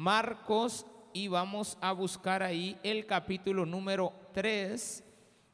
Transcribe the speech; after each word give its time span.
Marcos 0.00 0.86
y 1.12 1.28
vamos 1.28 1.76
a 1.78 1.92
buscar 1.92 2.42
ahí 2.42 2.78
el 2.82 3.04
capítulo 3.04 3.66
número 3.66 4.14
3. 4.32 5.04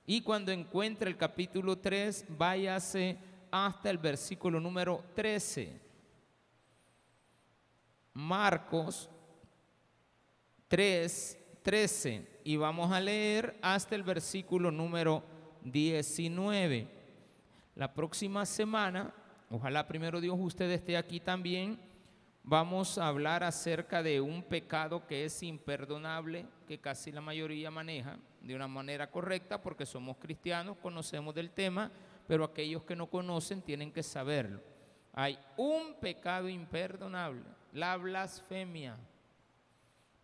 Y 0.07 0.21
cuando 0.21 0.53
encuentre 0.53 1.11
el 1.11 1.17
capítulo 1.17 1.79
3, 1.79 2.27
váyase 2.29 3.19
hasta 3.51 3.91
el 3.91 3.99
versículo 3.99 4.61
número 4.61 5.03
13. 5.17 5.81
Marcos 8.13 9.11
3, 10.69 11.39
13. 11.65 12.41
Y 12.45 12.57
vamos 12.57 12.93
a 12.93 13.01
leer 13.01 13.59
hasta 13.61 13.97
el 13.97 14.05
versículo 14.05 14.71
número 14.71 15.25
19. 15.65 16.87
La 17.75 17.93
próxima 17.93 18.47
semana, 18.47 19.13
ojalá 19.51 19.89
primero 19.89 20.21
Dios 20.21 20.37
usted 20.39 20.71
esté 20.71 20.97
aquí 20.97 21.19
también, 21.19 21.81
vamos 22.47 22.97
a 22.97 23.09
hablar 23.09 23.43
acerca 23.43 24.05
de 24.05 24.21
un 24.21 24.45
pecado 24.45 25.05
que 25.05 25.25
es 25.25 25.43
imperdonable, 25.43 26.47
que 26.67 26.79
casi 26.79 27.11
la 27.11 27.21
mayoría 27.21 27.73
maneja 27.73 28.17
de 28.41 28.55
una 28.55 28.69
manera 28.69 29.11
correcta 29.11 29.61
porque 29.61 29.85
somos 29.85 30.17
cristianos, 30.17 30.77
conocemos 30.79 31.35
del 31.35 31.51
tema, 31.51 31.91
pero 32.29 32.45
aquellos 32.45 32.85
que 32.85 32.95
no 32.95 33.09
conocen 33.09 33.63
tienen 33.63 33.93
que 33.93 34.05
saberlo. 34.05 34.63
Hay 35.13 35.39
un 35.57 35.95
pecado 36.01 36.49
imperdonable, 36.49 37.43
la 37.73 37.97
blasfemia. 37.97 38.97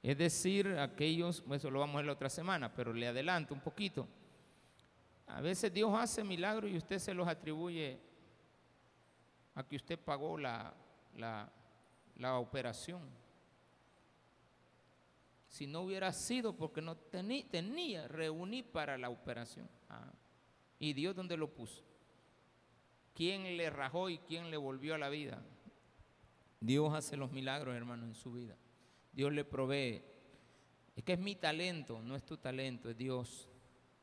Es 0.01 0.17
decir, 0.17 0.69
aquellos, 0.79 1.43
eso 1.51 1.71
lo 1.71 1.81
vamos 1.81 1.95
a 1.95 1.99
ver 1.99 2.07
la 2.07 2.13
otra 2.13 2.31
semana, 2.31 2.73
pero 2.73 2.93
le 2.93 3.09
adelanto 3.09 3.53
un 3.53 3.61
poquito. 3.61 4.07
A 5.27 5.41
veces 5.41 5.73
Dios 5.73 5.93
hace 5.99 6.23
milagros 6.23 6.71
y 6.71 6.77
usted 6.77 6.99
se 6.99 7.15
los 7.15 7.27
atribuye 7.27 7.99
a 9.55 9.65
que 9.65 9.77
usted 9.77 9.99
pagó 9.99 10.39
la, 10.39 10.75
la, 11.17 11.51
operación. 12.21 13.03
Si 15.49 15.67
no 15.67 15.83
hubiera 15.83 16.13
sido 16.13 16.57
porque 16.57 16.81
no 16.81 16.97
tenía, 16.97 18.09
reuní 18.09 18.63
para 18.63 18.97
la 18.97 19.11
operación. 19.11 19.69
Ah, 19.91 20.11
¿Y 20.79 20.95
Dios 20.95 21.15
dónde 21.15 21.37
lo 21.37 21.53
puso? 21.53 21.83
¿Quién 23.15 23.57
le 23.57 23.69
rajó 23.69 24.09
y 24.09 24.19
quién 24.19 24.51
le 24.51 24.57
volvió 24.57 24.95
a 24.95 24.99
la 24.99 25.11
vida? 25.11 25.43
Dios 26.61 26.95
hace 26.95 27.17
los 27.17 27.31
milagros, 27.33 27.75
hermano, 27.75 28.07
en 28.07 28.15
su 28.15 28.33
vida. 28.33 28.57
Dios 29.13 29.33
le 29.33 29.45
provee. 29.45 30.03
Es 30.97 31.05
que 31.05 31.15
es 31.15 31.19
mi 31.19 31.35
talento, 31.35 32.01
no 32.03 32.17
es 32.17 32.25
tu 32.25 32.37
talento, 32.37 32.89
es 32.89 32.97
Dios 32.97 33.49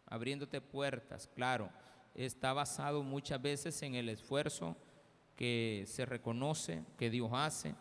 abriéndote 0.06 0.62
puertas, 0.62 1.28
claro. 1.28 1.72
Está 2.14 2.54
basado 2.54 3.02
muchas 3.02 3.42
veces 3.42 3.82
en 3.82 3.96
el 3.96 4.10
esfuerzo 4.10 4.76
que 5.36 5.86
se 5.88 6.06
reconoce, 6.06 6.84
que 6.98 7.10
Dios 7.10 7.30
hace. 7.34 7.74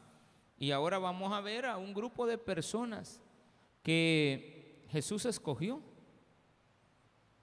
Y 0.58 0.72
ahora 0.72 0.98
vamos 0.98 1.32
a 1.32 1.40
ver 1.40 1.66
a 1.66 1.76
un 1.76 1.94
grupo 1.94 2.26
de 2.26 2.36
personas 2.36 3.20
que 3.82 4.84
Jesús 4.90 5.24
escogió. 5.24 5.80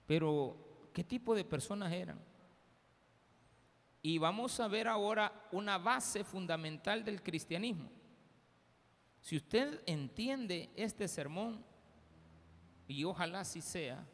Pero, 0.06 0.56
¿qué 0.92 1.02
tipo 1.02 1.34
de 1.34 1.44
personas 1.44 1.92
eran? 1.92 2.20
Y 4.02 4.18
vamos 4.18 4.60
a 4.60 4.68
ver 4.68 4.86
ahora 4.86 5.48
una 5.50 5.78
base 5.78 6.22
fundamental 6.22 7.04
del 7.04 7.22
cristianismo. 7.22 7.90
Si 9.20 9.36
usted 9.36 9.82
entiende 9.86 10.70
este 10.76 11.08
sermón, 11.08 11.64
y 12.86 13.02
ojalá 13.02 13.40
así 13.40 13.60
sea, 13.60 14.06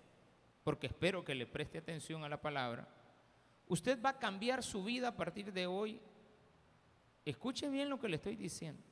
porque 0.64 0.86
espero 0.86 1.24
que 1.24 1.34
le 1.34 1.46
preste 1.46 1.78
atención 1.78 2.24
a 2.24 2.28
la 2.28 2.40
palabra, 2.40 2.88
usted 3.68 4.00
va 4.00 4.10
a 4.10 4.18
cambiar 4.18 4.62
su 4.62 4.82
vida 4.82 5.08
a 5.08 5.16
partir 5.16 5.52
de 5.52 5.66
hoy. 5.66 6.00
Escuche 7.24 7.68
bien 7.68 7.90
lo 7.90 8.00
que 8.00 8.08
le 8.08 8.16
estoy 8.16 8.36
diciendo. 8.36 8.82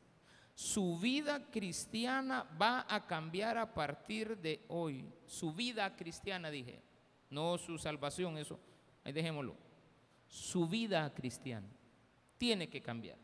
Su 0.54 0.98
vida 0.98 1.50
cristiana 1.50 2.46
va 2.60 2.86
a 2.88 3.06
cambiar 3.06 3.58
a 3.58 3.72
partir 3.72 4.36
de 4.38 4.64
hoy. 4.68 5.04
Su 5.26 5.52
vida 5.52 5.96
cristiana, 5.96 6.50
dije. 6.50 6.82
No 7.30 7.56
su 7.58 7.78
salvación, 7.78 8.36
eso. 8.36 8.58
Ahí 9.04 9.12
dejémoslo 9.12 9.70
su 10.30 10.66
vida 10.68 11.12
cristiana. 11.12 11.66
Tiene 12.38 12.70
que 12.70 12.80
cambiar. 12.80 13.18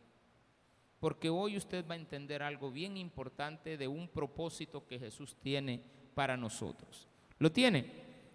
Porque 0.99 1.31
hoy 1.31 1.57
usted 1.57 1.87
va 1.89 1.95
a 1.95 1.99
entender 1.99 2.43
algo 2.43 2.71
bien 2.71 2.97
importante 2.97 3.77
de 3.77 3.87
un 3.87 4.09
propósito 4.09 4.87
que 4.87 4.99
Jesús 4.99 5.37
tiene 5.41 5.81
para 6.15 6.37
nosotros. 6.37 7.07
¿Lo 7.39 7.53
tiene? 7.53 7.87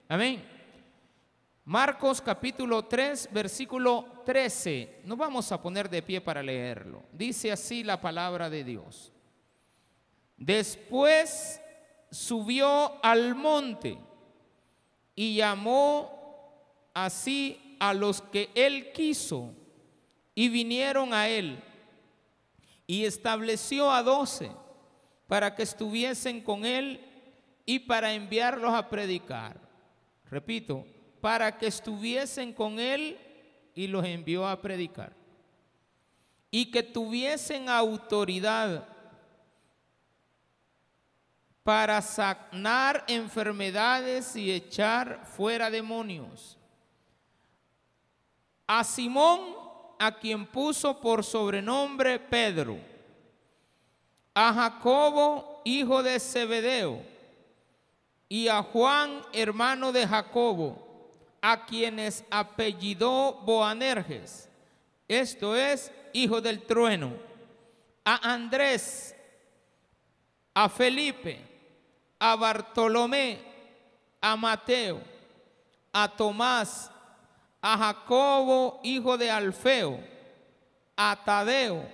Amén. 0.08 0.42
Marcos 1.66 2.22
capítulo 2.22 2.86
3, 2.86 3.30
versículo 3.32 4.24
13. 4.26 5.02
Nos 5.06 5.18
vamos 5.18 5.52
a 5.52 5.62
poner 5.62 5.90
de 5.90 6.02
pie 6.02 6.20
para 6.20 6.42
leerlo. 6.42 7.04
Dice 7.12 7.52
así 7.52 7.84
la 7.84 8.02
palabra 8.02 8.50
de 8.50 8.64
Dios. 8.64 9.12
Después 10.38 11.62
subió 12.10 13.04
al 13.04 13.36
monte 13.36 13.98
y 15.16 15.36
llamó 15.36 16.90
así 16.96 17.78
a 17.80 17.94
los 17.94 18.24
que 18.24 18.50
él 18.56 18.92
quiso 18.92 19.54
y 20.34 20.50
vinieron 20.50 21.14
a 21.14 21.28
él 21.28 21.64
y 22.88 23.06
estableció 23.06 23.92
a 23.92 24.02
doce 24.02 24.52
para 25.28 25.56
que 25.56 25.62
estuviesen 25.62 26.42
con 26.42 26.66
él 26.66 27.08
y 27.66 27.80
para 27.80 28.14
enviarlos 28.14 28.74
a 28.74 28.90
predicar. 28.90 29.62
Repito, 30.26 30.86
para 31.22 31.58
que 31.58 31.68
estuviesen 31.68 32.52
con 32.52 32.80
él 32.80 33.18
y 33.76 33.88
los 33.88 34.04
envió 34.04 34.48
a 34.48 34.60
predicar. 34.60 35.14
Y 36.50 36.70
que 36.72 36.84
tuviesen 36.84 37.70
autoridad 37.70 38.88
para 41.64 42.02
sanar 42.02 43.06
enfermedades 43.08 44.36
y 44.36 44.52
echar 44.52 45.26
fuera 45.26 45.70
demonios. 45.70 46.58
A 48.68 48.84
Simón, 48.84 49.56
a 50.00 50.18
quien 50.18 50.46
puso 50.46 51.00
por 51.00 51.24
sobrenombre 51.24 52.20
Pedro, 52.20 52.80
a 54.34 54.54
Jacobo, 54.54 55.62
hijo 55.64 56.02
de 56.02 56.20
Zebedeo, 56.20 57.04
y 58.28 58.48
a 58.48 58.64
Juan, 58.64 59.22
hermano 59.34 59.92
de 59.92 60.08
Jacobo, 60.08 60.91
a 61.42 61.66
quienes 61.66 62.24
apellidó 62.30 63.34
Boanerges, 63.44 64.48
esto 65.08 65.56
es, 65.56 65.92
hijo 66.14 66.40
del 66.40 66.62
trueno, 66.62 67.14
a 68.06 68.34
Andrés, 68.34 69.16
a 70.54 70.70
Felipe, 70.70 71.40
a 72.20 72.36
Bartolomé, 72.36 73.40
a 74.22 74.36
Mateo, 74.36 75.02
a 75.92 76.08
Tomás, 76.08 76.92
a 77.62 77.78
Jacobo, 77.78 78.80
hijo 78.84 79.18
de 79.18 79.32
Alfeo, 79.32 80.00
a 80.96 81.20
Tadeo, 81.26 81.86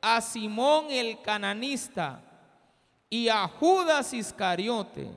a 0.00 0.20
Simón 0.20 0.86
el 0.90 1.20
cananista 1.22 2.20
y 3.10 3.28
a 3.28 3.48
Judas 3.48 4.12
Iscariote, 4.12 5.08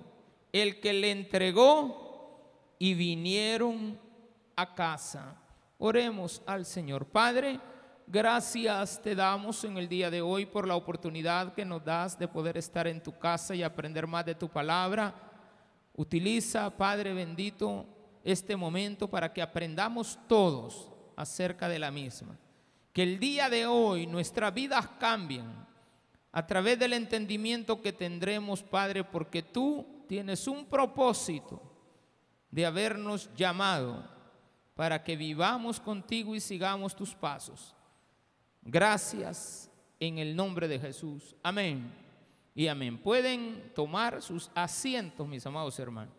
el 0.51 0.79
que 0.79 0.93
le 0.93 1.11
entregó 1.11 2.06
y 2.79 2.93
vinieron 2.93 3.99
a 4.55 4.73
casa. 4.73 5.35
Oremos 5.77 6.41
al 6.45 6.65
Señor. 6.65 7.05
Padre, 7.05 7.59
gracias 8.07 9.01
te 9.01 9.15
damos 9.15 9.63
en 9.63 9.77
el 9.77 9.87
día 9.87 10.09
de 10.09 10.21
hoy 10.21 10.45
por 10.45 10.67
la 10.67 10.75
oportunidad 10.75 11.53
que 11.53 11.65
nos 11.65 11.83
das 11.83 12.17
de 12.17 12.27
poder 12.27 12.57
estar 12.57 12.87
en 12.87 13.01
tu 13.01 13.17
casa 13.17 13.55
y 13.55 13.63
aprender 13.63 14.07
más 14.07 14.25
de 14.25 14.35
tu 14.35 14.49
palabra. 14.49 15.13
Utiliza, 15.95 16.69
Padre 16.69 17.13
bendito, 17.13 17.85
este 18.23 18.55
momento 18.55 19.09
para 19.09 19.31
que 19.31 19.41
aprendamos 19.41 20.19
todos 20.27 20.91
acerca 21.15 21.69
de 21.69 21.79
la 21.79 21.91
misma. 21.91 22.37
Que 22.93 23.03
el 23.03 23.19
día 23.19 23.49
de 23.49 23.65
hoy 23.65 24.07
nuestras 24.07 24.53
vidas 24.53 24.87
cambien 24.99 25.45
a 26.31 26.45
través 26.45 26.77
del 26.77 26.93
entendimiento 26.93 27.81
que 27.81 27.93
tendremos, 27.93 28.63
Padre, 28.63 29.03
porque 29.03 29.41
tú 29.43 30.03
tienes 30.07 30.47
un 30.47 30.65
propósito 30.65 31.61
de 32.51 32.65
habernos 32.65 33.29
llamado 33.35 34.03
para 34.75 35.03
que 35.03 35.15
vivamos 35.15 35.79
contigo 35.79 36.35
y 36.35 36.39
sigamos 36.39 36.95
tus 36.95 37.13
pasos. 37.15 37.75
Gracias 38.61 39.71
en 39.99 40.17
el 40.17 40.35
nombre 40.35 40.67
de 40.67 40.79
Jesús. 40.79 41.35
Amén. 41.41 41.91
Y 42.53 42.67
amén. 42.67 42.97
Pueden 42.97 43.71
tomar 43.73 44.21
sus 44.21 44.51
asientos, 44.53 45.27
mis 45.27 45.45
amados 45.45 45.77
hermanos. 45.79 46.13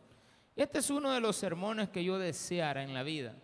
Este 0.57 0.79
es 0.79 0.91
uno 0.91 1.13
de 1.13 1.21
los 1.21 1.37
sermones 1.37 1.89
que 1.89 2.03
yo 2.03 2.19
deseara 2.19 2.83
en 2.83 2.95
la 2.95 3.03
vida. 3.03 3.35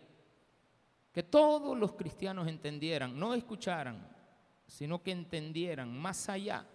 Que 1.12 1.22
todos 1.22 1.78
los 1.78 1.92
cristianos 1.92 2.48
entendieran, 2.48 3.16
no 3.16 3.34
escucharan, 3.34 4.04
sino 4.66 5.00
que 5.02 5.12
entendieran 5.12 5.96
más 5.96 6.28
allá 6.28 6.66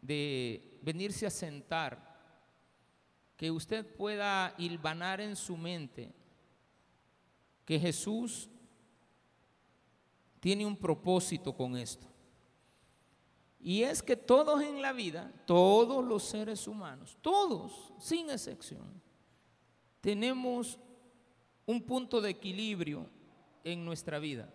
de 0.00 0.78
venirse 0.82 1.26
a 1.26 1.30
sentar, 1.30 2.09
que 3.40 3.50
usted 3.50 3.86
pueda 3.96 4.54
hilvanar 4.58 5.18
en 5.18 5.34
su 5.34 5.56
mente 5.56 6.12
que 7.64 7.80
Jesús 7.80 8.50
tiene 10.40 10.66
un 10.66 10.76
propósito 10.76 11.56
con 11.56 11.74
esto. 11.74 12.06
Y 13.58 13.82
es 13.82 14.02
que 14.02 14.14
todos 14.14 14.60
en 14.60 14.82
la 14.82 14.92
vida, 14.92 15.32
todos 15.46 16.04
los 16.04 16.22
seres 16.22 16.68
humanos, 16.68 17.16
todos, 17.22 17.94
sin 17.98 18.28
excepción, 18.28 19.00
tenemos 20.02 20.78
un 21.64 21.80
punto 21.80 22.20
de 22.20 22.28
equilibrio 22.28 23.08
en 23.64 23.86
nuestra 23.86 24.18
vida. 24.18 24.52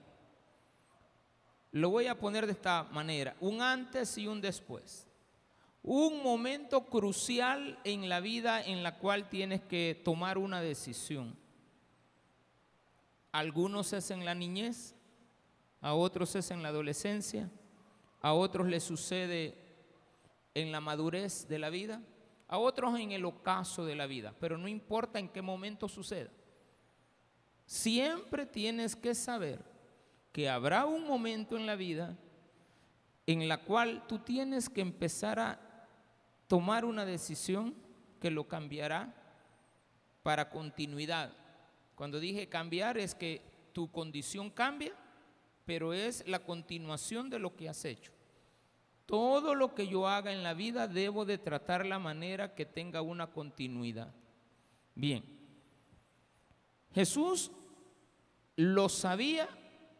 Lo 1.71 1.89
voy 1.89 2.05
a 2.05 2.19
poner 2.19 2.45
de 2.45 2.51
esta 2.51 2.83
manera, 2.83 3.35
un 3.39 3.63
antes 3.63 4.15
y 4.19 4.27
un 4.27 4.39
después. 4.41 5.07
Un 5.87 6.23
momento 6.23 6.87
crucial 6.87 7.77
en 7.83 8.09
la 8.09 8.19
vida 8.19 8.59
en 8.59 8.81
la 8.81 8.97
cual 8.97 9.29
tienes 9.29 9.61
que 9.61 10.01
tomar 10.03 10.39
una 10.39 10.59
decisión. 10.59 11.37
Algunos 13.31 13.93
es 13.93 14.09
en 14.09 14.25
la 14.25 14.33
niñez, 14.33 14.95
a 15.81 15.93
otros 15.93 16.33
es 16.35 16.49
en 16.49 16.63
la 16.63 16.69
adolescencia, 16.69 17.51
a 18.19 18.33
otros 18.33 18.65
les 18.65 18.81
sucede 18.83 19.53
en 20.55 20.71
la 20.71 20.81
madurez 20.81 21.47
de 21.47 21.59
la 21.59 21.69
vida, 21.69 22.01
a 22.47 22.57
otros 22.57 22.99
en 22.99 23.11
el 23.11 23.23
ocaso 23.23 23.85
de 23.85 23.95
la 23.95 24.07
vida, 24.07 24.33
pero 24.39 24.57
no 24.57 24.67
importa 24.67 25.19
en 25.19 25.29
qué 25.29 25.43
momento 25.43 25.87
suceda. 25.87 26.31
Siempre 27.67 28.47
tienes 28.47 28.95
que 28.95 29.13
saber 29.13 29.63
que 30.31 30.49
habrá 30.49 30.87
un 30.87 31.05
momento 31.05 31.55
en 31.55 31.67
la 31.67 31.75
vida 31.75 32.17
en 33.27 33.47
la 33.47 33.63
cual 33.63 34.03
tú 34.07 34.17
tienes 34.17 34.67
que 34.67 34.81
empezar 34.81 35.39
a 35.39 35.64
tomar 36.47 36.85
una 36.85 37.05
decisión 37.05 37.75
que 38.19 38.31
lo 38.31 38.47
cambiará 38.47 39.13
para 40.23 40.49
continuidad. 40.49 41.31
Cuando 41.95 42.19
dije 42.19 42.49
cambiar 42.49 42.97
es 42.97 43.15
que 43.15 43.41
tu 43.73 43.91
condición 43.91 44.49
cambia, 44.49 44.93
pero 45.65 45.93
es 45.93 46.27
la 46.27 46.39
continuación 46.39 47.29
de 47.29 47.39
lo 47.39 47.55
que 47.55 47.69
has 47.69 47.85
hecho. 47.85 48.11
Todo 49.05 49.53
lo 49.53 49.75
que 49.75 49.87
yo 49.87 50.07
haga 50.07 50.33
en 50.33 50.43
la 50.43 50.53
vida 50.53 50.87
debo 50.87 51.25
de 51.25 51.37
tratar 51.37 51.85
la 51.85 51.99
manera 51.99 52.55
que 52.55 52.65
tenga 52.65 53.01
una 53.01 53.27
continuidad. 53.27 54.13
Bien, 54.95 55.23
Jesús 56.93 57.51
lo 58.55 58.89
sabía 58.89 59.47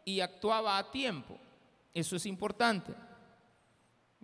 y 0.04 0.20
actuaba 0.20 0.78
a 0.78 0.90
tiempo. 0.90 1.38
Eso 1.94 2.16
es 2.16 2.26
importante. 2.26 2.94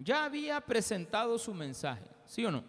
Ya 0.03 0.25
había 0.25 0.61
presentado 0.61 1.39
su 1.39 1.55
mensaje, 1.55 2.03
¿sí 2.27 2.45
o 2.45 2.51
no? 2.51 2.65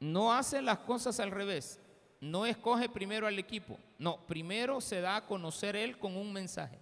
No 0.00 0.32
hace 0.32 0.62
las 0.62 0.78
cosas 0.78 1.20
al 1.20 1.30
revés. 1.30 1.78
No 2.20 2.46
escoge 2.46 2.88
primero 2.88 3.26
al 3.26 3.38
equipo. 3.38 3.78
No, 3.98 4.18
primero 4.26 4.80
se 4.80 5.00
da 5.00 5.16
a 5.16 5.26
conocer 5.26 5.76
él 5.76 5.98
con 5.98 6.16
un 6.16 6.32
mensaje. 6.32 6.78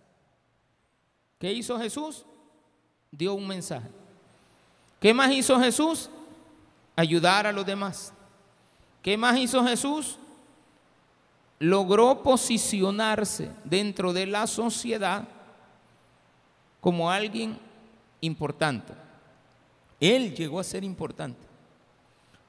¿Qué 1.39 1.53
hizo 1.53 1.79
Jesús? 1.79 2.25
Dio 3.11 3.35
un 3.35 3.49
mensaje. 3.49 3.89
¿Qué 5.01 5.13
más 5.13 5.33
hizo 5.33 5.59
Jesús? 5.59 6.09
Ayudar 6.95 7.47
a 7.47 7.53
los 7.53 7.67
demás. 7.67 8.13
¿Qué 9.03 9.17
más 9.17 9.37
hizo 9.39 9.65
Jesús? 9.65 10.19
Logró 11.59 12.23
posicionarse 12.23 13.51
dentro 13.65 14.13
de 14.13 14.27
la 14.27 14.47
sociedad 14.47 15.27
como 16.81 17.11
alguien 17.11 17.66
importante. 18.27 18.93
Él 19.99 20.35
llegó 20.35 20.61
a 20.61 20.65
ser 20.65 20.85
importante 20.85 21.47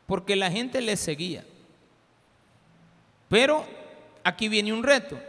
porque 0.08 0.36
la 0.36 0.50
gente 0.50 0.82
le 0.82 0.98
seguía. 0.98 1.46
Pero 3.30 3.66
aquí 4.24 4.48
viene 4.48 4.74
un 4.74 4.84
reto, 4.84 5.20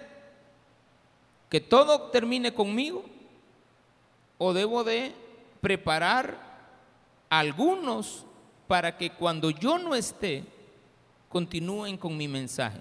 que 1.51 1.61
todo 1.61 2.11
termine 2.11 2.55
conmigo 2.55 3.05
o 4.39 4.53
debo 4.53 4.85
de 4.85 5.13
preparar 5.61 6.39
a 7.29 7.39
algunos 7.41 8.25
para 8.69 8.97
que 8.97 9.11
cuando 9.11 9.51
yo 9.51 9.79
no 9.79 9.95
esté, 9.95 10.45
continúen 11.29 11.97
con 11.97 12.17
mi 12.17 12.29
mensaje. 12.29 12.81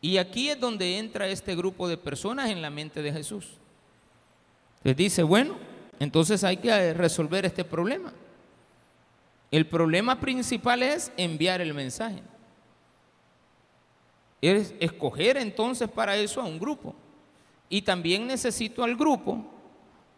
Y 0.00 0.18
aquí 0.18 0.50
es 0.50 0.60
donde 0.60 0.98
entra 0.98 1.26
este 1.26 1.56
grupo 1.56 1.88
de 1.88 1.96
personas 1.96 2.50
en 2.50 2.62
la 2.62 2.70
mente 2.70 3.02
de 3.02 3.12
Jesús. 3.12 3.46
Les 4.84 4.96
dice, 4.96 5.22
bueno, 5.22 5.56
entonces 6.00 6.44
hay 6.44 6.58
que 6.58 6.94
resolver 6.94 7.44
este 7.44 7.64
problema. 7.64 8.12
El 9.50 9.66
problema 9.66 10.20
principal 10.20 10.82
es 10.82 11.10
enviar 11.16 11.60
el 11.60 11.74
mensaje. 11.74 12.22
Es 14.40 14.74
escoger 14.78 15.36
entonces 15.36 15.88
para 15.88 16.16
eso 16.16 16.40
a 16.40 16.44
un 16.44 16.58
grupo. 16.58 16.94
Y 17.68 17.82
también 17.82 18.26
necesito 18.26 18.84
al 18.84 18.96
grupo 18.96 19.44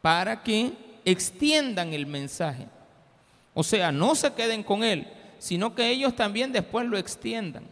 para 0.03 0.43
que 0.43 0.73
extiendan 1.05 1.93
el 1.93 2.07
mensaje. 2.07 2.67
O 3.55 3.63
sea, 3.63 3.91
no 3.91 4.15
se 4.15 4.33
queden 4.33 4.63
con 4.63 4.85
él, 4.85 5.07
sino 5.39 5.75
que 5.75 5.89
ellos 5.89 6.15
también 6.15 6.53
después 6.53 6.87
lo 6.87 6.99
extiendan. 6.99 7.65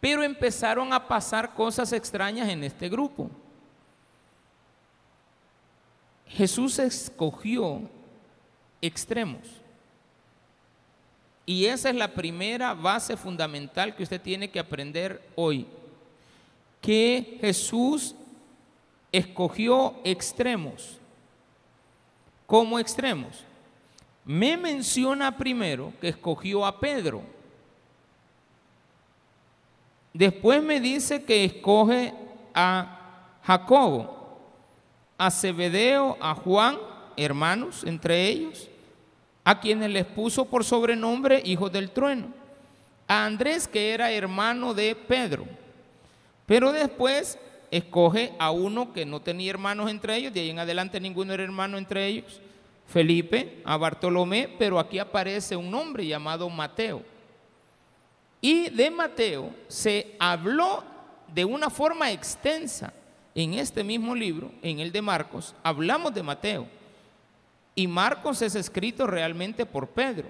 Pero 0.00 0.22
empezaron 0.22 0.92
a 0.92 1.06
pasar 1.06 1.54
cosas 1.54 1.92
extrañas 1.92 2.48
en 2.48 2.64
este 2.64 2.88
grupo. 2.88 3.30
Jesús 6.28 6.78
escogió 6.78 7.82
extremos. 8.80 9.40
Y 11.46 11.64
esa 11.64 11.88
es 11.88 11.96
la 11.96 12.12
primera 12.12 12.74
base 12.74 13.16
fundamental 13.16 13.96
que 13.96 14.02
usted 14.02 14.20
tiene 14.20 14.50
que 14.50 14.58
aprender 14.58 15.22
hoy. 15.34 15.66
Que 16.80 17.38
Jesús 17.40 18.14
escogió 19.10 19.96
extremos. 20.04 20.98
¿Cómo 22.46 22.78
extremos? 22.78 23.44
Me 24.24 24.58
menciona 24.58 25.36
primero 25.36 25.92
que 26.00 26.08
escogió 26.08 26.66
a 26.66 26.78
Pedro. 26.78 27.22
Después 30.12 30.62
me 30.62 30.80
dice 30.80 31.24
que 31.24 31.44
escoge 31.46 32.12
a 32.52 33.38
Jacobo 33.42 34.17
a 35.18 35.30
Zebedeo, 35.32 36.16
a 36.20 36.34
Juan, 36.34 36.78
hermanos 37.16 37.82
entre 37.84 38.28
ellos, 38.28 38.68
a 39.44 39.60
quienes 39.60 39.90
les 39.90 40.06
puso 40.06 40.44
por 40.44 40.64
sobrenombre 40.64 41.42
hijos 41.44 41.72
del 41.72 41.90
trueno, 41.90 42.28
a 43.08 43.26
Andrés 43.26 43.66
que 43.66 43.92
era 43.92 44.12
hermano 44.12 44.72
de 44.74 44.94
Pedro, 44.94 45.44
pero 46.46 46.72
después 46.72 47.38
escoge 47.70 48.32
a 48.38 48.50
uno 48.52 48.92
que 48.92 49.04
no 49.04 49.20
tenía 49.20 49.50
hermanos 49.50 49.90
entre 49.90 50.16
ellos, 50.16 50.32
de 50.32 50.40
ahí 50.40 50.50
en 50.50 50.60
adelante 50.60 51.00
ninguno 51.00 51.34
era 51.34 51.42
hermano 51.42 51.76
entre 51.76 52.06
ellos, 52.06 52.40
Felipe, 52.86 53.60
a 53.64 53.76
Bartolomé, 53.76 54.48
pero 54.58 54.78
aquí 54.78 54.98
aparece 54.98 55.54
un 55.56 55.70
nombre 55.70 56.06
llamado 56.06 56.48
Mateo. 56.48 57.02
Y 58.40 58.70
de 58.70 58.90
Mateo 58.90 59.50
se 59.66 60.14
habló 60.18 60.84
de 61.34 61.44
una 61.44 61.68
forma 61.68 62.10
extensa 62.10 62.94
en 63.38 63.54
este 63.54 63.84
mismo 63.84 64.16
libro, 64.16 64.50
en 64.62 64.80
el 64.80 64.90
de 64.90 65.00
Marcos, 65.00 65.54
hablamos 65.62 66.12
de 66.12 66.24
Mateo. 66.24 66.66
Y 67.76 67.86
Marcos 67.86 68.42
es 68.42 68.56
escrito 68.56 69.06
realmente 69.06 69.64
por 69.64 69.90
Pedro. 69.90 70.26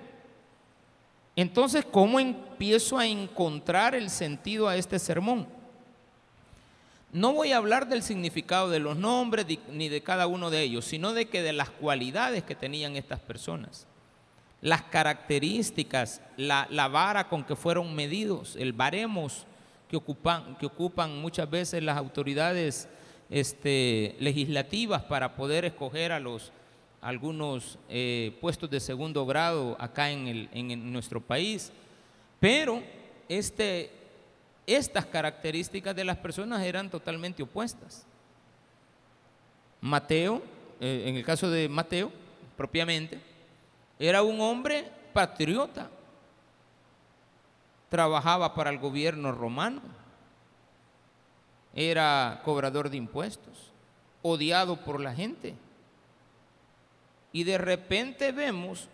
Entonces, 1.35 1.87
¿cómo 1.91 2.21
empiezo 2.21 2.99
a 2.99 3.07
encontrar 3.07 3.95
el 3.95 4.11
sentido 4.11 4.69
a 4.69 4.77
este 4.77 4.99
sermón? 4.99 5.47
No 7.11 7.33
voy 7.33 7.53
a 7.53 7.57
hablar 7.57 7.89
del 7.89 8.03
significado 8.03 8.69
de 8.69 8.79
los 8.79 8.99
nombres 8.99 9.47
ni 9.73 9.89
de 9.89 10.03
cada 10.03 10.27
uno 10.27 10.51
de 10.51 10.61
ellos, 10.61 10.85
sino 10.85 11.15
de 11.15 11.29
que 11.29 11.43
de 11.43 11.55
las 11.55 11.71
cualidades 11.71 12.43
que 12.43 12.55
tenían 12.55 12.95
estas 12.97 13.21
personas, 13.21 13.87
las 14.61 14.83
características, 14.83 16.21
la, 16.37 16.67
vara 16.89 17.31
con 17.31 17.43
que 17.43 17.57
fueron 17.57 17.95
medidos, 17.95 18.55
el 18.57 18.75
baremos 18.75 19.47
que 19.89 19.97
ocupan, 19.97 20.59
que 20.59 20.67
ocupan 20.67 21.23
muchas 21.23 21.49
veces 21.49 21.83
las 21.83 21.97
autoridades 21.97 22.87
este, 23.31 24.17
legislativas 24.21 25.03
para 25.03 25.37
poder 25.37 25.65
escoger 25.65 26.13
a 26.13 26.21
los 26.21 26.53
algunos 27.01 27.79
eh, 27.89 28.37
puestos 28.41 28.69
de 28.71 28.81
segundo 28.81 29.25
grado 29.25 29.77
acá 29.79 30.11
en, 30.11 30.27
el, 30.27 30.49
en, 30.53 30.93
nuestro 30.93 31.21
país, 31.21 31.73
pero 32.41 32.83
este, 33.29 33.91
estas 34.67 35.07
características 35.07 35.95
de 35.95 36.05
las 36.05 36.17
personas 36.17 36.63
eran 36.63 36.91
totalmente 36.91 37.43
opuestas. 37.43 38.05
Mateo, 39.81 40.43
eh, 40.81 41.05
en 41.07 41.17
el 41.17 41.25
caso 41.25 41.49
de 41.51 41.69
Mateo, 41.69 42.11
propiamente, 42.57 43.21
era 43.99 44.23
un 44.23 44.41
hombre 44.41 44.91
patriota, 45.13 45.89
trabajaba 47.89 48.55
para 48.55 48.71
el 48.71 48.79
gobierno 48.79 49.33
romano, 49.33 49.83
era 51.79 52.41
cobrador 52.45 52.91
de 52.91 52.97
impuestos, 52.97 53.71
odiado 54.21 54.85
por 54.85 55.01
la 55.01 55.15
gente. 55.15 55.55
Y 57.33 57.45
de 57.45 57.57
repente 57.57 58.33
vemos 58.33 58.89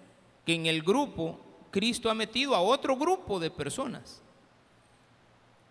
que 0.44 0.54
en 0.54 0.66
el 0.66 0.82
grupo 0.82 1.40
Cristo 1.70 2.10
ha 2.10 2.14
metido 2.14 2.54
a 2.54 2.60
otro 2.60 2.94
grupo 2.94 3.40
de 3.40 3.50
personas. 3.50 4.20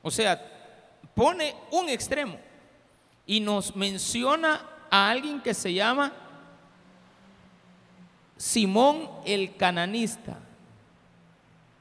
O 0.02 0.10
sea, 0.10 0.42
pone 1.14 1.54
un 1.70 1.88
extremo 1.88 2.40
y 3.28 3.40
nos 3.40 3.76
menciona 3.76 4.68
a 4.90 5.12
alguien 5.12 5.40
que 5.40 5.54
se 5.54 5.72
llama 5.72 6.12
Simón 8.38 9.08
el 9.24 9.56
cananista. 9.56 10.40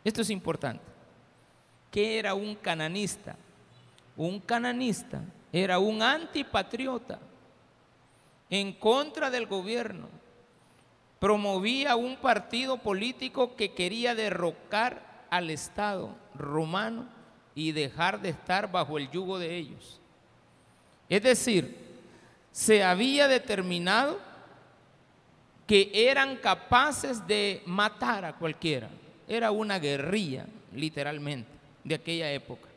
Esto 0.05 0.21
es 0.21 0.29
importante. 0.29 0.85
¿Qué 1.91 2.19
era 2.19 2.35
un 2.35 2.55
cananista? 2.55 3.35
Un 4.23 4.39
cananista 4.39 5.21
era 5.53 5.81
un 5.81 6.01
antipatriota 6.01 7.19
en 8.49 8.73
contra 8.73 9.33
del 9.33 9.47
gobierno. 9.47 10.07
Promovía 11.19 11.97
un 11.97 12.17
partido 12.19 12.77
político 12.79 13.57
que 13.57 13.73
quería 13.73 14.15
derrocar 14.15 15.25
al 15.29 15.51
Estado 15.51 16.15
romano 16.37 17.09
y 17.57 17.73
dejar 17.73 18.21
de 18.21 18.29
estar 18.29 18.71
bajo 18.71 18.97
el 18.97 19.11
yugo 19.11 19.41
de 19.41 19.57
ellos. 19.57 20.01
Es 21.09 21.25
decir, 21.25 21.77
se 22.53 22.85
había 22.85 23.27
determinado 23.27 24.21
que 25.67 25.91
eran 25.93 26.37
capaces 26.37 27.27
de 27.27 27.61
matar 27.67 28.25
a 28.25 28.35
cualquiera. 28.35 28.89
Era 29.27 29.51
una 29.51 29.81
guerrilla, 29.81 30.47
literalmente, 30.73 31.51
de 31.83 31.97
aquella 31.97 32.31
época. 32.31 32.72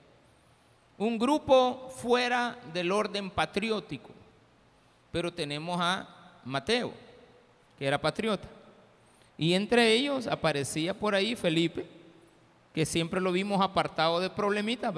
Un 0.98 1.20
grupo 1.20 1.90
fuera 1.98 2.58
del 2.74 2.92
orden 2.92 3.30
patriótico, 3.30 4.12
pero 5.12 5.34
tenemos 5.34 5.80
a 5.82 6.08
Mateo, 6.46 6.94
que 7.78 7.86
era 7.86 8.00
patriota. 8.00 8.48
Y 9.38 9.54
entre 9.54 9.92
ellos 9.92 10.28
aparecía 10.28 10.94
por 10.94 11.14
ahí 11.14 11.36
Felipe, 11.36 11.86
que 12.74 12.86
siempre 12.86 13.20
lo 13.20 13.34
vimos 13.34 13.62
apartado 13.62 14.22
de 14.22 14.30
problemitas. 14.30 14.94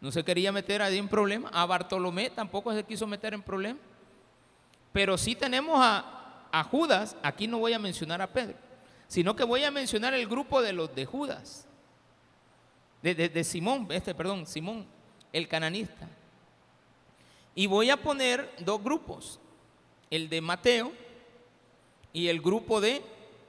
No 0.00 0.10
se 0.10 0.24
quería 0.24 0.50
meter 0.50 0.82
ahí 0.82 0.98
en 0.98 1.08
problemas. 1.08 1.52
A 1.54 1.64
Bartolomé 1.64 2.30
tampoco 2.30 2.74
se 2.74 2.82
quiso 2.82 3.06
meter 3.06 3.34
en 3.34 3.42
problemas. 3.42 3.80
Pero 4.92 5.16
sí 5.16 5.36
tenemos 5.36 5.78
a, 5.80 6.48
a 6.50 6.64
Judas, 6.64 7.16
aquí 7.22 7.46
no 7.46 7.58
voy 7.58 7.72
a 7.72 7.78
mencionar 7.78 8.20
a 8.20 8.26
Pedro, 8.26 8.56
sino 9.06 9.36
que 9.36 9.44
voy 9.44 9.62
a 9.62 9.70
mencionar 9.70 10.12
el 10.12 10.26
grupo 10.26 10.60
de 10.60 10.72
los 10.72 10.92
de 10.94 11.06
Judas 11.06 11.66
de, 13.02 13.44
Simón, 13.44 13.88
este, 13.90 14.14
perdón, 14.14 14.46
Simón, 14.46 14.86
el 15.32 15.48
cananista. 15.48 16.08
Y 17.54 17.66
voy 17.66 17.90
a 17.90 17.96
poner 17.96 18.50
dos 18.60 18.82
grupos, 18.82 19.40
el 20.10 20.28
de 20.28 20.40
Mateo 20.40 20.92
y 22.12 22.28
el 22.28 22.40
grupo 22.40 22.80
de 22.80 23.02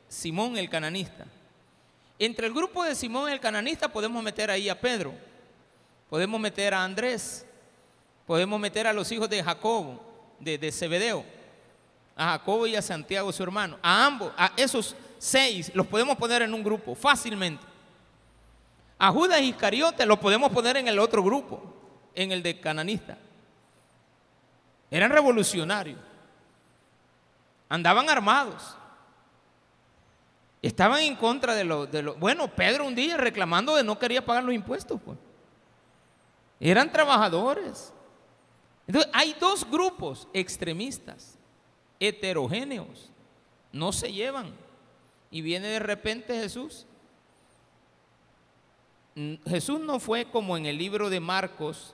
Simón 0.10 0.58
el 0.58 0.70
cananista. 0.70 1.26
Entre 2.20 2.48
el 2.48 2.54
grupo 2.54 2.84
de 2.84 2.96
Simón 2.96 3.30
el 3.30 3.40
cananista 3.40 3.88
podemos 3.88 4.24
meter 4.24 4.50
ahí 4.50 4.70
a 4.70 4.80
Pedro, 4.80 5.14
podemos 6.10 6.40
meter 6.40 6.74
a 6.74 6.84
Andrés, 6.84 7.46
podemos 8.26 8.60
meter 8.60 8.88
a 8.88 8.94
los 8.94 9.12
hijos 9.12 9.30
de 9.30 9.44
Jacobo, 9.44 10.04
de, 10.40 10.58
de 10.58 10.72
Zebedeo, 10.72 11.24
a 12.16 12.32
Jacobo 12.32 12.68
y 12.68 12.76
a 12.76 12.82
Santiago 12.82 13.32
su 13.32 13.44
hermano, 13.44 13.78
a 13.82 14.06
ambos, 14.06 14.32
a 14.38 14.52
esos 14.58 14.96
seis 15.18 15.72
los 15.74 15.88
podemos 15.88 16.18
poner 16.18 16.42
en 16.42 16.54
un 16.54 16.64
grupo 16.64 16.96
fácilmente. 16.96 17.73
A 18.98 19.12
Judas 19.12 19.42
Iscariote 19.42 20.06
lo 20.06 20.20
podemos 20.20 20.52
poner 20.52 20.78
en 20.78 20.88
el 20.88 21.00
otro 21.00 21.24
grupo, 21.24 21.62
en 22.16 22.32
el 22.32 22.44
de 22.44 22.60
cananista. 22.60 23.18
Eran 24.90 25.12
revolucionarios. 25.12 26.00
Andaban 27.70 28.10
armados. 28.10 28.78
Estaban 30.62 31.02
en 31.02 31.16
contra 31.16 31.56
de 31.56 31.64
lo, 31.64 31.86
de 31.86 32.04
lo, 32.04 32.16
Bueno, 32.16 32.48
Pedro 32.48 32.86
un 32.86 32.96
día 32.96 33.18
reclamando 33.18 33.76
de 33.76 33.84
no 33.84 34.00
quería 34.00 34.24
pagar 34.24 34.44
los 34.44 34.54
impuestos. 34.54 35.02
Pues. 35.04 35.18
Eran 36.60 36.92
trabajadores. 36.92 37.92
Entonces, 38.88 39.12
hay 39.14 39.36
dos 39.40 39.70
grupos 39.70 40.28
extremistas, 40.34 41.38
heterogéneos. 42.00 43.10
No 43.72 43.92
se 43.92 44.14
llevan. 44.14 44.54
Y 45.32 45.42
viene 45.42 45.68
de 45.68 45.80
repente 45.80 46.40
Jesús 46.40 46.86
Jesús 49.46 49.80
no 49.80 50.00
fue 50.00 50.26
como 50.26 50.58
en 50.58 50.66
el 50.66 50.78
libro 50.78 51.10
de 51.10 51.20
Marcos, 51.20 51.94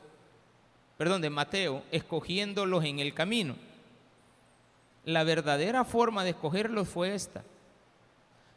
perdón, 0.97 1.21
de 1.21 1.29
Mateo, 1.29 1.83
escogiéndolos 1.91 2.83
en 2.85 2.99
el 2.99 3.13
camino. 3.13 3.55
La 5.03 5.23
verdadera 5.23 5.83
forma 5.83 6.23
de 6.23 6.31
escogerlos 6.31 6.87
fue 6.87 7.13
esta. 7.13 7.43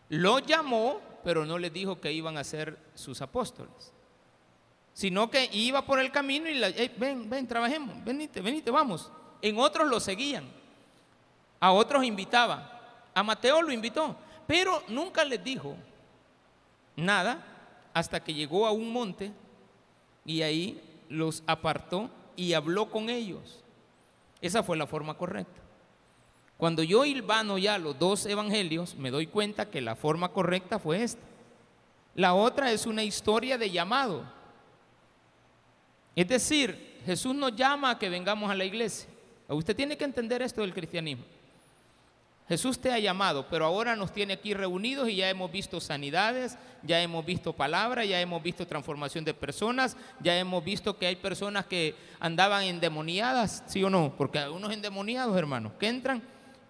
Los 0.09 0.47
llamó, 0.47 1.00
pero 1.25 1.45
no 1.45 1.59
les 1.59 1.73
dijo 1.73 2.00
que 2.00 2.12
iban 2.12 2.37
a 2.37 2.45
ser 2.45 2.78
sus 2.95 3.21
apóstoles, 3.21 3.92
sino 4.92 5.31
que 5.31 5.49
iba 5.52 5.85
por 5.85 5.99
el 5.99 6.12
camino 6.12 6.49
y 6.49 6.54
la, 6.54 6.71
ven, 6.99 7.28
ven, 7.28 7.49
trabajemos, 7.49 8.04
venite, 8.04 8.40
venite, 8.40 8.71
vamos. 8.71 9.11
En 9.40 9.59
otros 9.59 9.88
lo 9.88 9.99
seguían, 9.99 10.45
a 11.59 11.73
otros 11.73 12.04
invitaba. 12.04 12.69
A 13.14 13.23
Mateo 13.23 13.61
lo 13.61 13.73
invitó, 13.73 14.16
pero 14.47 14.83
nunca 14.88 15.25
les 15.25 15.42
dijo 15.42 15.76
nada 16.97 17.52
hasta 17.95 18.23
que 18.23 18.35
llegó 18.35 18.67
a 18.67 18.73
un 18.73 18.93
monte 18.93 19.33
y 20.25 20.43
ahí 20.43 20.81
los 21.09 21.43
apartó 21.47 22.11
y 22.37 22.55
habló 22.55 22.91
con 22.91 23.11
ellos. 23.11 23.63
Esa 24.41 24.63
fue 24.63 24.77
la 24.77 24.87
forma 24.87 25.15
correcta. 25.15 25.61
Cuando 26.57 26.83
yo 26.83 27.05
hilvano 27.05 27.59
ya 27.59 27.79
los 27.79 27.99
dos 27.99 28.25
evangelios, 28.27 28.95
me 28.95 29.11
doy 29.11 29.27
cuenta 29.27 29.71
que 29.71 29.81
la 29.81 29.97
forma 29.97 30.29
correcta 30.29 30.79
fue 30.79 31.03
esta. 31.03 31.23
La 32.15 32.35
otra 32.35 32.71
es 32.73 32.87
una 32.87 33.03
historia 33.03 33.59
de 33.59 33.71
llamado. 33.71 34.25
Es 36.15 36.29
decir, 36.29 37.01
Jesús 37.05 37.35
nos 37.35 37.57
llama 37.57 37.91
a 37.91 37.99
que 37.99 38.09
vengamos 38.09 38.51
a 38.51 38.55
la 38.55 38.65
iglesia. 38.65 39.09
Usted 39.49 39.75
tiene 39.75 39.97
que 39.97 40.05
entender 40.05 40.43
esto 40.43 40.61
del 40.61 40.73
cristianismo. 40.75 41.25
Jesús 42.49 42.79
te 42.79 42.91
ha 42.93 42.99
llamado, 42.99 43.47
pero 43.49 43.65
ahora 43.65 43.95
nos 43.95 44.13
tiene 44.13 44.35
aquí 44.35 44.53
reunidos 44.53 45.09
y 45.09 45.17
ya 45.17 45.31
hemos 45.31 45.51
visto 45.51 45.81
sanidades, 45.81 46.59
ya 46.83 47.01
hemos 47.01 47.25
visto 47.25 47.53
palabras, 47.53 48.09
ya 48.09 48.21
hemos 48.21 48.43
visto 48.43 48.67
transformación 48.67 49.25
de 49.25 49.33
personas, 49.33 49.97
ya 50.21 50.37
hemos 50.37 50.63
visto 50.63 50.99
que 50.99 51.07
hay 51.07 51.17
personas 51.17 51.67
que 51.67 51.95
andaban 52.19 52.65
endemoniadas, 52.65 53.63
¿sí 53.67 53.83
o 53.85 53.91
no? 53.91 54.13
Porque 54.17 54.41
hay 54.41 54.51
unos 54.51 54.73
endemoniados, 54.73 55.37
hermanos, 55.37 55.73
que 55.79 55.87
entran, 55.89 56.23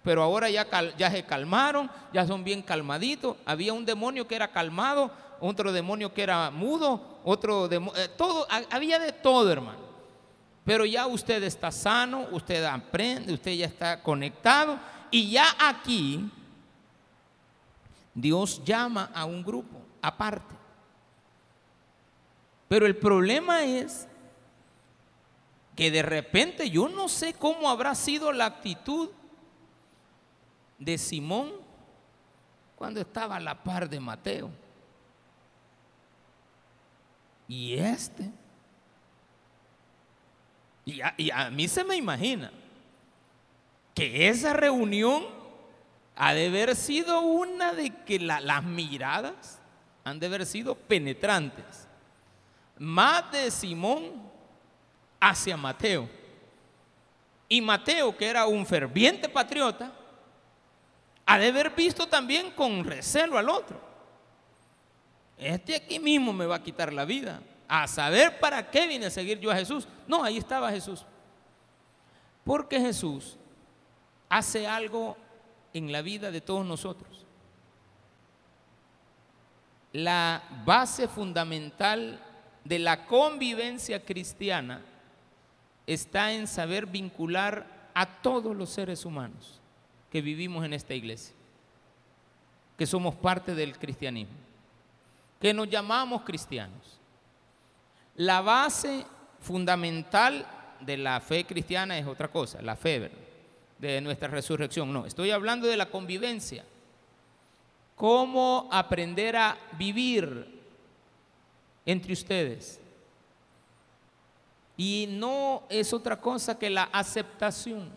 pero 0.04 0.22
ahora 0.22 0.50
ya, 0.50 0.66
se 1.10 1.24
calmaron, 1.24 1.90
ya 2.12 2.26
son 2.26 2.44
bien 2.44 2.60
calmaditos. 2.60 3.36
Había 3.46 3.72
un 3.72 3.86
demonio 3.86 4.28
que 4.28 4.34
era 4.34 4.52
calmado, 4.52 5.10
otro 5.40 5.72
demonio 5.72 6.12
que 6.12 6.22
era 6.22 6.50
mudo, 6.50 7.20
otro 7.24 7.66
demonio, 7.66 8.00
eh, 8.00 8.08
todo, 8.08 8.46
había 8.70 8.98
de 8.98 9.12
todo, 9.12 9.50
hermano. 9.50 9.80
Pero 10.64 10.84
ya 10.84 11.06
usted 11.06 11.42
está 11.42 11.72
sano, 11.72 12.26
usted 12.30 12.62
aprende, 12.64 13.32
usted 13.32 13.52
ya 13.52 13.66
está 13.66 14.02
conectado 14.02 14.78
y 15.12 15.30
ya 15.30 15.54
aquí 15.58 16.28
Dios 18.14 18.64
llama 18.64 19.10
a 19.14 19.26
un 19.26 19.44
grupo 19.44 19.78
aparte. 20.00 20.54
Pero 22.66 22.86
el 22.86 22.96
problema 22.96 23.62
es 23.64 24.08
que 25.76 25.90
de 25.90 26.02
repente 26.02 26.68
yo 26.70 26.88
no 26.88 27.08
sé 27.08 27.34
cómo 27.34 27.68
habrá 27.68 27.94
sido 27.94 28.32
la 28.32 28.46
actitud 28.46 29.10
de 30.78 30.96
Simón 30.96 31.52
cuando 32.74 33.00
estaba 33.00 33.36
a 33.36 33.40
la 33.40 33.62
par 33.62 33.88
de 33.88 34.00
Mateo. 34.00 34.50
Y 37.46 37.74
este. 37.74 38.30
Y 40.86 41.02
a, 41.02 41.14
a 41.34 41.50
mí 41.50 41.68
se 41.68 41.84
me 41.84 41.96
imagina 41.96 42.50
que 43.94 44.28
esa 44.28 44.52
reunión 44.52 45.24
ha 46.16 46.34
de 46.34 46.48
haber 46.48 46.76
sido 46.76 47.20
una 47.20 47.72
de 47.72 47.90
que 48.04 48.18
las 48.18 48.62
miradas 48.64 49.60
han 50.04 50.18
de 50.18 50.26
haber 50.26 50.46
sido 50.46 50.74
penetrantes. 50.74 51.88
Más 52.78 53.30
de 53.32 53.50
Simón 53.50 54.22
hacia 55.20 55.56
Mateo. 55.56 56.08
Y 57.48 57.60
Mateo, 57.60 58.16
que 58.16 58.26
era 58.26 58.46
un 58.46 58.64
ferviente 58.66 59.28
patriota, 59.28 59.92
ha 61.26 61.38
de 61.38 61.48
haber 61.48 61.70
visto 61.70 62.06
también 62.06 62.50
con 62.52 62.84
recelo 62.84 63.38
al 63.38 63.48
otro. 63.48 63.80
Este 65.38 65.76
aquí 65.76 65.98
mismo 65.98 66.32
me 66.32 66.46
va 66.46 66.56
a 66.56 66.62
quitar 66.62 66.92
la 66.92 67.04
vida. 67.04 67.42
A 67.68 67.86
saber 67.86 68.38
para 68.38 68.70
qué 68.70 68.86
vine 68.86 69.06
a 69.06 69.10
seguir 69.10 69.38
yo 69.38 69.50
a 69.50 69.56
Jesús. 69.56 69.86
No, 70.06 70.22
ahí 70.22 70.36
estaba 70.36 70.70
Jesús. 70.70 71.04
Porque 72.44 72.80
Jesús 72.80 73.38
hace 74.32 74.66
algo 74.66 75.18
en 75.74 75.92
la 75.92 76.00
vida 76.00 76.30
de 76.30 76.40
todos 76.40 76.64
nosotros. 76.64 77.26
La 79.92 80.42
base 80.64 81.06
fundamental 81.06 82.18
de 82.64 82.78
la 82.78 83.04
convivencia 83.04 84.02
cristiana 84.02 84.80
está 85.86 86.32
en 86.32 86.46
saber 86.46 86.86
vincular 86.86 87.90
a 87.92 88.06
todos 88.06 88.56
los 88.56 88.70
seres 88.70 89.04
humanos 89.04 89.60
que 90.10 90.22
vivimos 90.22 90.64
en 90.64 90.72
esta 90.72 90.94
iglesia, 90.94 91.34
que 92.78 92.86
somos 92.86 93.14
parte 93.14 93.54
del 93.54 93.78
cristianismo, 93.78 94.38
que 95.42 95.52
nos 95.52 95.68
llamamos 95.68 96.22
cristianos. 96.22 96.98
La 98.16 98.40
base 98.40 99.04
fundamental 99.40 100.46
de 100.80 100.96
la 100.96 101.20
fe 101.20 101.44
cristiana 101.44 101.98
es 101.98 102.06
otra 102.06 102.28
cosa, 102.28 102.62
la 102.62 102.76
fe, 102.76 102.98
¿verdad? 102.98 103.31
De 103.82 104.00
nuestra 104.00 104.28
resurrección. 104.28 104.92
No, 104.92 105.04
estoy 105.06 105.32
hablando 105.32 105.66
de 105.66 105.76
la 105.76 105.90
convivencia. 105.90 106.64
cómo 107.96 108.68
aprender 108.70 109.36
a 109.36 109.56
vivir 109.76 110.60
entre 111.84 112.12
ustedes. 112.12 112.80
Y 114.76 115.06
no 115.10 115.64
es 115.68 115.92
otra 115.92 116.20
cosa 116.20 116.58
que 116.58 116.70
la 116.70 116.84
aceptación. 116.84 117.90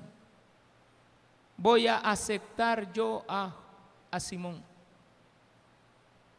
Voy 1.56 1.88
a 1.88 1.98
aceptar 1.98 2.92
yo 2.92 3.24
a, 3.28 3.56
a 4.12 4.20
Simón. 4.20 4.62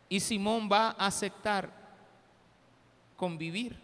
Y 0.08 0.20
Simón 0.20 0.68
va 0.70 0.88
a 0.88 1.06
aceptar 1.06 1.70
convivir 3.16 3.76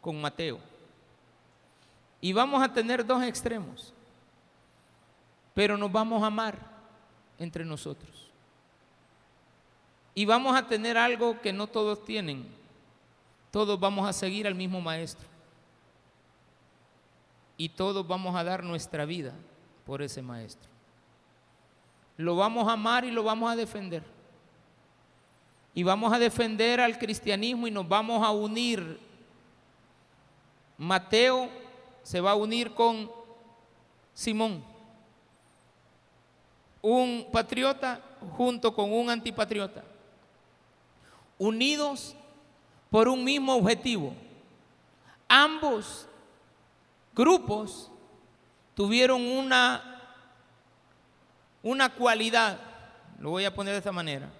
con 0.00 0.20
Mateo. 0.20 0.71
Y 2.24 2.32
vamos 2.32 2.62
a 2.62 2.72
tener 2.72 3.04
dos 3.04 3.20
extremos, 3.24 3.92
pero 5.54 5.76
nos 5.76 5.90
vamos 5.90 6.22
a 6.22 6.28
amar 6.28 6.56
entre 7.36 7.64
nosotros. 7.64 8.30
Y 10.14 10.24
vamos 10.24 10.54
a 10.54 10.68
tener 10.68 10.96
algo 10.96 11.40
que 11.40 11.52
no 11.52 11.66
todos 11.66 12.04
tienen. 12.04 12.46
Todos 13.50 13.78
vamos 13.80 14.08
a 14.08 14.12
seguir 14.12 14.46
al 14.46 14.54
mismo 14.54 14.80
maestro. 14.80 15.26
Y 17.56 17.68
todos 17.70 18.06
vamos 18.06 18.36
a 18.36 18.44
dar 18.44 18.62
nuestra 18.62 19.04
vida 19.04 19.32
por 19.84 20.00
ese 20.00 20.22
maestro. 20.22 20.70
Lo 22.16 22.36
vamos 22.36 22.68
a 22.68 22.74
amar 22.74 23.04
y 23.04 23.10
lo 23.10 23.24
vamos 23.24 23.50
a 23.50 23.56
defender. 23.56 24.04
Y 25.74 25.82
vamos 25.82 26.12
a 26.12 26.20
defender 26.20 26.80
al 26.80 26.98
cristianismo 26.98 27.66
y 27.66 27.72
nos 27.72 27.88
vamos 27.88 28.24
a 28.24 28.30
unir. 28.30 29.00
Mateo 30.78 31.50
se 32.02 32.20
va 32.20 32.32
a 32.32 32.36
unir 32.36 32.74
con 32.74 33.10
Simón, 34.14 34.64
un 36.80 37.26
patriota 37.32 38.00
junto 38.36 38.74
con 38.74 38.92
un 38.92 39.10
antipatriota 39.10 39.84
unidos 41.42 42.14
por 42.88 43.08
un 43.08 43.24
mismo 43.24 43.56
objetivo. 43.56 44.14
Ambos 45.26 46.06
grupos 47.14 47.90
tuvieron 48.74 49.20
una, 49.26 50.00
una 51.64 51.88
cualidad, 51.88 52.60
lo 53.18 53.30
voy 53.30 53.44
a 53.44 53.52
poner 53.52 53.72
de 53.72 53.78
esta 53.78 53.90
manera, 53.90 54.30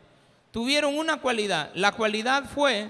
tuvieron 0.52 0.96
una 0.96 1.20
cualidad. 1.20 1.72
La 1.74 1.90
cualidad 1.90 2.44
fue 2.44 2.88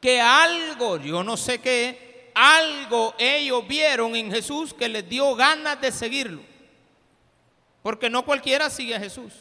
que 0.00 0.22
algo, 0.22 0.96
yo 0.96 1.22
no 1.22 1.36
sé 1.36 1.60
qué, 1.60 2.13
algo 2.34 3.14
ellos 3.18 3.66
vieron 3.66 4.16
en 4.16 4.30
Jesús 4.30 4.74
que 4.74 4.88
les 4.88 5.08
dio 5.08 5.34
ganas 5.34 5.80
de 5.80 5.92
seguirlo. 5.92 6.42
Porque 7.82 8.10
no 8.10 8.24
cualquiera 8.24 8.68
sigue 8.70 8.94
a 8.94 9.00
Jesús. 9.00 9.32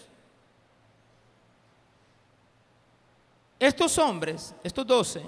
Estos 3.60 3.98
hombres, 3.98 4.54
estos 4.64 4.86
doce, 4.86 5.24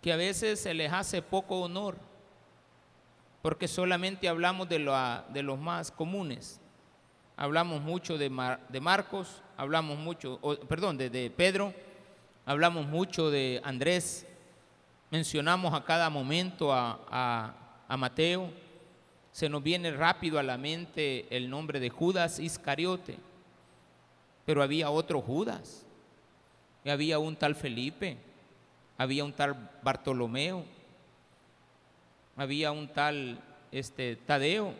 que 0.00 0.12
a 0.12 0.16
veces 0.16 0.60
se 0.60 0.72
les 0.72 0.92
hace 0.92 1.20
poco 1.20 1.60
honor, 1.60 1.96
porque 3.42 3.66
solamente 3.66 4.28
hablamos 4.28 4.68
de, 4.68 4.78
de 5.30 5.42
los 5.42 5.58
más 5.58 5.90
comunes. 5.90 6.60
Hablamos 7.36 7.80
mucho 7.82 8.18
de, 8.18 8.30
de 8.68 8.80
Marcos, 8.80 9.42
hablamos 9.56 9.98
mucho, 9.98 10.38
perdón, 10.68 10.96
de, 10.96 11.32
Pedro, 11.36 11.74
hablamos 12.46 12.86
mucho 12.86 13.30
de 13.30 13.60
Andrés, 13.64 14.26
mencionamos 15.10 15.74
a 15.74 15.84
cada 15.84 16.08
momento 16.10 16.72
a, 16.72 17.56
Mateo, 17.98 18.50
se 19.32 19.48
nos 19.48 19.62
viene 19.62 19.90
rápido 19.90 20.38
a 20.38 20.42
la 20.42 20.56
mente 20.56 21.26
el 21.34 21.50
nombre 21.50 21.80
de 21.80 21.90
Judas 21.90 22.38
Iscariote, 22.38 23.18
pero 24.44 24.62
había 24.62 24.90
otro 24.90 25.20
Judas 25.20 25.86
había 26.88 27.18
un 27.18 27.36
tal 27.36 27.54
Felipe, 27.54 28.16
había 28.96 29.24
un 29.24 29.32
tal 29.32 29.70
Bartolomeo, 29.82 30.64
había 32.36 32.72
un 32.72 32.88
tal 32.88 33.38
este, 33.70 34.16
Tadeo, 34.16 34.72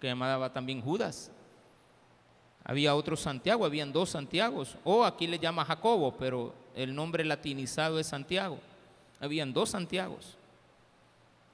que 0.00 0.06
llamaba 0.06 0.52
también 0.52 0.80
Judas. 0.80 1.30
Había 2.62 2.94
otro 2.94 3.16
Santiago, 3.16 3.66
habían 3.66 3.92
dos 3.92 4.10
Santiagos, 4.10 4.78
o 4.84 5.04
aquí 5.04 5.26
le 5.26 5.38
llama 5.38 5.66
Jacobo, 5.66 6.16
pero 6.16 6.54
el 6.74 6.94
nombre 6.94 7.24
latinizado 7.24 7.98
es 7.98 8.06
Santiago. 8.06 8.58
Habían 9.20 9.52
dos 9.52 9.70
Santiagos. 9.70 10.36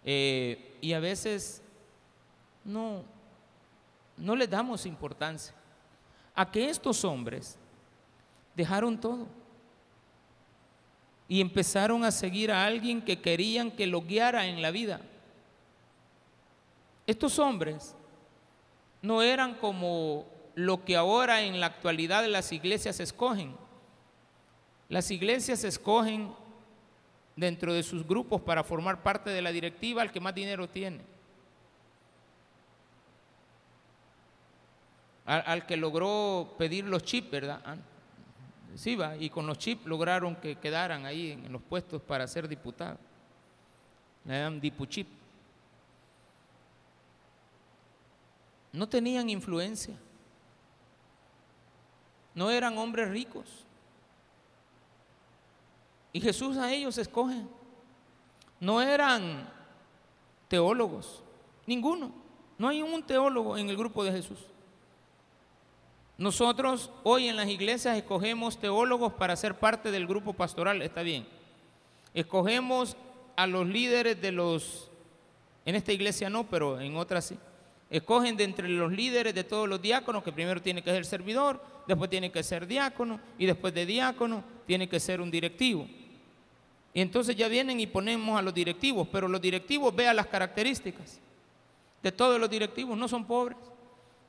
Eh, 0.04 0.76
y 0.80 0.92
a 0.92 1.00
veces 1.00 1.62
no, 2.64 3.02
no 4.16 4.36
le 4.36 4.46
damos 4.46 4.86
importancia 4.86 5.54
a 6.34 6.50
que 6.50 6.70
estos 6.70 7.04
hombres 7.04 7.58
dejaron 8.54 8.98
todo 8.98 9.26
y 11.28 11.40
empezaron 11.40 12.04
a 12.04 12.10
seguir 12.10 12.50
a 12.50 12.64
alguien 12.64 13.02
que 13.02 13.20
querían 13.20 13.70
que 13.70 13.86
lo 13.86 14.02
guiara 14.02 14.46
en 14.46 14.62
la 14.62 14.70
vida. 14.70 15.00
Estos 17.06 17.38
hombres 17.38 17.94
no 19.02 19.22
eran 19.22 19.54
como 19.54 20.26
lo 20.54 20.84
que 20.84 20.96
ahora 20.96 21.42
en 21.42 21.60
la 21.60 21.66
actualidad 21.66 22.26
las 22.26 22.52
iglesias 22.52 23.00
escogen. 23.00 23.54
Las 24.88 25.10
iglesias 25.10 25.62
escogen 25.62 26.34
dentro 27.40 27.72
de 27.72 27.82
sus 27.82 28.06
grupos 28.06 28.42
para 28.42 28.62
formar 28.62 29.02
parte 29.02 29.30
de 29.30 29.40
la 29.40 29.50
directiva 29.50 30.02
al 30.02 30.12
que 30.12 30.20
más 30.20 30.34
dinero 30.34 30.68
tiene. 30.68 31.00
Al, 35.24 35.64
que 35.64 35.76
logró 35.76 36.54
pedir 36.58 36.84
los 36.84 37.04
chips, 37.04 37.30
¿verdad? 37.30 37.78
Sí, 38.74 38.96
va, 38.96 39.16
y 39.16 39.30
con 39.30 39.46
los 39.46 39.58
chips 39.58 39.86
lograron 39.86 40.36
que 40.36 40.56
quedaran 40.56 41.06
ahí 41.06 41.30
en, 41.30 41.52
los 41.52 41.62
puestos 41.62 42.02
para 42.02 42.26
ser 42.26 42.46
diputados. 42.46 42.98
Le 44.24 44.38
dan 44.38 44.60
dipuchip. 44.60 45.08
No 48.72 48.88
tenían 48.88 49.30
influencia. 49.30 49.94
No 52.34 52.50
eran 52.50 52.76
hombres 52.76 53.08
ricos. 53.08 53.64
Y 56.12 56.20
Jesús 56.20 56.56
a 56.56 56.72
ellos 56.72 56.98
escoge. 56.98 57.42
No 58.58 58.82
eran 58.82 59.48
teólogos, 60.48 61.22
ninguno. 61.66 62.12
No 62.58 62.68
hay 62.68 62.82
un 62.82 63.02
teólogo 63.02 63.56
en 63.56 63.70
el 63.70 63.76
grupo 63.76 64.04
de 64.04 64.12
Jesús. 64.12 64.38
Nosotros 66.18 66.90
hoy 67.02 67.28
en 67.28 67.36
las 67.36 67.48
iglesias 67.48 67.96
escogemos 67.96 68.58
teólogos 68.58 69.14
para 69.14 69.34
ser 69.36 69.58
parte 69.58 69.90
del 69.90 70.06
grupo 70.06 70.34
pastoral, 70.34 70.82
está 70.82 71.02
bien. 71.02 71.26
Escogemos 72.12 72.96
a 73.36 73.46
los 73.46 73.66
líderes 73.66 74.20
de 74.20 74.30
los, 74.30 74.90
en 75.64 75.76
esta 75.76 75.92
iglesia 75.92 76.28
no, 76.28 76.46
pero 76.50 76.78
en 76.78 76.96
otras 76.96 77.24
sí. 77.24 77.38
Escogen 77.88 78.36
de 78.36 78.44
entre 78.44 78.68
los 78.68 78.92
líderes 78.92 79.34
de 79.34 79.44
todos 79.44 79.66
los 79.66 79.80
diáconos, 79.80 80.22
que 80.22 80.30
primero 80.30 80.60
tiene 80.60 80.82
que 80.82 80.90
ser 80.90 81.06
servidor, 81.06 81.64
después 81.88 82.10
tiene 82.10 82.30
que 82.30 82.42
ser 82.42 82.66
diácono, 82.66 83.18
y 83.38 83.46
después 83.46 83.72
de 83.72 83.86
diácono 83.86 84.44
tiene 84.66 84.90
que 84.90 85.00
ser 85.00 85.22
un 85.22 85.30
directivo. 85.30 85.88
Y 86.92 87.00
entonces 87.00 87.36
ya 87.36 87.48
vienen 87.48 87.78
y 87.80 87.86
ponemos 87.86 88.38
a 88.38 88.42
los 88.42 88.52
directivos, 88.52 89.08
pero 89.10 89.28
los 89.28 89.40
directivos 89.40 89.94
vean 89.94 90.16
las 90.16 90.26
características 90.26 91.20
de 92.02 92.12
todos 92.12 92.40
los 92.40 92.50
directivos, 92.50 92.96
no 92.96 93.06
son 93.06 93.24
pobres 93.26 93.56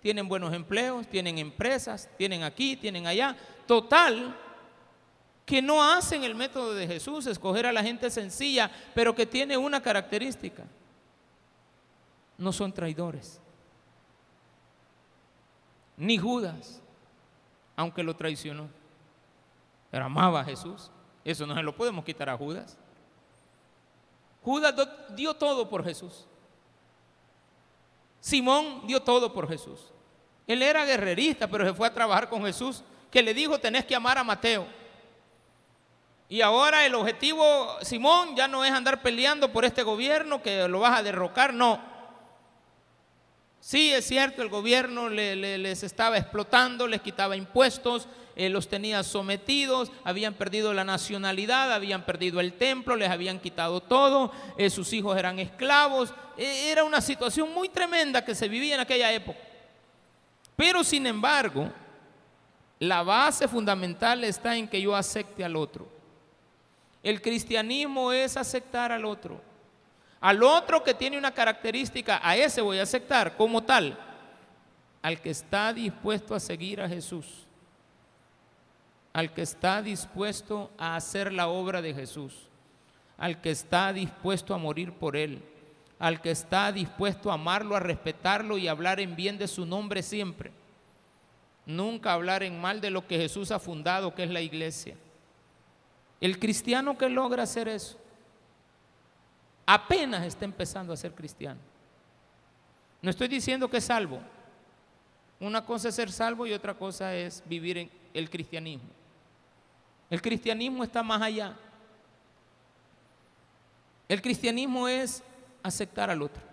tienen 0.02 0.28
buenos 0.28 0.52
empleos, 0.54 1.08
tienen 1.08 1.38
empresas, 1.38 2.10
tienen 2.18 2.44
aquí, 2.44 2.76
tienen 2.76 3.06
allá. 3.06 3.38
Total, 3.68 4.36
que 5.46 5.62
no 5.62 5.84
hacen 5.84 6.24
el 6.24 6.34
método 6.34 6.74
de 6.74 6.88
Jesús, 6.88 7.28
escoger 7.28 7.68
a 7.68 7.72
la 7.72 7.84
gente 7.84 8.10
sencilla, 8.10 8.72
pero 8.96 9.14
que 9.14 9.28
tiene 9.28 9.56
una 9.58 9.82
característica. 9.82 10.64
No 12.38 12.52
son 12.52 12.74
traidores. 12.74 13.40
Ni 15.98 16.18
Judas, 16.18 16.82
aunque 17.76 18.02
lo 18.02 18.16
traicionó. 18.16 18.70
Pero 19.92 20.06
amaba 20.06 20.42
a 20.42 20.46
Jesús. 20.46 20.90
Eso 21.24 21.46
no 21.46 21.56
se 21.56 21.62
lo 21.62 21.76
podemos 21.76 22.04
quitar 22.04 22.30
a 22.30 22.38
Judas. 22.38 22.78
Judas 24.44 24.74
dio 25.10 25.34
todo 25.34 25.70
por 25.70 25.84
Jesús. 25.84 26.26
Simón 28.20 28.88
dio 28.88 29.02
todo 29.02 29.32
por 29.34 29.48
Jesús. 29.48 29.92
Él 30.48 30.62
era 30.62 30.86
guerrerista, 30.86 31.48
pero 31.48 31.66
se 31.66 31.74
fue 31.74 31.88
a 31.88 31.94
trabajar 31.94 32.30
con 32.30 32.44
Jesús, 32.44 32.84
que 33.10 33.22
le 33.22 33.34
dijo, 33.34 33.60
tenés 33.60 33.86
que 33.86 33.96
amar 33.96 34.18
a 34.18 34.24
Mateo. 34.24 34.66
Y 36.28 36.42
ahora 36.42 36.86
el 36.86 36.96
objetivo, 36.96 37.78
Simón, 37.82 38.36
ya 38.36 38.48
no 38.48 38.64
es 38.64 38.72
andar 38.72 39.02
peleando 39.02 39.52
por 39.52 39.66
este 39.66 39.84
gobierno 39.84 40.42
que 40.42 40.68
lo 40.68 40.80
vas 40.80 41.00
a 41.00 41.04
derrocar, 41.04 41.54
no. 41.54 41.82
Sí, 43.60 43.94
es 43.94 44.08
cierto, 44.08 44.42
el 44.42 44.50
gobierno 44.50 45.10
les 45.10 45.84
estaba 45.84 46.18
explotando, 46.18 46.88
les 46.88 47.02
quitaba 47.02 47.36
impuestos, 47.36 48.08
eh, 48.36 48.50
los 48.50 48.68
tenía 48.68 49.04
sometidos, 49.04 49.92
habían 50.04 50.34
perdido 50.34 50.74
la 50.74 50.84
nacionalidad, 50.84 51.74
habían 51.74 52.06
perdido 52.06 52.40
el 52.40 52.54
templo, 52.54 52.96
les 52.96 53.10
habían 53.10 53.40
quitado 53.40 53.82
todo, 53.82 54.32
eh, 54.58 54.70
sus 54.70 54.94
hijos 54.94 55.18
eran 55.18 55.40
esclavos. 55.40 56.14
Eh, 56.38 56.72
era 56.72 56.84
una 56.84 57.02
situación 57.02 57.54
muy 57.54 57.70
tremenda 57.70 58.24
que 58.24 58.36
se 58.36 58.48
vivía 58.48 58.76
en 58.76 58.82
aquella 58.82 59.12
época. 59.12 59.40
Pero 60.56 60.84
sin 60.84 61.08
embargo, 61.08 61.72
La 62.82 63.04
base 63.04 63.48
fundamental 63.48 64.24
está 64.24 64.58
en 64.58 64.68
que 64.68 64.82
yo 64.82 64.96
acepte 64.96 65.44
al 65.44 65.56
otro. 65.56 65.88
El 67.04 67.22
cristianismo 67.22 68.12
es 68.12 68.36
aceptar 68.36 68.92
al 68.92 69.06
otro. 69.06 69.40
Al 70.20 70.42
otro 70.42 70.84
que 70.84 70.96
tiene 70.96 71.16
una 71.16 71.32
característica, 71.32 72.20
a 72.24 72.36
ese 72.36 72.60
voy 72.60 72.80
a 72.80 72.84
aceptar 72.84 73.38
como 73.38 73.62
tal. 73.62 73.96
Al 75.04 75.22
que 75.22 75.30
está 75.30 75.72
dispuesto 75.72 76.34
a 76.34 76.40
seguir 76.40 76.82
a 76.82 76.90
Jesús. 76.90 77.46
Al 79.14 79.34
que 79.34 79.42
está 79.42 79.82
dispuesto 79.82 80.72
a 80.78 80.96
hacer 80.96 81.34
la 81.34 81.48
obra 81.48 81.82
de 81.82 81.94
Jesús. 81.94 82.48
Al 83.18 83.42
que 83.42 83.52
está 83.52 83.92
dispuesto 83.94 84.54
a 84.54 84.58
morir 84.58 84.94
por 84.94 85.16
Él. 85.16 85.44
Al 86.00 86.22
que 86.22 86.32
está 86.32 86.72
dispuesto 86.72 87.30
a 87.30 87.36
amarlo, 87.36 87.76
a 87.76 87.80
respetarlo 87.80 88.58
y 88.58 88.68
hablar 88.68 89.00
en 89.00 89.16
bien 89.16 89.38
de 89.38 89.48
su 89.48 89.66
nombre 89.66 90.02
siempre. 90.02 90.52
Nunca 91.66 92.14
hablar 92.14 92.42
en 92.44 92.60
mal 92.60 92.82
de 92.82 92.90
lo 92.90 93.06
que 93.06 93.18
Jesús 93.18 93.52
ha 93.52 93.60
fundado, 93.60 94.16
que 94.16 94.24
es 94.24 94.30
la 94.30 94.42
iglesia. 94.42 94.96
El 96.20 96.40
cristiano 96.40 96.98
que 96.98 97.10
logra 97.10 97.44
hacer 97.44 97.68
eso, 97.68 97.98
apenas 99.66 100.26
está 100.26 100.46
empezando 100.46 100.94
a 100.94 100.98
ser 100.98 101.14
cristiano. 101.14 101.60
No 103.02 103.10
estoy 103.10 103.28
diciendo 103.28 103.70
que 103.70 103.78
es 103.78 103.86
salvo. 103.86 104.20
Una 105.40 105.66
cosa 105.66 105.90
es 105.90 105.96
ser 105.96 106.12
salvo 106.12 106.46
y 106.46 106.54
otra 106.54 106.76
cosa 106.76 107.16
es 107.16 107.44
vivir 107.48 107.78
en 107.80 107.92
el 108.14 108.30
cristianismo. 108.30 108.90
El 110.12 110.22
cristianismo 110.22 110.84
está 110.84 111.02
más 111.02 111.22
allá. 111.24 111.58
El 114.08 114.22
cristianismo 114.22 114.88
es 114.88 115.24
aceptar 115.64 116.12
al 116.12 116.22
otro. 116.22 116.44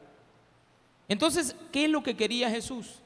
Entonces, 1.09 1.55
¿qué 1.71 1.85
es 1.85 1.91
lo 1.91 2.03
que 2.03 2.17
quería 2.17 2.49
Jesús? 2.49 3.03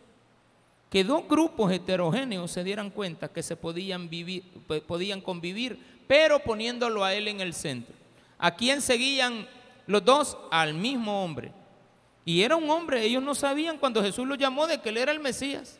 que 0.93 1.05
dos 1.05 1.27
grupos 1.27 1.73
heterogéneos 1.73 2.51
se 2.51 2.63
dieran 2.63 2.91
cuenta 2.91 3.29
que 3.33 3.43
se 3.43 3.57
podían, 3.57 4.11
vivir, 4.11 4.45
podían 4.87 5.23
convivir, 5.23 5.79
pero 6.07 6.41
poniéndolo 6.41 7.03
a 7.03 7.15
él 7.15 7.29
en 7.29 7.41
el 7.41 7.55
centro. 7.55 7.95
¿A 8.39 8.55
quién 8.55 8.83
seguían 8.83 9.49
los 9.87 10.05
dos? 10.05 10.37
Al 10.51 10.75
mismo 10.75 11.25
hombre. 11.25 11.51
Y 12.27 12.43
era 12.43 12.57
un 12.57 12.69
hombre, 12.69 13.03
ellos 13.05 13.23
no 13.23 13.35
sabían 13.35 13.79
cuando 13.79 14.03
Jesús 14.03 14.27
lo 14.29 14.35
llamó 14.35 14.67
de 14.67 14.83
que 14.83 14.91
él 14.91 14.99
era 14.99 15.13
el 15.13 15.21
Mesías. 15.21 15.79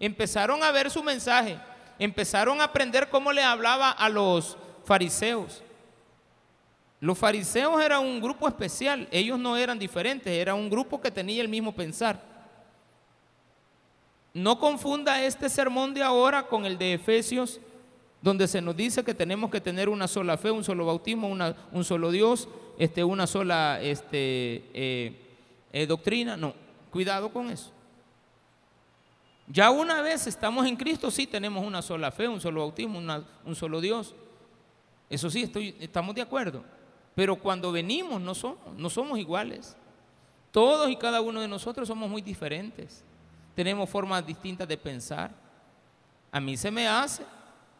Empezaron 0.00 0.62
a 0.62 0.72
ver 0.72 0.90
su 0.90 1.02
mensaje, 1.02 1.58
empezaron 2.04 2.60
a 2.60 2.64
aprender 2.64 3.08
cómo 3.08 3.32
le 3.32 3.42
hablaba 3.42 3.90
a 3.90 4.08
los 4.08 4.56
fariseos. 4.84 5.62
Los 7.00 7.18
fariseos 7.18 7.82
eran 7.82 8.04
un 8.04 8.20
grupo 8.20 8.46
especial, 8.46 9.08
ellos 9.10 9.38
no 9.38 9.56
eran 9.56 9.78
diferentes, 9.78 10.32
era 10.32 10.54
un 10.54 10.70
grupo 10.70 11.00
que 11.00 11.10
tenía 11.10 11.42
el 11.42 11.48
mismo 11.48 11.72
pensar. 11.72 12.20
No 14.34 14.58
confunda 14.58 15.22
este 15.24 15.48
sermón 15.48 15.94
de 15.94 16.02
ahora 16.02 16.46
con 16.46 16.64
el 16.64 16.78
de 16.78 16.94
Efesios, 16.94 17.60
donde 18.20 18.46
se 18.46 18.60
nos 18.62 18.76
dice 18.76 19.04
que 19.04 19.14
tenemos 19.14 19.50
que 19.50 19.60
tener 19.60 19.88
una 19.88 20.06
sola 20.08 20.36
fe, 20.38 20.50
un 20.50 20.64
solo 20.64 20.86
bautismo, 20.86 21.28
un 21.28 21.84
solo 21.84 22.10
Dios, 22.10 22.48
este, 22.78 23.02
una 23.04 23.26
sola 23.26 23.80
este, 23.82 24.64
eh, 24.72 25.12
eh, 25.72 25.86
doctrina. 25.86 26.36
No, 26.36 26.54
cuidado 26.90 27.32
con 27.32 27.50
eso. 27.50 27.72
Ya 29.46 29.70
una 29.70 30.00
vez 30.00 30.26
estamos 30.26 30.66
en 30.66 30.76
Cristo, 30.76 31.10
sí 31.10 31.26
tenemos 31.26 31.64
una 31.64 31.82
sola 31.82 32.10
fe, 32.10 32.28
un 32.28 32.40
solo 32.40 32.60
bautismo, 32.60 33.00
un 33.44 33.56
solo 33.56 33.80
Dios. 33.80 34.14
Eso 35.10 35.30
sí, 35.30 35.42
estoy, 35.42 35.76
estamos 35.80 36.14
de 36.14 36.22
acuerdo. 36.22 36.64
Pero 37.14 37.36
cuando 37.36 37.70
venimos 37.72 38.20
no 38.20 38.34
somos, 38.34 38.58
no 38.76 38.88
somos 38.88 39.18
iguales. 39.18 39.76
Todos 40.50 40.90
y 40.90 40.96
cada 40.96 41.20
uno 41.20 41.40
de 41.40 41.48
nosotros 41.48 41.88
somos 41.88 42.08
muy 42.08 42.22
diferentes 42.22 43.04
tenemos 43.54 43.88
formas 43.88 44.26
distintas 44.26 44.66
de 44.66 44.76
pensar. 44.76 45.30
A 46.30 46.40
mí 46.40 46.56
se 46.56 46.70
me 46.70 46.88
hace 46.88 47.24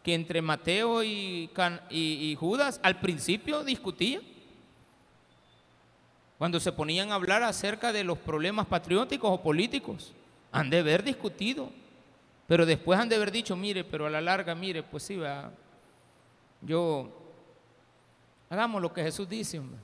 que 0.03 0.15
entre 0.15 0.43
Mateo 0.43 1.03
y, 1.03 2.37
Judas 2.39 2.81
al 2.83 3.01
principio 3.01 3.65
discutían. 3.65 4.23
Cuando 6.39 6.59
se 6.59 6.73
ponían 6.73 7.13
a 7.13 7.15
hablar 7.15 7.43
acerca 7.45 7.93
de 7.93 8.03
los 8.03 8.19
problemas 8.19 8.67
patrióticos 8.67 9.31
o 9.31 9.43
políticos, 9.43 10.13
han 10.53 10.71
de 10.71 10.79
haber 10.79 11.03
discutido. 11.03 11.71
Pero 12.47 12.67
después 12.67 12.99
han 12.99 13.09
de 13.09 13.17
haber 13.17 13.33
dicho, 13.33 13.57
mire, 13.57 13.83
pero 13.83 14.07
a 14.07 14.11
la 14.11 14.21
larga, 14.21 14.55
mire, 14.55 14.83
pues 14.83 15.03
sí, 15.03 15.19
yo, 16.61 17.09
hagamos 18.51 18.83
lo 18.83 18.93
que 18.93 19.03
Jesús 19.03 19.29
dice, 19.29 19.59
hombre. 19.59 19.79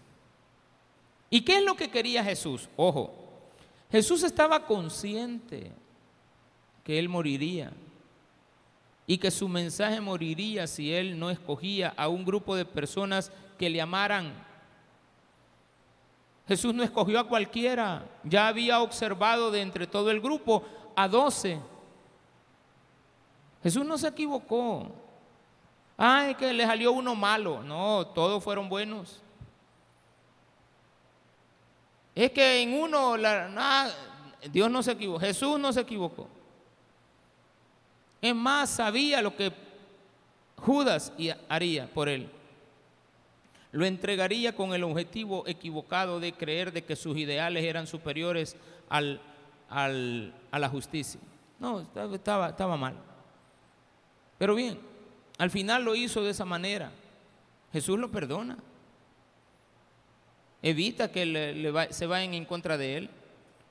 ¿Y 1.30 1.40
qué 1.40 1.58
es 1.58 1.64
lo 1.64 1.74
que 1.74 1.90
quería 1.90 2.22
Jesús? 2.22 2.68
Ojo, 2.76 3.12
Jesús 3.90 4.22
estaba 4.22 4.64
consciente 4.66 5.72
que 6.84 6.98
él 6.98 7.08
moriría 7.08 7.72
y 9.06 9.18
que 9.18 9.30
su 9.30 9.48
mensaje 9.48 10.00
moriría 10.00 10.66
si 10.66 10.92
él 10.92 11.18
no 11.18 11.30
escogía 11.30 11.94
a 11.96 12.08
un 12.08 12.24
grupo 12.24 12.54
de 12.54 12.64
personas 12.64 13.32
que 13.58 13.70
le 13.70 13.80
amaran. 13.80 14.32
Jesús 16.48 16.74
no 16.74 16.82
escogió 16.82 17.20
a 17.20 17.28
cualquiera, 17.28 18.08
ya 18.24 18.48
había 18.48 18.80
observado 18.80 19.50
de 19.50 19.60
entre 19.60 19.86
todo 19.86 20.10
el 20.10 20.18
grupo 20.18 20.64
a 20.96 21.06
doce. 21.06 21.60
Jesús 23.62 23.84
no 23.84 23.98
se 23.98 24.08
equivocó. 24.08 24.88
Ay, 25.96 26.34
que 26.36 26.50
le 26.54 26.64
salió 26.64 26.92
uno 26.92 27.14
malo. 27.14 27.62
No, 27.62 28.06
todos 28.06 28.42
fueron 28.42 28.66
buenos. 28.68 29.20
Es 32.14 32.30
que 32.30 32.62
en 32.62 32.80
uno, 32.80 33.16
Dios 34.50 34.70
no 34.70 34.82
se 34.82 34.92
equivocó, 34.92 35.20
Jesús 35.20 35.60
no 35.60 35.70
se 35.70 35.80
equivocó. 35.80 36.28
Es 38.22 38.34
más, 38.34 38.70
sabía 38.70 39.20
lo 39.20 39.36
que 39.36 39.52
Judas 40.56 41.12
haría 41.48 41.86
por 41.92 42.08
él. 42.08 42.37
Lo 43.72 43.84
entregaría 43.84 44.54
con 44.54 44.72
el 44.72 44.84
objetivo 44.84 45.46
equivocado 45.46 46.20
de 46.20 46.32
creer 46.32 46.72
de 46.72 46.84
que 46.84 46.96
sus 46.96 47.16
ideales 47.16 47.64
eran 47.64 47.86
superiores 47.86 48.56
al, 48.88 49.20
a 49.68 50.58
la 50.58 50.68
justicia. 50.68 51.20
No, 51.58 51.80
estaba, 52.12 52.48
estaba 52.50 52.76
mal. 52.76 52.94
Pero 54.38 54.54
bien, 54.54 54.78
al 55.36 55.50
final 55.50 55.84
lo 55.84 55.94
hizo 55.94 56.22
de 56.24 56.30
esa 56.30 56.44
manera. 56.44 56.90
Jesús 57.72 57.98
lo 57.98 58.10
perdona 58.10 58.56
evita 60.62 61.10
que 61.10 61.88
se 61.90 62.06
vayan 62.06 62.34
en 62.34 62.44
contra 62.44 62.76
de 62.76 62.96
él. 62.96 63.10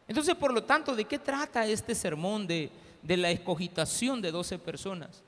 Entonces, 0.08 0.36
por 0.36 0.54
lo 0.54 0.64
tanto, 0.64 0.96
¿de 0.96 1.06
qué 1.06 1.20
trata 1.20 1.66
este 1.66 1.94
sermón 1.94 2.48
de, 2.48 2.70
de 3.02 3.18
la 3.18 3.30
escogitación 3.30 4.22
de 4.22 4.32
12 4.32 4.60
personas? 4.60 5.24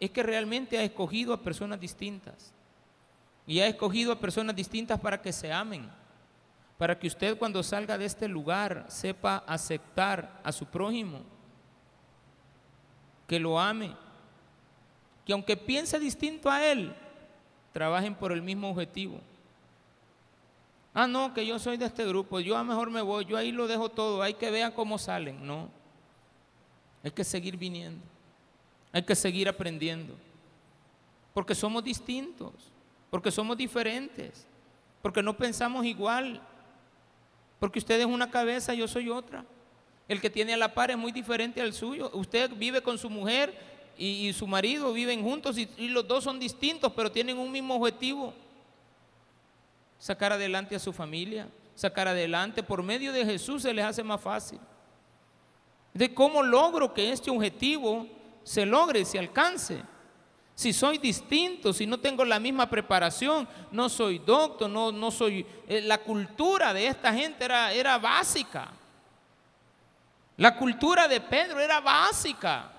Es 0.00 0.10
que 0.10 0.22
realmente 0.22 0.78
ha 0.78 0.82
escogido 0.82 1.32
a 1.32 1.40
personas 1.40 1.80
distintas. 1.80 2.52
Y 3.48 3.58
ha 3.58 3.66
escogido 3.66 4.12
a 4.12 4.20
personas 4.20 4.54
distintas 4.54 5.00
para 5.00 5.20
que 5.20 5.32
se 5.32 5.50
amen. 5.50 5.90
Para 6.76 6.96
que 6.96 7.08
usted 7.08 7.36
cuando 7.36 7.60
salga 7.64 7.98
de 7.98 8.04
este 8.04 8.28
lugar 8.28 8.84
sepa 8.88 9.42
aceptar 9.46 10.40
a 10.44 10.52
su 10.52 10.66
prójimo. 10.66 11.22
Que 13.26 13.40
lo 13.40 13.58
ame. 13.58 13.96
Que 15.24 15.32
aunque 15.32 15.56
piense 15.56 15.98
distinto 15.98 16.48
a 16.50 16.64
él, 16.64 16.94
trabajen 17.72 18.14
por 18.14 18.32
el 18.32 18.42
mismo 18.42 18.70
objetivo. 18.70 19.18
Ah, 20.94 21.06
no, 21.06 21.32
que 21.32 21.46
yo 21.46 21.58
soy 21.58 21.76
de 21.76 21.86
este 21.86 22.04
grupo, 22.06 22.40
yo 22.40 22.56
a 22.56 22.64
mejor 22.64 22.90
me 22.90 23.00
voy, 23.00 23.24
yo 23.24 23.36
ahí 23.36 23.52
lo 23.52 23.66
dejo 23.66 23.88
todo, 23.88 24.20
hay 24.20 24.34
que 24.34 24.50
vean 24.50 24.72
cómo 24.72 24.98
salen. 24.98 25.46
No, 25.46 25.70
hay 27.04 27.12
que 27.12 27.24
seguir 27.24 27.56
viniendo, 27.56 28.04
hay 28.90 29.02
que 29.02 29.14
seguir 29.14 29.48
aprendiendo, 29.48 30.14
porque 31.32 31.54
somos 31.54 31.84
distintos, 31.84 32.52
porque 33.10 33.30
somos 33.30 33.56
diferentes, 33.56 34.46
porque 35.02 35.22
no 35.22 35.36
pensamos 35.36 35.84
igual, 35.84 36.40
porque 37.58 37.78
usted 37.78 38.00
es 38.00 38.06
una 38.06 38.30
cabeza, 38.30 38.74
yo 38.74 38.86
soy 38.86 39.08
otra. 39.08 39.44
El 40.06 40.20
que 40.20 40.30
tiene 40.30 40.54
a 40.54 40.56
la 40.56 40.72
par 40.72 40.90
es 40.90 40.96
muy 40.96 41.12
diferente 41.12 41.60
al 41.60 41.72
suyo. 41.72 42.10
Usted 42.14 42.50
vive 42.56 42.82
con 42.82 42.96
su 42.96 43.10
mujer 43.10 43.54
y, 43.96 44.32
su 44.32 44.46
marido 44.46 44.92
viven 44.92 45.22
juntos 45.22 45.58
y 45.58 45.88
los 45.88 46.06
dos 46.06 46.24
son 46.24 46.38
distintos, 46.38 46.92
pero 46.94 47.12
tienen 47.12 47.36
un 47.38 47.50
mismo 47.50 47.74
objetivo 47.74 48.32
sacar 49.98 50.32
adelante 50.32 50.76
a 50.76 50.78
su 50.78 50.92
familia, 50.92 51.48
sacar 51.74 52.08
adelante. 52.08 52.62
Por 52.62 52.82
medio 52.82 53.12
de 53.12 53.24
Jesús 53.24 53.62
se 53.62 53.74
les 53.74 53.84
hace 53.84 54.02
más 54.02 54.20
fácil. 54.20 54.60
De 55.92 56.14
cómo 56.14 56.42
logro 56.42 56.94
que 56.94 57.12
este 57.12 57.30
objetivo 57.30 58.06
se 58.44 58.64
logre, 58.64 59.04
se 59.04 59.18
alcance. 59.18 59.82
Si 60.58 60.72
soy 60.72 60.98
distinto, 60.98 61.72
si 61.72 61.86
no 61.86 62.00
tengo 62.00 62.24
la 62.24 62.40
misma 62.40 62.68
preparación, 62.68 63.48
no 63.70 63.88
soy 63.88 64.18
doctor, 64.18 64.68
no, 64.68 64.90
no 64.90 65.12
soy... 65.12 65.46
Eh, 65.68 65.82
la 65.82 65.98
cultura 65.98 66.74
de 66.74 66.88
esta 66.88 67.14
gente 67.14 67.44
era, 67.44 67.72
era 67.72 67.96
básica. 67.96 68.66
La 70.36 70.56
cultura 70.56 71.06
de 71.06 71.20
Pedro 71.20 71.60
era 71.60 71.78
básica. 71.78 72.72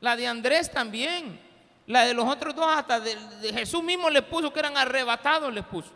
La 0.00 0.16
de 0.16 0.26
Andrés 0.26 0.68
también. 0.68 1.40
La 1.86 2.04
de 2.04 2.12
los 2.12 2.28
otros 2.28 2.56
dos, 2.56 2.66
hasta 2.66 2.98
de, 2.98 3.52
Jesús 3.52 3.84
mismo 3.84 4.10
le 4.10 4.22
puso 4.22 4.52
que 4.52 4.58
eran 4.58 4.76
arrebatados, 4.76 5.54
les 5.54 5.64
puso. 5.64 5.92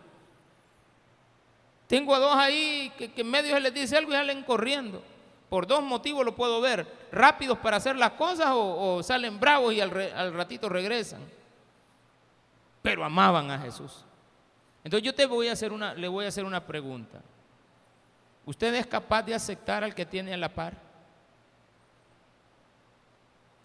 Tengo 1.88 2.14
a 2.14 2.20
dos 2.20 2.36
ahí 2.36 2.92
que, 2.96 3.10
en 3.16 3.28
medio 3.28 3.56
se 3.56 3.60
les 3.60 3.74
dice 3.74 3.96
algo 3.96 4.12
y 4.12 4.14
salen 4.14 4.44
corriendo. 4.44 5.02
Por 5.50 5.66
dos 5.66 5.82
motivos 5.82 6.24
lo 6.24 6.36
puedo 6.36 6.60
ver, 6.60 6.86
rápidos 7.10 7.58
para 7.58 7.76
hacer 7.76 7.96
las 7.96 8.12
cosas 8.12 8.46
o, 8.52 9.02
salen 9.02 9.40
bravos 9.40 9.74
y 9.74 9.80
al, 9.80 9.90
ratito 10.32 10.68
regresan. 10.68 11.20
Pero 12.80 13.04
amaban 13.04 13.50
a 13.50 13.58
Jesús. 13.58 14.04
Entonces 14.84 15.04
yo 15.04 15.12
te 15.12 15.26
voy 15.26 15.48
a 15.48 15.52
hacer 15.52 15.72
una, 15.72 15.92
le 15.92 16.06
voy 16.06 16.24
a 16.24 16.28
hacer 16.28 16.44
una 16.44 16.64
pregunta. 16.64 17.20
¿Usted 18.46 18.72
es 18.76 18.86
capaz 18.86 19.24
de 19.24 19.34
aceptar 19.34 19.82
al 19.82 19.92
que 19.92 20.06
tiene 20.06 20.32
a 20.32 20.36
la 20.36 20.54
par? 20.54 20.78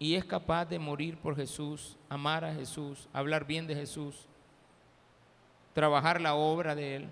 Y 0.00 0.16
es 0.16 0.24
capaz 0.24 0.64
de 0.66 0.80
morir 0.80 1.16
por 1.16 1.36
Jesús, 1.36 1.96
amar 2.08 2.44
a 2.44 2.52
Jesús, 2.52 3.08
hablar 3.12 3.46
bien 3.46 3.66
de 3.66 3.76
Jesús, 3.76 4.26
trabajar 5.72 6.20
la 6.20 6.34
obra 6.34 6.74
de 6.74 6.96
Él. 6.96 7.08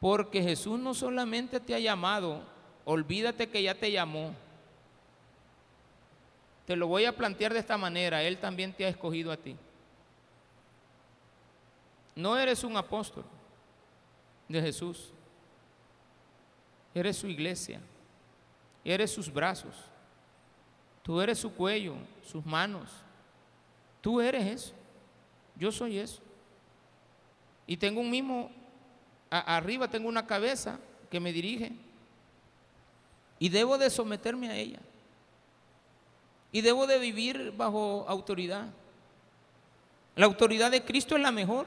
Porque 0.00 0.42
Jesús 0.42 0.80
no 0.80 0.94
solamente 0.94 1.60
te 1.60 1.74
ha 1.74 1.78
llamado, 1.78 2.55
olvídate 2.86 3.50
que 3.50 3.62
ya 3.62 3.74
te 3.74 3.92
llamó. 3.92 4.34
Te 6.64 6.74
lo 6.74 6.86
voy 6.86 7.04
a 7.04 7.14
plantear 7.14 7.52
de 7.52 7.58
esta 7.58 7.76
manera, 7.76 8.22
Él 8.22 8.38
también 8.38 8.72
te 8.72 8.86
ha 8.86 8.88
escogido 8.88 9.30
a 9.30 9.36
ti. 9.36 9.56
No 12.14 12.38
eres 12.38 12.64
un 12.64 12.76
apóstol 12.76 13.24
de 14.48 14.62
Jesús. 14.62 15.10
Eres 16.94 17.18
su 17.18 17.28
iglesia. 17.28 17.78
Eres 18.82 19.10
sus 19.10 19.30
brazos. 19.30 19.74
Tú 21.02 21.20
eres 21.20 21.38
su 21.38 21.52
cuello, 21.52 21.94
sus 22.24 22.44
manos. 22.46 22.90
Tú 24.00 24.20
eres 24.20 24.46
eso. 24.46 24.72
Yo 25.56 25.70
soy 25.70 25.98
eso. 25.98 26.22
Y 27.66 27.76
tengo 27.76 28.00
un 28.00 28.10
mismo, 28.10 28.50
arriba 29.28 29.88
tengo 29.88 30.08
una 30.08 30.26
cabeza 30.26 30.78
que 31.10 31.20
me 31.20 31.32
dirige. 31.32 31.72
Y 33.38 33.48
debo 33.48 33.78
de 33.78 33.90
someterme 33.90 34.48
a 34.48 34.56
ella. 34.56 34.80
Y 36.52 36.60
debo 36.60 36.86
de 36.86 36.98
vivir 36.98 37.52
bajo 37.56 38.04
autoridad. 38.08 38.66
La 40.14 40.26
autoridad 40.26 40.70
de 40.70 40.84
Cristo 40.84 41.16
es 41.16 41.22
la 41.22 41.30
mejor. 41.30 41.66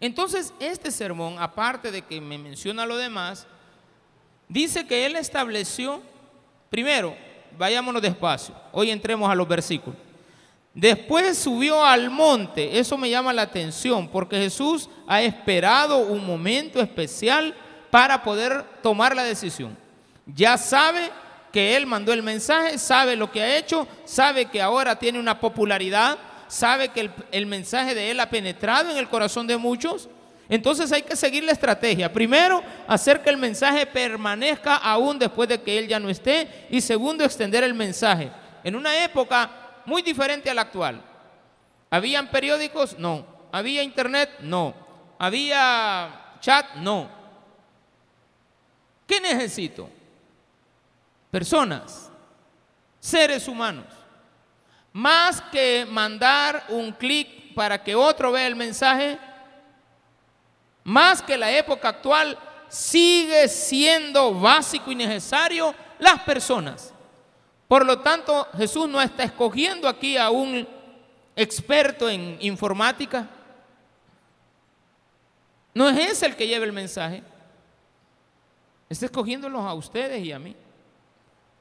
Entonces, 0.00 0.54
este 0.60 0.90
sermón, 0.90 1.36
aparte 1.38 1.90
de 1.90 2.02
que 2.02 2.20
me 2.20 2.38
menciona 2.38 2.86
lo 2.86 2.96
demás, 2.96 3.46
dice 4.48 4.86
que 4.86 5.04
él 5.04 5.16
estableció, 5.16 6.00
primero, 6.70 7.14
vayámonos 7.58 8.00
despacio, 8.00 8.54
hoy 8.72 8.90
entremos 8.90 9.28
a 9.28 9.34
los 9.34 9.46
versículos. 9.46 9.98
Después 10.72 11.36
subió 11.36 11.84
al 11.84 12.10
monte, 12.10 12.78
eso 12.78 12.96
me 12.96 13.10
llama 13.10 13.32
la 13.32 13.42
atención, 13.42 14.08
porque 14.08 14.36
Jesús 14.36 14.88
ha 15.06 15.20
esperado 15.20 15.98
un 15.98 16.24
momento 16.24 16.80
especial 16.80 17.54
para 17.90 18.22
poder 18.22 18.64
tomar 18.80 19.16
la 19.16 19.24
decisión. 19.24 19.76
Ya 20.26 20.56
sabe 20.58 21.10
que 21.52 21.76
Él 21.76 21.86
mandó 21.86 22.12
el 22.12 22.22
mensaje, 22.22 22.78
sabe 22.78 23.16
lo 23.16 23.30
que 23.30 23.42
ha 23.42 23.56
hecho, 23.56 23.86
sabe 24.04 24.46
que 24.46 24.62
ahora 24.62 24.98
tiene 24.98 25.18
una 25.18 25.40
popularidad, 25.40 26.18
sabe 26.48 26.88
que 26.88 27.10
el, 27.30 27.46
mensaje 27.46 27.94
de 27.94 28.10
Él 28.10 28.20
ha 28.20 28.30
penetrado 28.30 28.90
en 28.90 28.96
el 28.96 29.08
corazón 29.08 29.46
de 29.46 29.56
muchos. 29.56 30.08
Entonces 30.48 30.90
hay 30.90 31.02
que 31.02 31.14
seguir 31.14 31.44
la 31.44 31.52
estrategia. 31.52 32.12
Primero, 32.12 32.62
hacer 32.88 33.22
que 33.22 33.30
el 33.30 33.36
mensaje 33.36 33.86
permanezca 33.86 34.76
aún 34.76 35.18
después 35.18 35.48
de 35.48 35.60
que 35.60 35.78
Él 35.78 35.86
ya 35.86 36.00
no 36.00 36.08
esté. 36.08 36.66
Y 36.70 36.80
segundo, 36.80 37.24
extender 37.24 37.62
el 37.62 37.74
mensaje. 37.74 38.30
En 38.64 38.74
una 38.74 39.04
época 39.04 39.48
muy 39.86 40.02
diferente 40.02 40.50
a 40.50 40.54
la 40.54 40.62
actual. 40.62 41.02
¿Habían 41.88 42.30
periódicos? 42.30 42.98
No. 42.98 43.24
¿Había 43.52 43.82
internet? 43.82 44.30
No. 44.40 44.74
¿Había 45.18 46.36
chat? 46.40 46.74
No. 46.76 47.08
¿Qué 49.06 49.20
necesito? 49.20 49.88
Personas, 51.30 52.10
seres 52.98 53.46
humanos 53.48 54.00
más 54.92 55.40
que 55.40 55.86
mandar 55.88 56.64
un 56.68 56.92
clic 56.92 57.54
para 57.54 57.82
que 57.82 57.94
otro 57.94 58.32
vea 58.32 58.46
el 58.46 58.56
mensaje, 58.56 59.18
más 60.84 61.22
que 61.22 61.36
la 61.36 61.50
época 61.52 61.88
actual, 61.88 62.38
sigue 62.68 63.48
siendo 63.48 64.34
básico 64.34 64.90
y 64.90 64.94
necesario 64.94 65.74
las 65.98 66.20
personas. 66.22 66.92
Por 67.68 67.84
lo 67.84 68.00
tanto, 68.00 68.48
Jesús 68.56 68.88
no 68.88 69.00
está 69.00 69.24
escogiendo 69.24 69.88
aquí 69.88 70.16
a 70.16 70.30
un 70.30 70.66
experto 71.36 72.08
en 72.08 72.36
informática. 72.40 73.28
No 75.72 75.88
es 75.88 76.10
ese 76.10 76.26
el 76.26 76.36
que 76.36 76.48
lleva 76.48 76.64
el 76.64 76.72
mensaje. 76.72 77.22
Está 78.88 79.06
escogiéndolos 79.06 79.64
a 79.64 79.72
ustedes 79.74 80.24
y 80.24 80.32
a 80.32 80.38
mí. 80.40 80.56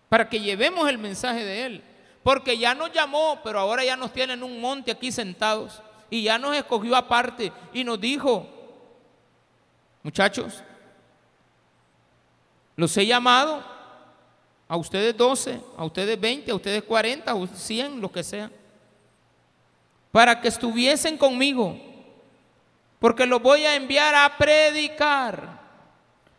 Para 0.10 0.28
que 0.28 0.40
llevemos 0.40 0.90
el 0.90 0.98
mensaje 0.98 1.46
de 1.46 1.66
Él. 1.66 1.84
Porque 2.24 2.58
ya 2.58 2.76
nos 2.76 2.92
llamó, 2.92 3.40
pero 3.44 3.60
ahora 3.60 3.86
ya 3.86 3.96
nos 3.96 4.12
tienen 4.12 4.44
un 4.44 4.60
monte 4.60 4.92
aquí 4.92 5.12
sentados. 5.12 5.82
Y 6.10 6.24
ya 6.24 6.38
nos 6.38 6.56
escogió 6.56 6.96
aparte 6.96 7.54
y 7.72 7.84
nos 7.84 8.02
dijo, 8.02 8.48
muchachos, 10.02 10.64
los 12.76 12.96
he 12.98 13.06
llamado 13.06 13.64
a 14.68 14.78
ustedes 14.78 15.16
12, 15.16 15.60
a 15.78 15.84
ustedes 15.84 16.20
20, 16.20 16.52
a 16.52 16.56
ustedes 16.56 16.84
40, 16.84 17.32
a 17.32 17.48
100, 17.48 18.02
lo 18.02 18.12
que 18.12 18.24
sea, 18.24 18.50
para 20.12 20.40
que 20.40 20.48
estuviesen 20.48 21.18
conmigo, 21.18 21.78
porque 23.00 23.26
los 23.26 23.42
voy 23.42 23.66
a 23.66 23.76
enviar 23.76 24.16
a 24.16 24.38
predicar. 24.38 25.60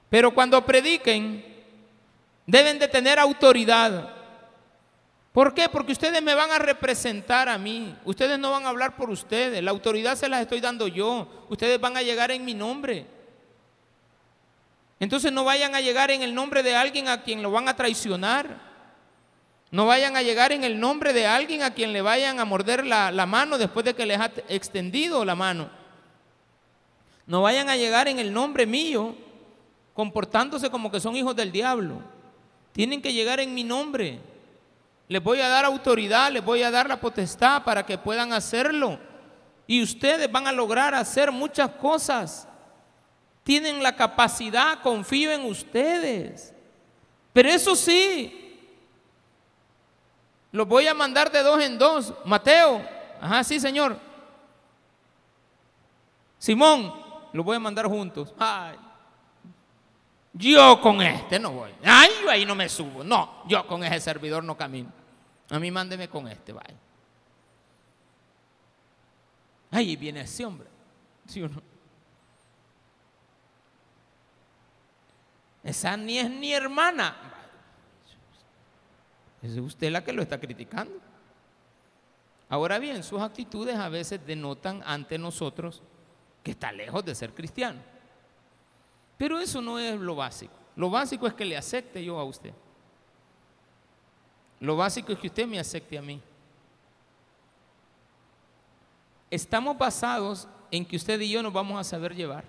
Pero 0.09 0.35
cuando 0.35 0.65
prediquen, 0.65 1.50
deben 2.51 2.79
de 2.79 2.89
tener 2.89 3.19
autoridad. 3.19 4.11
¿Por 5.33 5.55
qué? 5.55 5.69
Porque 5.69 5.93
ustedes 5.93 6.21
me 6.23 6.35
van 6.35 6.51
a 6.51 6.59
representar 6.59 7.49
a 7.49 7.57
mí. 7.57 7.97
Ustedes 8.05 8.39
no 8.39 8.51
van 8.51 8.67
a 8.67 8.71
hablar 8.71 8.97
por 8.97 9.11
ustedes. 9.11 9.63
La 9.63 9.71
autoridad 9.71 10.17
se 10.17 10.29
las 10.29 10.41
estoy 10.41 10.61
dando 10.61 10.89
yo. 10.89 11.47
Ustedes 11.49 11.81
van 11.81 11.97
a 11.97 12.03
llegar 12.03 12.33
en 12.33 12.45
mi 12.45 12.53
nombre. 12.53 13.07
Entonces 14.99 15.31
no 15.33 15.45
vayan 15.45 15.75
a 15.75 15.81
llegar 15.81 16.11
en 16.11 16.23
el 16.23 16.35
nombre 16.35 16.63
de 16.63 16.75
alguien 16.75 17.09
a 17.09 17.23
quien 17.23 17.43
lo 17.43 17.53
van 17.53 17.69
a 17.69 17.77
traicionar. 17.77 18.69
No 19.71 19.87
vayan 19.87 20.17
a 20.17 20.23
llegar 20.23 20.51
en 20.51 20.65
el 20.65 20.81
nombre 20.81 21.13
de 21.13 21.29
alguien 21.29 21.63
a 21.63 21.73
quien 21.73 21.93
le 21.93 22.03
vayan 22.03 22.41
a 22.41 22.45
morder 22.45 22.85
la, 22.85 23.13
la 23.13 23.25
mano 23.25 23.57
después 23.57 23.85
de 23.85 23.95
que 23.95 24.05
les 24.05 24.19
ha 24.19 24.33
extendido 24.49 25.25
la 25.25 25.37
mano. 25.37 25.71
No 27.25 27.43
vayan 27.43 27.69
a 27.69 27.77
llegar 27.77 28.09
en 28.09 28.19
el 28.19 28.33
nombre 28.33 28.67
mío 28.67 29.15
comportándose 29.95 30.71
como 30.71 30.91
que 30.91 30.99
son 30.99 31.15
hijos 31.15 31.37
del 31.37 31.53
diablo. 31.53 32.03
Tienen 32.73 33.03
que 33.03 33.13
llegar 33.13 33.41
en 33.41 33.55
mi 33.55 33.65
nombre. 33.65 34.21
Les 35.09 35.23
voy 35.23 35.41
a 35.41 35.49
dar 35.49 35.65
autoridad, 35.65 36.31
les 36.31 36.45
voy 36.45 36.63
a 36.63 36.71
dar 36.71 36.89
la 36.89 37.01
potestad 37.01 37.65
para 37.65 37.85
que 37.85 37.99
puedan 37.99 38.33
hacerlo. 38.33 38.99
Y 39.67 39.83
ustedes 39.83 40.31
van 40.31 40.47
a 40.47 40.53
lograr 40.53 40.95
hacer 40.95 41.33
muchas 41.33 41.71
cosas. 41.71 42.47
Tienen 43.43 43.83
la 43.83 43.97
capacidad, 43.97 44.81
confío 44.83 45.33
en 45.33 45.45
ustedes. 45.45 46.55
Pero 47.33 47.49
eso 47.49 47.75
sí, 47.75 48.59
los 50.53 50.67
voy 50.67 50.87
a 50.87 50.95
mandar 50.95 51.31
de 51.31 51.43
dos 51.43 51.61
en 51.63 51.79
dos. 51.79 52.13
Mateo, 52.25 52.83
ajá, 53.21 53.45
sí, 53.45 53.61
señor. 53.61 53.99
Simón, 56.39 56.93
los 57.33 57.45
voy 57.45 57.57
a 57.57 57.61
mandar 57.61 57.87
juntos. 57.87 58.35
Ay, 58.39 58.77
yo 60.33 60.81
con 60.81 61.03
este 61.03 61.39
no 61.39 61.53
voy. 61.53 61.71
Ay, 61.85 62.11
yo 62.23 62.31
ahí 62.31 62.45
no 62.45 62.55
me 62.55 62.69
subo. 62.69 63.03
No, 63.03 63.43
yo 63.47 63.67
con 63.67 63.83
ese 63.85 64.01
servidor 64.01 64.45
no 64.45 64.57
camino. 64.57 64.93
A 65.51 65.59
mí 65.59 65.71
mándeme 65.71 66.09
con 66.09 66.29
este, 66.29 66.53
vaya. 66.53 66.75
Ahí 69.71 69.97
viene 69.97 70.21
ese 70.21 70.45
hombre. 70.45 70.69
¿Sí 71.27 71.43
o 71.43 71.49
no? 71.49 71.63
Esa 75.63 75.97
ni 75.97 76.19
es 76.19 76.31
ni 76.31 76.53
hermana. 76.53 77.17
Es 79.43 79.57
usted 79.57 79.91
la 79.91 80.05
que 80.05 80.13
lo 80.13 80.23
está 80.23 80.39
criticando. 80.39 80.95
Ahora 82.49 82.79
bien, 82.79 83.03
sus 83.03 83.21
actitudes 83.21 83.77
a 83.77 83.89
veces 83.89 84.25
denotan 84.27 84.83
ante 84.85 85.19
nosotros 85.19 85.83
que 86.43 86.51
está 86.51 86.73
lejos 86.73 87.05
de 87.05 87.15
ser 87.15 87.33
cristiano. 87.33 87.81
Pero 89.21 89.39
eso 89.39 89.61
no 89.61 89.79
es 89.79 90.01
lo 90.01 90.15
básico. 90.15 90.55
Lo 90.75 90.89
básico 90.89 91.27
es 91.27 91.35
que 91.35 91.45
le 91.45 91.55
acepte 91.55 92.03
yo 92.03 92.19
a 92.19 92.25
usted. 92.25 92.55
Lo 94.61 94.79
básico 94.79 95.13
es 95.13 95.19
que 95.19 95.27
usted 95.27 95.47
me 95.47 95.61
acepte 95.61 95.99
a 95.99 96.01
mí. 96.01 96.23
Estamos 99.31 99.77
basados 99.77 100.49
en 100.71 100.87
que 100.87 100.97
usted 100.97 101.21
y 101.21 101.29
yo 101.29 101.43
nos 101.43 101.53
vamos 101.53 101.79
a 101.79 101.85
saber 101.85 102.15
llevar. 102.15 102.45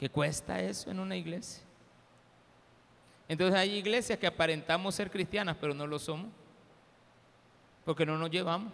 ¿Qué 0.00 0.10
cuesta 0.10 0.58
eso 0.58 0.90
en 0.90 0.98
una 0.98 1.14
iglesia? 1.14 1.62
Entonces 3.28 3.56
hay 3.56 3.76
iglesias 3.76 4.18
que 4.18 4.26
aparentamos 4.26 4.96
ser 4.96 5.12
cristianas, 5.12 5.56
pero 5.60 5.74
no 5.74 5.86
lo 5.86 6.00
somos. 6.00 6.26
Porque 7.84 8.04
no 8.04 8.18
nos 8.18 8.30
llevamos. 8.32 8.72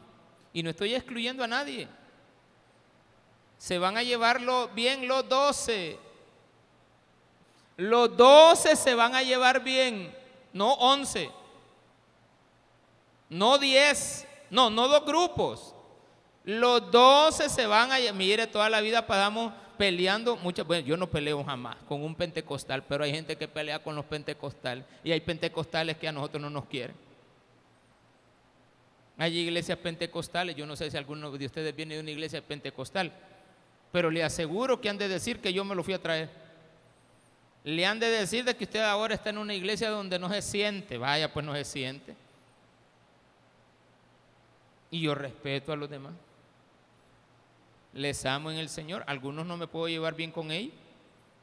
Y 0.55 0.63
no 0.63 0.71
estoy 0.71 0.95
excluyendo 0.95 1.45
a 1.45 1.47
nadie. 1.47 1.87
Se 3.59 3.79
van 3.79 3.97
a 3.97 4.03
llevarlo 4.03 4.69
bien 4.69 5.07
los 5.07 5.29
doce. 5.29 5.99
Los 7.77 8.17
doce 8.17 8.75
se 8.75 8.95
van 8.95 9.15
a 9.15 9.23
llevar 9.23 9.63
bien, 9.63 10.13
no 10.53 10.73
once, 10.75 11.31
no 13.29 13.57
diez, 13.57 14.27
no, 14.51 14.69
no 14.69 14.89
dos 14.89 15.05
grupos. 15.05 15.75
Los 16.45 16.91
doce 16.91 17.49
se 17.49 17.67
van 17.67 17.93
a... 17.93 17.99
Mire, 18.13 18.49
toda 18.49 18.69
la 18.69 18.81
vida 18.81 19.07
pasamos 19.07 19.53
peleando 19.77 20.37
muchas 20.37 20.67
bueno, 20.67 20.85
yo 20.85 20.97
no 20.97 21.09
peleo 21.09 21.45
jamás 21.45 21.77
con 21.87 22.03
un 22.03 22.17
pentecostal, 22.17 22.83
pero 22.83 23.05
hay 23.05 23.13
gente 23.13 23.37
que 23.37 23.47
pelea 23.47 23.79
con 23.81 23.95
los 23.95 24.05
pentecostales 24.07 24.85
y 25.05 25.13
hay 25.13 25.21
pentecostales 25.21 25.97
que 25.99 26.09
a 26.09 26.13
nosotros 26.13 26.43
no 26.43 26.51
nos 26.51 26.65
quieren. 26.65 26.97
Hay 29.19 29.39
iglesias 29.39 29.79
pentecostales, 29.79 30.57
yo 30.57 30.67
no 30.67 30.75
sé 30.75 30.91
si 30.91 30.97
alguno 30.97 31.31
de 31.31 31.47
ustedes 31.47 31.77
viene 31.77 31.95
de 31.95 32.01
una 32.01 32.11
iglesia 32.11 32.43
pentecostal, 32.43 33.13
pero 33.93 34.11
le 34.11 34.23
aseguro 34.23 34.81
que 34.81 34.89
han 34.89 34.99
de 34.99 35.09
decir 35.09 35.41
que 35.41 35.53
yo 35.53 35.65
me 35.65 35.75
lo 35.75 35.83
fui 35.83 35.95
a 35.95 36.03
traer. 36.03 36.31
Le 37.65 37.85
han 37.85 37.99
de 37.99 38.09
decir 38.09 38.45
de 38.45 38.57
que 38.57 38.65
usted 38.65 38.81
ahora 38.81 39.15
está 39.15 39.31
en 39.31 39.39
una 39.39 39.55
iglesia 39.55 39.91
donde 39.91 40.19
no 40.19 40.29
se 40.29 40.43
siente, 40.43 40.99
vaya, 40.99 41.33
pues 41.33 41.45
no 41.45 41.55
se 41.55 41.65
siente. 41.65 42.15
Y 44.91 45.01
yo 45.01 45.15
respeto 45.15 45.73
a 45.73 45.77
los 45.77 45.91
demás 45.91 46.13
les 47.99 48.25
amo 48.27 48.51
en 48.51 48.59
el 48.59 48.69
Señor. 48.69 49.05
Algunos 49.07 49.47
no 49.47 49.57
me 49.57 49.67
puedo 49.67 49.89
llevar 49.89 50.15
bien 50.15 50.31
con 50.31 50.51
ellos, 50.51 50.75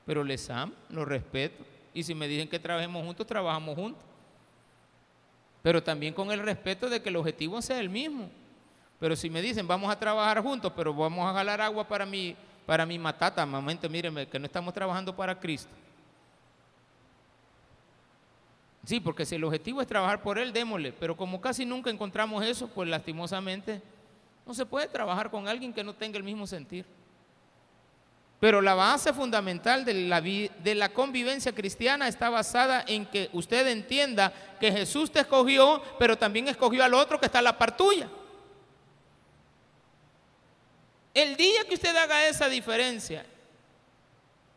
pero 0.05 0.23
les 0.23 0.49
amo, 0.49 0.73
los 0.89 1.07
respeto. 1.07 1.63
Y 1.93 2.03
si 2.03 2.13
me 2.13 2.27
dicen 2.27 2.47
que 2.47 2.59
trabajemos 2.59 3.03
juntos, 3.03 3.27
trabajamos 3.27 3.75
juntos. 3.75 4.01
Pero 5.61 5.81
también 5.81 6.13
con 6.13 6.31
el 6.31 6.39
respeto 6.39 6.89
de 6.89 7.01
que 7.01 7.09
el 7.09 7.15
objetivo 7.15 7.61
sea 7.61 7.79
el 7.79 7.89
mismo. 7.89 8.29
Pero 8.99 9.15
si 9.15 9.29
me 9.29 9.41
dicen, 9.41 9.67
vamos 9.67 9.91
a 9.91 9.99
trabajar 9.99 10.41
juntos, 10.41 10.71
pero 10.75 10.93
vamos 10.93 11.29
a 11.29 11.33
jalar 11.33 11.61
agua 11.61 11.87
para 11.87 12.05
mi, 12.05 12.35
para 12.65 12.85
mi 12.85 12.97
matata, 12.97 13.45
momento, 13.45 13.89
mírenme, 13.89 14.27
que 14.27 14.39
no 14.39 14.45
estamos 14.45 14.73
trabajando 14.73 15.15
para 15.15 15.37
Cristo. 15.37 15.71
Sí, 18.85 18.99
porque 18.99 19.25
si 19.25 19.35
el 19.35 19.43
objetivo 19.43 19.81
es 19.81 19.87
trabajar 19.87 20.21
por 20.21 20.37
Él, 20.37 20.53
démosle. 20.53 20.93
Pero 20.93 21.17
como 21.17 21.41
casi 21.41 21.65
nunca 21.65 21.89
encontramos 21.89 22.45
eso, 22.45 22.67
pues 22.67 22.87
lastimosamente 22.87 23.81
no 24.45 24.53
se 24.53 24.65
puede 24.65 24.87
trabajar 24.87 25.31
con 25.31 25.47
alguien 25.47 25.73
que 25.73 25.83
no 25.83 25.93
tenga 25.93 26.17
el 26.17 26.23
mismo 26.23 26.45
sentir. 26.45 26.85
Pero 28.39 28.61
la 28.61 28.75
base 28.75 29.11
fundamental 29.11 29.85
de 29.85 29.93
la, 29.93 30.21
de 30.21 30.75
la, 30.75 30.89
convivencia 30.89 31.55
cristiana 31.55 32.07
está 32.07 32.29
basada 32.29 32.83
en 32.87 33.07
que 33.07 33.29
usted 33.33 33.65
entienda 33.67 34.31
que 34.59 34.71
Jesús 34.71 35.09
te 35.09 35.21
escogió, 35.21 35.81
pero 35.97 36.15
también 36.15 36.47
escogió 36.47 36.83
al 36.83 36.93
otro 36.93 37.19
que 37.19 37.25
está 37.25 37.39
a 37.39 37.41
la 37.41 37.57
par 37.57 37.75
tuya. 37.75 38.07
El 41.15 41.35
día 41.35 41.63
que 41.67 41.73
usted 41.73 41.95
haga 41.95 42.27
esa 42.27 42.47
diferencia, 42.47 43.25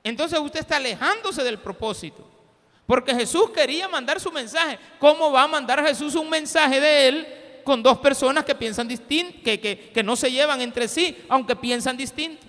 entonces 0.05 0.39
usted 0.39 0.61
está 0.61 0.77
alejándose 0.77 1.43
del 1.43 1.59
propósito. 1.59 2.29
Porque 2.85 3.15
Jesús 3.15 3.51
quería 3.51 3.89
mandar 3.89 4.19
su 4.19 4.31
mensaje. 4.31 4.79
¿Cómo 4.99 5.31
va 5.31 5.45
a 5.45 5.49
mandar 5.49 5.87
Jesús 5.87 6.15
un 6.15 6.29
mensaje 6.29 6.81
de 6.81 7.09
él 7.09 7.39
con 7.69 7.83
dos 7.83 7.99
personas 7.99 8.47
que 8.47 8.55
piensan 8.55 8.89
distinto, 8.89 9.41
que, 9.45 9.91
que 9.93 10.03
no 10.03 10.17
se 10.17 10.33
llevan 10.33 10.63
entre 10.63 10.89
sí, 10.89 11.15
aunque 11.29 11.55
piensan 11.55 11.99
distinto. 11.99 12.47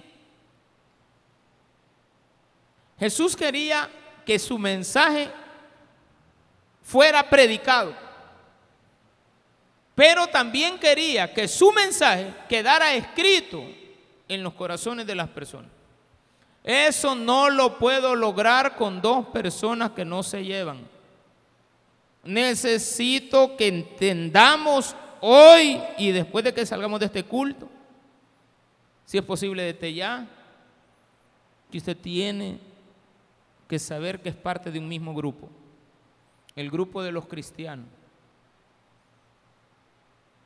Jesús 2.97 3.35
quería 3.35 3.89
que 4.25 4.39
su 4.39 4.57
mensaje 4.57 5.29
fuera 6.81 7.29
predicado, 7.29 7.93
pero 9.93 10.25
también 10.27 10.79
quería 10.79 11.33
que 11.33 11.49
su 11.49 11.73
mensaje 11.73 12.33
quedara 12.47 12.93
escrito 12.93 13.61
en 14.29 14.43
los 14.43 14.53
corazones 14.53 15.05
de 15.05 15.15
las 15.15 15.27
personas. 15.27 15.71
Eso 16.63 17.15
no 17.15 17.49
lo 17.49 17.77
puedo 17.77 18.15
lograr 18.15 18.75
con 18.75 19.01
dos 19.01 19.27
personas 19.27 19.91
que 19.91 20.05
no 20.05 20.23
se 20.23 20.45
llevan. 20.45 20.87
Necesito 22.23 23.57
que 23.57 23.67
entendamos 23.67 24.95
hoy 25.21 25.81
y 25.97 26.11
después 26.11 26.43
de 26.45 26.53
que 26.53 26.65
salgamos 26.65 26.99
de 26.99 27.07
este 27.07 27.23
culto, 27.23 27.67
si 29.05 29.17
es 29.17 29.23
posible 29.23 29.63
desde 29.63 29.93
ya, 29.93 30.27
que 31.71 31.77
usted 31.77 31.97
tiene 31.97 32.59
que 33.67 33.79
saber 33.79 34.21
que 34.21 34.29
es 34.29 34.35
parte 34.35 34.71
de 34.71 34.79
un 34.79 34.87
mismo 34.87 35.13
grupo, 35.13 35.49
el 36.55 36.69
grupo 36.69 37.01
de 37.01 37.11
los 37.11 37.25
cristianos. 37.25 37.87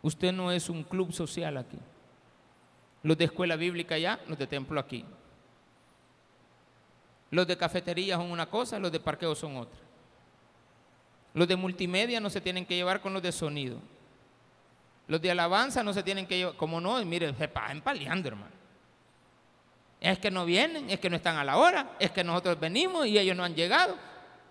Usted 0.01 0.31
no 0.31 0.51
es 0.51 0.69
un 0.69 0.83
club 0.83 1.11
social 1.11 1.57
aquí. 1.57 1.77
Los 3.03 3.17
de 3.17 3.25
escuela 3.25 3.55
bíblica 3.55 3.97
ya, 3.97 4.19
los 4.27 4.37
de 4.37 4.47
templo 4.47 4.79
aquí. 4.79 5.05
Los 7.31 7.45
de 7.45 7.57
cafetería 7.57 8.15
son 8.15 8.31
una 8.31 8.45
cosa, 8.45 8.79
los 8.79 8.91
de 8.91 8.99
parqueo 8.99 9.35
son 9.35 9.57
otra. 9.57 9.79
Los 11.33 11.47
de 11.47 11.55
multimedia 11.55 12.19
no 12.19 12.29
se 12.29 12.39
tienen 12.39 12.65
que 12.65 12.75
llevar 12.75 13.01
con 13.01 13.13
los 13.13 13.21
de 13.21 13.31
sonido. 13.31 13.79
Los 15.07 15.21
de 15.21 15.31
alabanza 15.31 15.83
no 15.83 15.91
se 15.93 16.03
tienen 16.03 16.25
que 16.25 16.37
llevar, 16.37 16.55
como 16.55 16.79
no, 16.79 17.03
mire, 17.03 17.33
se 17.33 17.47
pagan 17.47 17.81
paliando, 17.81 18.29
hermano. 18.29 18.53
Es 19.99 20.19
que 20.19 20.31
no 20.31 20.45
vienen, 20.45 20.89
es 20.89 20.99
que 20.99 21.09
no 21.09 21.15
están 21.15 21.37
a 21.37 21.43
la 21.43 21.57
hora, 21.57 21.95
es 21.99 22.11
que 22.11 22.23
nosotros 22.23 22.59
venimos 22.59 23.07
y 23.07 23.17
ellos 23.17 23.35
no 23.35 23.43
han 23.43 23.55
llegado. 23.55 23.97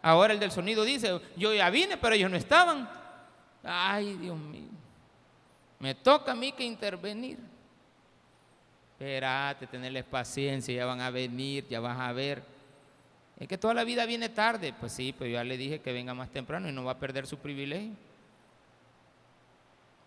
Ahora 0.02 0.34
el 0.34 0.40
del 0.40 0.50
sonido 0.50 0.82
dice, 0.84 1.20
yo 1.36 1.54
ya 1.54 1.70
vine, 1.70 1.96
pero 1.96 2.14
ellos 2.14 2.30
no 2.30 2.36
estaban. 2.36 2.90
Ay, 3.62 4.16
Dios 4.16 4.36
mío. 4.36 4.68
Me 5.78 5.94
toca 5.94 6.32
a 6.32 6.34
mí 6.34 6.52
que 6.52 6.64
intervenir. 6.64 7.38
Espérate, 9.02 9.66
tenerles 9.66 10.04
paciencia, 10.04 10.72
ya 10.72 10.86
van 10.86 11.00
a 11.00 11.10
venir, 11.10 11.66
ya 11.68 11.80
vas 11.80 11.98
a 11.98 12.12
ver. 12.12 12.42
Es 13.36 13.48
que 13.48 13.58
toda 13.58 13.74
la 13.74 13.82
vida 13.82 14.06
viene 14.06 14.28
tarde. 14.28 14.72
Pues 14.78 14.92
sí, 14.92 15.12
pero 15.18 15.28
ya 15.28 15.42
le 15.42 15.56
dije 15.56 15.80
que 15.80 15.92
venga 15.92 16.14
más 16.14 16.30
temprano 16.30 16.68
y 16.68 16.72
no 16.72 16.84
va 16.84 16.92
a 16.92 16.98
perder 16.98 17.26
su 17.26 17.38
privilegio 17.38 17.96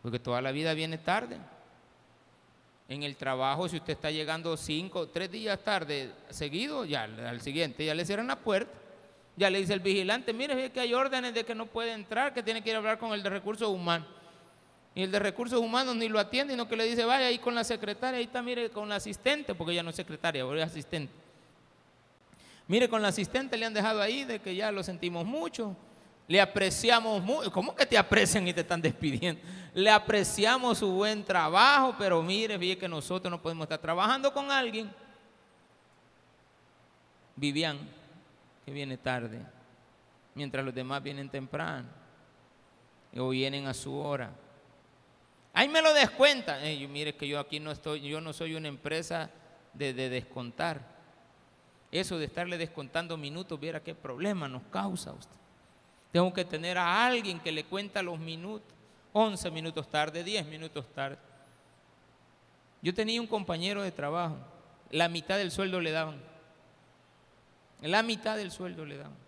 porque 0.05 0.19
toda 0.19 0.39
la 0.39 0.51
vida 0.51 0.75
viene 0.75 0.99
tarde. 0.99 1.35
En 2.87 3.01
el 3.01 3.15
trabajo, 3.15 3.67
si 3.67 3.77
usted 3.77 3.93
está 3.93 4.11
llegando 4.11 4.55
cinco, 4.55 5.07
tres 5.07 5.31
días 5.31 5.57
tarde 5.63 6.11
seguido, 6.29 6.85
ya 6.85 7.05
al 7.05 7.41
siguiente 7.41 7.83
ya 7.83 7.95
le 7.95 8.05
cierran 8.05 8.27
la 8.27 8.35
puerta. 8.35 8.71
Ya 9.35 9.49
le 9.49 9.57
dice 9.57 9.73
el 9.73 9.79
vigilante, 9.79 10.31
mire 10.31 10.71
que 10.71 10.79
hay 10.79 10.93
órdenes 10.93 11.33
de 11.33 11.43
que 11.43 11.55
no 11.55 11.65
puede 11.65 11.91
entrar, 11.91 12.35
que 12.35 12.43
tiene 12.43 12.61
que 12.61 12.69
ir 12.69 12.75
a 12.75 12.77
hablar 12.77 12.99
con 12.99 13.13
el 13.13 13.23
de 13.23 13.31
recursos 13.31 13.67
humanos. 13.67 14.07
Y 14.95 15.03
el 15.03 15.11
de 15.11 15.19
recursos 15.19 15.59
humanos 15.59 15.93
ni 15.97 16.07
lo 16.07 16.17
atiende, 16.17 16.53
sino 16.53 16.69
que 16.69 16.77
le 16.77 16.85
dice, 16.85 17.03
vaya 17.03 17.27
ahí 17.27 17.37
con 17.37 17.53
la 17.53 17.65
secretaria, 17.65 18.17
ahí 18.17 18.23
está, 18.23 18.41
mire, 18.41 18.69
con 18.69 18.87
la 18.87 18.95
asistente, 18.95 19.53
porque 19.53 19.75
ya 19.75 19.83
no 19.83 19.89
es 19.89 19.95
secretaria, 19.97 20.43
ahora 20.43 20.63
es 20.63 20.71
asistente. 20.71 21.11
Mire, 22.67 22.87
con 22.87 23.01
la 23.01 23.09
asistente 23.09 23.57
le 23.57 23.65
han 23.65 23.73
dejado 23.73 24.01
ahí 24.01 24.23
de 24.23 24.39
que 24.39 24.55
ya 24.55 24.71
lo 24.71 24.81
sentimos 24.83 25.25
mucho. 25.25 25.75
Le 26.27 26.41
apreciamos 26.41 27.21
mucho. 27.21 27.51
¿Cómo 27.51 27.75
que 27.75 27.85
te 27.85 27.97
aprecian 27.97 28.47
y 28.47 28.53
te 28.53 28.61
están 28.61 28.81
despidiendo? 28.81 29.41
Le 29.73 29.91
apreciamos 29.91 30.79
su 30.79 30.89
buen 30.89 31.23
trabajo, 31.23 31.93
pero 31.99 32.23
mire, 32.23 32.57
fíjate 32.57 32.79
que 32.79 32.87
nosotros 32.87 33.29
no 33.29 33.41
podemos 33.41 33.65
estar 33.65 33.79
trabajando 33.79 34.33
con 34.33 34.49
alguien. 34.49 34.91
Vivian, 37.35 37.77
que 38.65 38.71
viene 38.71 38.97
tarde, 38.97 39.41
mientras 40.33 40.63
los 40.63 40.73
demás 40.73 41.03
vienen 41.03 41.29
temprano 41.29 41.89
o 43.17 43.29
vienen 43.29 43.67
a 43.67 43.73
su 43.73 43.95
hora. 43.95 44.31
Ahí 45.55 45.69
me 45.69 45.81
lo 45.81 45.93
descuentan. 45.93 46.61
mire 46.91 47.15
que 47.15 47.27
yo 47.27 47.39
aquí 47.39 47.61
no 47.61 47.71
estoy, 47.71 48.01
yo 48.01 48.19
no 48.19 48.33
soy 48.33 48.55
una 48.55 48.67
empresa 48.67 49.31
de, 49.73 49.93
de 49.93 50.09
descontar. 50.09 50.81
Eso 51.91 52.19
de 52.19 52.25
estarle 52.25 52.57
descontando 52.57 53.15
minutos, 53.15 53.57
viera 53.57 53.81
qué 53.81 53.95
problema 53.95 54.49
nos 54.49 54.63
causa 54.63 55.13
usted. 55.13 55.37
Tengo 56.11 56.33
que 56.33 56.43
tener 56.43 56.77
a 56.77 57.05
alguien 57.05 57.39
que 57.39 57.53
le 57.53 57.63
cuenta 57.63 58.03
los 58.03 58.19
minutos. 58.19 58.73
11 59.13 59.49
minutos 59.49 59.89
tarde, 59.89 60.25
10 60.25 60.45
minutos 60.47 60.85
tarde. 60.93 61.17
Yo 62.81 62.93
tenía 62.93 63.21
un 63.21 63.27
compañero 63.27 63.81
de 63.81 63.93
trabajo. 63.93 64.35
La 64.91 65.07
mitad 65.07 65.37
del 65.37 65.51
sueldo 65.51 65.79
le 65.79 65.91
daban. 65.91 66.21
La 67.81 68.03
mitad 68.03 68.35
del 68.35 68.51
sueldo 68.51 68.85
le 68.85 68.97
daban. 68.97 69.24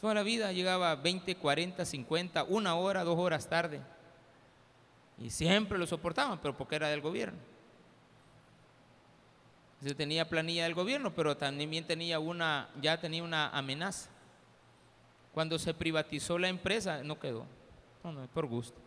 Toda 0.00 0.14
la 0.14 0.22
vida 0.22 0.52
llegaba 0.52 0.94
20, 0.94 1.36
40, 1.36 1.84
50, 1.84 2.44
una 2.44 2.76
hora, 2.76 3.04
dos 3.04 3.18
horas 3.18 3.48
tarde. 3.48 3.80
Y 5.18 5.30
siempre 5.30 5.78
lo 5.78 5.86
soportaban, 5.86 6.38
pero 6.38 6.56
porque 6.56 6.76
era 6.76 6.88
del 6.88 7.00
gobierno. 7.00 7.38
Se 9.82 9.94
tenía 9.94 10.28
planilla 10.28 10.64
del 10.64 10.74
gobierno, 10.74 11.12
pero 11.14 11.36
también 11.36 11.84
tenía 11.84 12.18
una, 12.18 12.68
ya 12.80 13.00
tenía 13.00 13.22
una 13.22 13.48
amenaza. 13.50 14.10
Cuando 15.32 15.58
se 15.58 15.74
privatizó 15.74 16.38
la 16.38 16.48
empresa, 16.48 17.02
no 17.02 17.18
quedó. 17.18 17.46
No, 18.02 18.12
no, 18.12 18.26
por 18.28 18.46
gusto. 18.46 18.78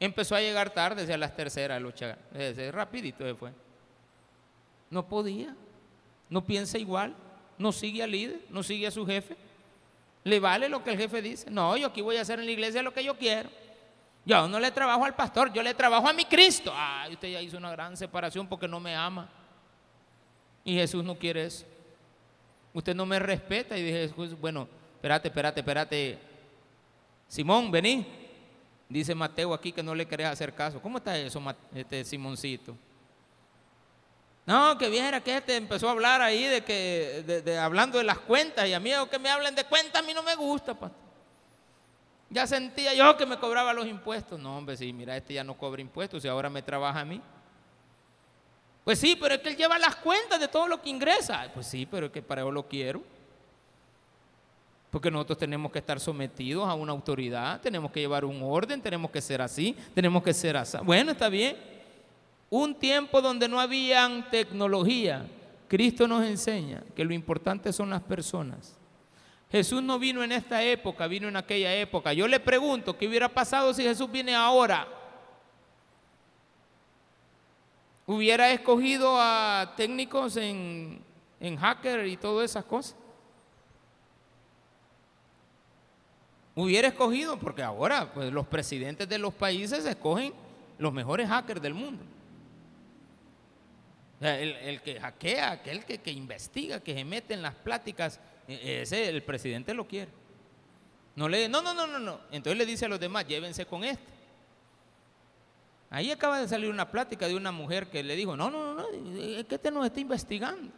Empezó 0.00 0.34
a 0.34 0.40
llegar 0.40 0.70
tarde, 0.70 1.02
desde 1.02 1.16
las 1.16 1.34
terceras, 1.34 1.80
lucha, 1.80 2.18
desde 2.32 2.70
rapidito 2.72 3.24
se 3.24 3.34
fue. 3.34 3.52
No 4.90 5.08
podía, 5.08 5.54
no 6.28 6.44
piensa 6.44 6.78
igual, 6.78 7.14
no 7.58 7.72
sigue 7.72 8.02
al 8.02 8.10
líder, 8.10 8.40
no 8.50 8.62
sigue 8.62 8.86
a 8.86 8.90
su 8.90 9.06
jefe. 9.06 9.36
¿Le 10.24 10.40
vale 10.40 10.68
lo 10.68 10.82
que 10.82 10.90
el 10.90 10.98
jefe 10.98 11.20
dice? 11.20 11.50
No, 11.50 11.76
yo 11.76 11.86
aquí 11.86 12.00
voy 12.00 12.16
a 12.16 12.22
hacer 12.22 12.40
en 12.40 12.46
la 12.46 12.52
iglesia 12.52 12.82
lo 12.82 12.92
que 12.92 13.04
yo 13.04 13.16
quiero. 13.16 13.50
Yo 14.24 14.48
no 14.48 14.58
le 14.58 14.70
trabajo 14.70 15.04
al 15.04 15.14
pastor, 15.14 15.52
yo 15.52 15.62
le 15.62 15.74
trabajo 15.74 16.08
a 16.08 16.12
mi 16.14 16.24
Cristo. 16.24 16.72
Ay, 16.74 17.12
usted 17.12 17.28
ya 17.28 17.42
hizo 17.42 17.58
una 17.58 17.70
gran 17.70 17.94
separación 17.94 18.46
porque 18.46 18.66
no 18.66 18.80
me 18.80 18.96
ama. 18.96 19.28
Y 20.64 20.74
Jesús 20.74 21.04
no 21.04 21.14
quiere 21.14 21.44
eso. 21.44 21.66
Usted 22.72 22.94
no 22.94 23.04
me 23.04 23.18
respeta. 23.18 23.76
Y 23.76 23.82
dije, 23.82 24.10
bueno, 24.40 24.66
espérate, 24.94 25.28
espérate, 25.28 25.60
espérate. 25.60 26.18
Simón, 27.28 27.70
vení. 27.70 28.06
Dice 28.88 29.14
Mateo 29.14 29.52
aquí 29.52 29.72
que 29.72 29.82
no 29.82 29.94
le 29.94 30.06
querés 30.06 30.28
hacer 30.28 30.54
caso. 30.54 30.80
¿Cómo 30.80 30.98
está 30.98 31.18
eso, 31.18 31.42
este 31.74 32.02
Simoncito? 32.04 32.74
No, 34.46 34.76
que 34.76 34.90
viera 34.90 35.22
que 35.22 35.38
este 35.38 35.56
empezó 35.56 35.88
a 35.88 35.92
hablar 35.92 36.20
ahí 36.20 36.44
de 36.44 36.62
que, 36.62 37.42
de, 37.44 37.58
hablando 37.58 37.98
de 37.98 38.04
las 38.04 38.18
cuentas, 38.18 38.68
y 38.68 38.74
a 38.74 38.80
mí 38.80 38.90
que 39.10 39.18
me 39.18 39.30
hablen 39.30 39.54
de 39.54 39.64
cuentas 39.64 40.02
a 40.02 40.04
mí 40.04 40.12
no 40.12 40.22
me 40.22 40.34
gusta, 40.34 40.74
pastor. 40.74 41.04
Ya 42.28 42.46
sentía 42.46 42.92
yo 42.94 43.16
que 43.16 43.26
me 43.26 43.38
cobraba 43.38 43.72
los 43.72 43.86
impuestos. 43.86 44.40
No, 44.40 44.58
hombre, 44.58 44.76
sí, 44.76 44.92
mira, 44.92 45.16
este 45.16 45.34
ya 45.34 45.44
no 45.44 45.56
cobra 45.56 45.80
impuestos 45.80 46.24
y 46.24 46.28
ahora 46.28 46.50
me 46.50 46.62
trabaja 46.62 47.00
a 47.00 47.04
mí. 47.04 47.20
Pues 48.82 48.98
sí, 48.98 49.16
pero 49.18 49.34
es 49.34 49.40
que 49.40 49.48
él 49.50 49.56
lleva 49.56 49.78
las 49.78 49.96
cuentas 49.96 50.38
de 50.38 50.48
todo 50.48 50.68
lo 50.68 50.82
que 50.82 50.90
ingresa. 50.90 51.48
Pues 51.54 51.66
sí, 51.66 51.86
pero 51.86 52.06
es 52.06 52.12
que 52.12 52.20
para 52.20 52.42
eso 52.42 52.50
lo 52.50 52.66
quiero. 52.66 53.02
Porque 54.90 55.10
nosotros 55.10 55.38
tenemos 55.38 55.72
que 55.72 55.78
estar 55.78 55.98
sometidos 55.98 56.68
a 56.68 56.74
una 56.74 56.92
autoridad, 56.92 57.60
tenemos 57.60 57.90
que 57.90 58.00
llevar 58.00 58.24
un 58.24 58.40
orden, 58.42 58.80
tenemos 58.80 59.10
que 59.10 59.20
ser 59.20 59.40
así, 59.40 59.76
tenemos 59.94 60.22
que 60.22 60.34
ser 60.34 60.56
así. 60.56 60.76
Bueno, 60.82 61.12
está 61.12 61.28
bien. 61.28 61.73
Un 62.56 62.76
tiempo 62.76 63.20
donde 63.20 63.48
no 63.48 63.58
había 63.58 64.28
tecnología, 64.30 65.26
Cristo 65.66 66.06
nos 66.06 66.24
enseña 66.24 66.84
que 66.94 67.04
lo 67.04 67.12
importante 67.12 67.72
son 67.72 67.90
las 67.90 68.00
personas. 68.00 68.76
Jesús 69.50 69.82
no 69.82 69.98
vino 69.98 70.22
en 70.22 70.30
esta 70.30 70.62
época, 70.62 71.08
vino 71.08 71.26
en 71.26 71.34
aquella 71.34 71.74
época. 71.74 72.12
Yo 72.12 72.28
le 72.28 72.38
pregunto, 72.38 72.96
¿qué 72.96 73.08
hubiera 73.08 73.28
pasado 73.28 73.74
si 73.74 73.82
Jesús 73.82 74.08
viene 74.08 74.36
ahora? 74.36 74.86
¿Hubiera 78.06 78.48
escogido 78.52 79.16
a 79.18 79.74
técnicos 79.76 80.36
en, 80.36 81.02
en 81.40 81.56
hacker 81.56 82.06
y 82.06 82.16
todas 82.16 82.48
esas 82.48 82.64
cosas? 82.64 82.94
Hubiera 86.54 86.86
escogido, 86.86 87.36
porque 87.36 87.64
ahora 87.64 88.14
pues, 88.14 88.32
los 88.32 88.46
presidentes 88.46 89.08
de 89.08 89.18
los 89.18 89.34
países 89.34 89.84
escogen 89.84 90.32
los 90.78 90.92
mejores 90.92 91.28
hackers 91.28 91.60
del 91.60 91.74
mundo. 91.74 92.04
El, 94.24 94.80
que 94.80 94.98
hackea, 94.98 95.52
aquel 95.52 95.84
que, 95.84 96.10
investiga, 96.10 96.80
que 96.80 96.94
se 96.94 97.04
mete 97.04 97.34
en 97.34 97.42
las 97.42 97.54
pláticas, 97.54 98.18
e, 98.48 98.80
ese 98.80 99.08
el 99.10 99.22
presidente 99.22 99.74
lo 99.74 99.86
quiere. 99.86 100.10
No 101.16 101.28
le 101.28 101.46
no, 101.48 101.60
no, 101.60 101.74
no, 101.74 101.86
no, 101.86 101.98
no. 101.98 102.20
Entonces 102.30 102.56
le 102.56 102.64
dice 102.64 102.86
a 102.86 102.88
los 102.88 102.98
demás, 102.98 103.26
llévense 103.26 103.66
con 103.66 103.84
este. 103.84 104.14
Ahí 105.90 106.10
acaba 106.10 106.40
de 106.40 106.48
salir 106.48 106.70
una 106.70 106.90
plática 106.90 107.28
de 107.28 107.36
una 107.36 107.52
mujer 107.52 107.88
que 107.88 108.02
le 108.02 108.16
dijo, 108.16 108.34
no, 108.34 108.50
no, 108.50 108.74
no, 108.74 108.88
es 108.88 109.44
que 109.44 109.56
este 109.56 109.70
nos 109.70 109.84
está 109.84 110.00
investigando. 110.00 110.72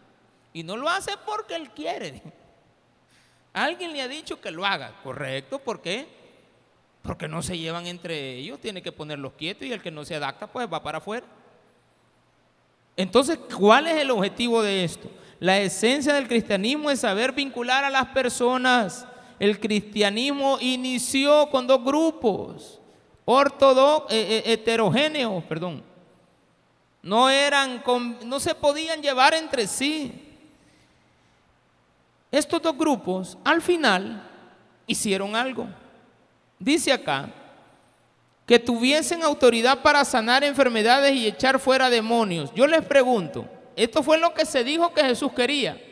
Y 0.52 0.62
no 0.62 0.76
lo 0.76 0.88
hace 0.88 1.12
porque 1.24 1.54
él 1.54 1.70
quiere. 1.70 2.22
Alguien 3.52 3.92
le 3.92 4.02
ha 4.02 4.08
dicho 4.08 4.40
que 4.40 4.50
lo 4.50 4.66
haga, 4.66 5.00
correcto, 5.02 5.60
¿por 5.60 5.80
qué? 5.80 6.06
Porque 7.00 7.28
no 7.28 7.42
se 7.42 7.56
llevan 7.56 7.86
entre 7.86 8.34
ellos, 8.34 8.60
tiene 8.60 8.82
que 8.82 8.92
ponerlos 8.92 9.34
quietos 9.34 9.66
y 9.66 9.72
el 9.72 9.80
que 9.80 9.90
no 9.92 10.04
se 10.04 10.16
adapta 10.16 10.48
pues 10.48 10.70
va 10.70 10.82
para 10.82 10.98
afuera. 10.98 11.26
Entonces, 12.96 13.38
¿cuál 13.56 13.86
es 13.86 13.96
el 13.98 14.10
objetivo 14.10 14.62
de 14.62 14.84
esto? 14.84 15.10
La 15.38 15.58
esencia 15.58 16.14
del 16.14 16.28
cristianismo 16.28 16.90
es 16.90 17.00
saber 17.00 17.32
vincular 17.32 17.84
a 17.84 17.90
las 17.90 18.06
personas. 18.06 19.06
El 19.38 19.60
cristianismo 19.60 20.56
inició 20.60 21.50
con 21.50 21.66
dos 21.66 21.84
grupos, 21.84 22.80
ortodoxos, 23.26 24.12
eh, 24.12 24.42
eh, 24.46 24.52
heterogéneos, 24.52 25.44
perdón. 25.44 25.82
No 27.02 27.28
eran, 27.28 27.82
no 28.24 28.40
se 28.40 28.54
podían 28.54 29.02
llevar 29.02 29.34
entre 29.34 29.66
sí. 29.66 30.12
Estos 32.32 32.60
dos 32.62 32.76
grupos 32.76 33.36
al 33.44 33.60
final 33.60 34.22
hicieron 34.86 35.36
algo. 35.36 35.68
Dice 36.58 36.92
acá 36.92 37.30
que 38.46 38.60
tuviesen 38.60 39.24
autoridad 39.24 39.82
para 39.82 40.04
sanar 40.04 40.44
enfermedades 40.44 41.12
y 41.14 41.26
echar 41.26 41.58
fuera 41.58 41.90
demonios. 41.90 42.52
Yo 42.54 42.66
les 42.68 42.84
pregunto, 42.84 43.44
esto 43.74 44.02
fue 44.04 44.18
lo 44.18 44.32
que 44.32 44.46
se 44.46 44.62
dijo 44.62 44.94
que 44.94 45.02
Jesús 45.02 45.32
quería. 45.32 45.82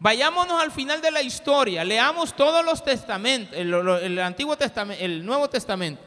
Vayámonos 0.00 0.60
al 0.60 0.72
final 0.72 1.00
de 1.00 1.10
la 1.10 1.22
historia, 1.22 1.84
leamos 1.84 2.34
todos 2.34 2.64
los 2.64 2.84
testamentos, 2.84 3.56
el, 3.56 4.18
Antiguo 4.18 4.56
Testamento, 4.56 5.04
el 5.04 5.24
Nuevo 5.24 5.48
Testamento. 5.48 6.02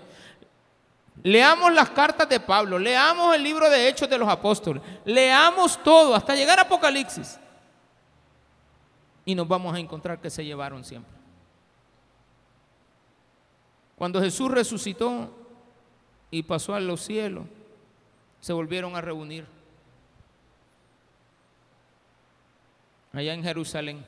Leamos 1.23 1.73
las 1.73 1.89
cartas 1.89 2.27
de 2.27 2.39
Pablo, 2.39 2.79
leamos 2.79 3.35
el 3.35 3.43
libro 3.43 3.69
de 3.69 3.87
Hechos 3.87 4.09
de 4.09 4.17
los 4.17 4.29
Apóstoles, 4.29 4.81
leamos 5.05 5.81
todo 5.83 6.15
hasta 6.15 6.35
llegar 6.35 6.59
a 6.59 6.63
Apocalipsis 6.63 7.37
y 9.25 9.35
nos 9.35 9.47
vamos 9.47 9.75
a 9.75 9.79
encontrar 9.79 10.19
que 10.19 10.29
se 10.29 10.43
llevaron 10.43 10.83
siempre. 10.83 11.20
Cuando 14.01 14.19
Jesús 14.19 14.49
resucitó 14.49 15.29
y 16.31 16.41
pasó 16.41 16.73
a 16.73 16.79
los 16.79 17.01
cielos, 17.01 17.45
se 18.39 18.51
volvieron 18.51 18.95
a 18.95 19.01
reunir 19.01 19.45
allá 23.13 23.35
en 23.35 23.43
Jerusalén. 23.43 24.03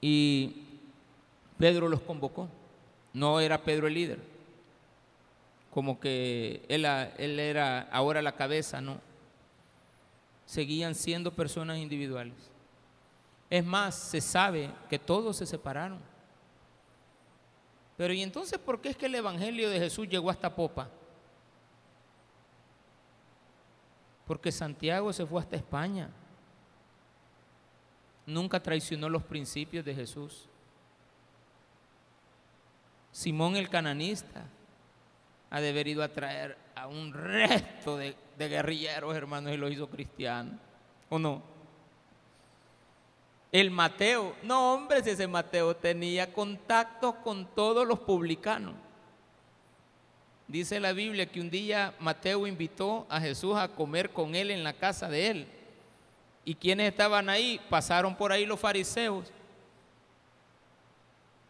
Y 0.00 0.56
Pedro 1.58 1.90
los 1.90 2.00
convocó. 2.00 2.48
No 3.12 3.38
era 3.38 3.62
Pedro 3.62 3.86
el 3.86 3.92
líder, 3.92 4.18
como 5.70 6.00
que 6.00 6.64
él, 6.70 6.86
él 6.86 7.40
era 7.40 7.82
ahora 7.92 8.22
la 8.22 8.36
cabeza, 8.36 8.80
no 8.80 9.02
seguían 10.46 10.94
siendo 10.94 11.34
personas 11.34 11.76
individuales. 11.76 12.32
Es 13.50 13.66
más, 13.66 13.94
se 13.94 14.22
sabe 14.22 14.70
que 14.88 14.98
todos 14.98 15.36
se 15.36 15.44
separaron. 15.44 16.11
Pero 17.96 18.12
¿y 18.12 18.22
entonces 18.22 18.58
por 18.58 18.80
qué 18.80 18.90
es 18.90 18.96
que 18.96 19.06
el 19.06 19.14
Evangelio 19.14 19.70
de 19.70 19.78
Jesús 19.78 20.08
llegó 20.08 20.30
hasta 20.30 20.54
Popa? 20.54 20.88
Porque 24.26 24.50
Santiago 24.50 25.12
se 25.12 25.26
fue 25.26 25.40
hasta 25.40 25.56
España. 25.56 26.10
Nunca 28.24 28.62
traicionó 28.62 29.08
los 29.08 29.22
principios 29.22 29.84
de 29.84 29.94
Jesús. 29.94 30.48
Simón 33.10 33.56
el 33.56 33.68
cananista 33.68 34.46
ha 35.50 35.60
de 35.60 35.68
haber 35.68 35.88
ido 35.88 36.02
a 36.02 36.86
un 36.86 37.12
resto 37.12 37.98
de 37.98 38.16
de 38.36 38.48
guerrilleros, 38.48 39.14
hermanos, 39.14 39.52
y 39.52 39.56
lo 39.56 39.68
hizo 39.68 39.88
cristiano. 39.88 40.58
¿O 41.08 41.18
no? 41.18 41.42
El 43.52 43.70
Mateo, 43.70 44.34
no 44.42 44.72
hombre, 44.72 45.04
si 45.04 45.10
ese 45.10 45.26
Mateo 45.26 45.76
tenía 45.76 46.32
contacto 46.32 47.16
con 47.22 47.44
todos 47.54 47.86
los 47.86 47.98
publicanos. 47.98 48.74
Dice 50.48 50.80
la 50.80 50.92
Biblia 50.92 51.30
que 51.30 51.40
un 51.40 51.50
día 51.50 51.94
Mateo 52.00 52.46
invitó 52.46 53.06
a 53.10 53.20
Jesús 53.20 53.54
a 53.56 53.68
comer 53.68 54.10
con 54.10 54.34
él 54.34 54.50
en 54.50 54.64
la 54.64 54.72
casa 54.72 55.06
de 55.08 55.28
él. 55.28 55.46
¿Y 56.46 56.54
quienes 56.54 56.90
estaban 56.90 57.28
ahí? 57.28 57.60
Pasaron 57.68 58.16
por 58.16 58.32
ahí 58.32 58.46
los 58.46 58.58
fariseos 58.58 59.30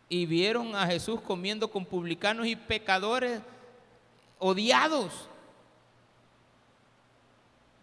y 0.09 0.27
vieron 0.27 0.75
a 0.75 0.87
Jesús 0.87 1.21
comiendo 1.21 1.71
con 1.71 1.87
publicanos 1.87 2.47
y 2.47 2.57
pecadores 2.57 3.41
odiados. 4.39 5.29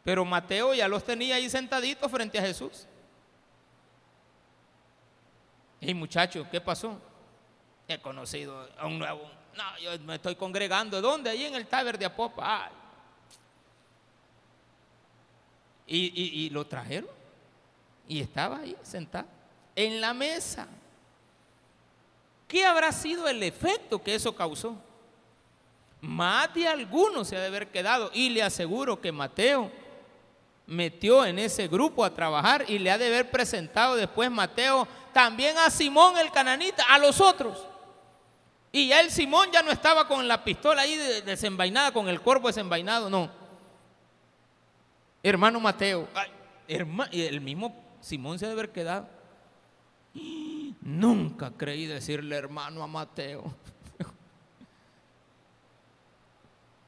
Pero 0.03 0.25
Mateo 0.25 0.73
ya 0.73 0.89
los 0.89 1.03
tenía 1.05 1.35
ahí 1.35 1.49
sentaditos 1.49 2.11
frente 2.11 2.37
a 2.37 2.41
Jesús. 2.41 2.85
Y 5.81 5.93
muchachos, 5.93 6.47
¿qué 6.51 6.59
pasó? 6.59 6.97
He 7.87 7.99
conocido 7.99 8.67
a 8.77 8.85
un 8.85 8.99
nuevo. 8.99 9.29
No, 9.55 9.77
yo 9.79 9.99
me 10.05 10.15
estoy 10.15 10.35
congregando. 10.35 11.01
¿Dónde? 11.01 11.29
Ahí 11.29 11.45
en 11.45 11.55
el 11.55 11.67
Taber 11.67 11.97
de 11.97 12.05
Apopa. 12.05 12.69
Y, 15.87 16.45
y 16.45 16.49
lo 16.49 16.65
trajeron. 16.67 17.09
Y 18.07 18.19
estaba 18.19 18.59
ahí 18.59 18.75
sentado. 18.83 19.27
En 19.75 20.01
la 20.01 20.13
mesa. 20.13 20.67
¿Qué 22.47 22.65
habrá 22.65 22.91
sido 22.91 23.27
el 23.27 23.41
efecto 23.43 24.01
que 24.01 24.15
eso 24.15 24.35
causó? 24.35 24.75
Más 26.01 26.53
de 26.53 26.67
algunos 26.67 27.27
se 27.27 27.37
ha 27.37 27.41
de 27.41 27.47
haber 27.47 27.69
quedado. 27.69 28.11
Y 28.13 28.29
le 28.29 28.43
aseguro 28.43 28.99
que 28.99 29.11
Mateo 29.11 29.71
metió 30.69 31.25
en 31.25 31.39
ese 31.39 31.67
grupo 31.67 32.05
a 32.05 32.13
trabajar 32.13 32.65
y 32.67 32.77
le 32.77 32.91
ha 32.91 32.97
de 32.97 33.07
haber 33.07 33.31
presentado 33.31 33.95
después 33.95 34.29
Mateo 34.29 34.87
también 35.13 35.57
a 35.57 35.69
Simón 35.69 36.17
el 36.17 36.31
cananita, 36.31 36.83
a 36.89 36.97
los 36.97 37.21
otros. 37.21 37.65
Y 38.71 38.89
ya 38.89 39.01
el 39.01 39.09
Simón 39.09 39.49
ya 39.51 39.63
no 39.63 39.71
estaba 39.71 40.07
con 40.07 40.27
la 40.27 40.43
pistola 40.43 40.83
ahí 40.83 40.95
desenvainada, 41.25 41.91
con 41.91 42.07
el 42.07 42.21
cuerpo 42.21 42.47
desenvainado, 42.47 43.09
no. 43.09 43.29
Hermano 45.23 45.59
Mateo, 45.59 46.07
el 46.67 47.41
mismo 47.41 47.75
Simón 47.99 48.39
se 48.39 48.45
debe 48.45 48.61
haber 48.61 48.71
quedado. 48.71 49.07
Nunca 50.81 51.51
creí 51.51 51.85
decirle 51.85 52.35
hermano 52.35 52.83
a 52.83 52.87
Mateo. 52.87 53.53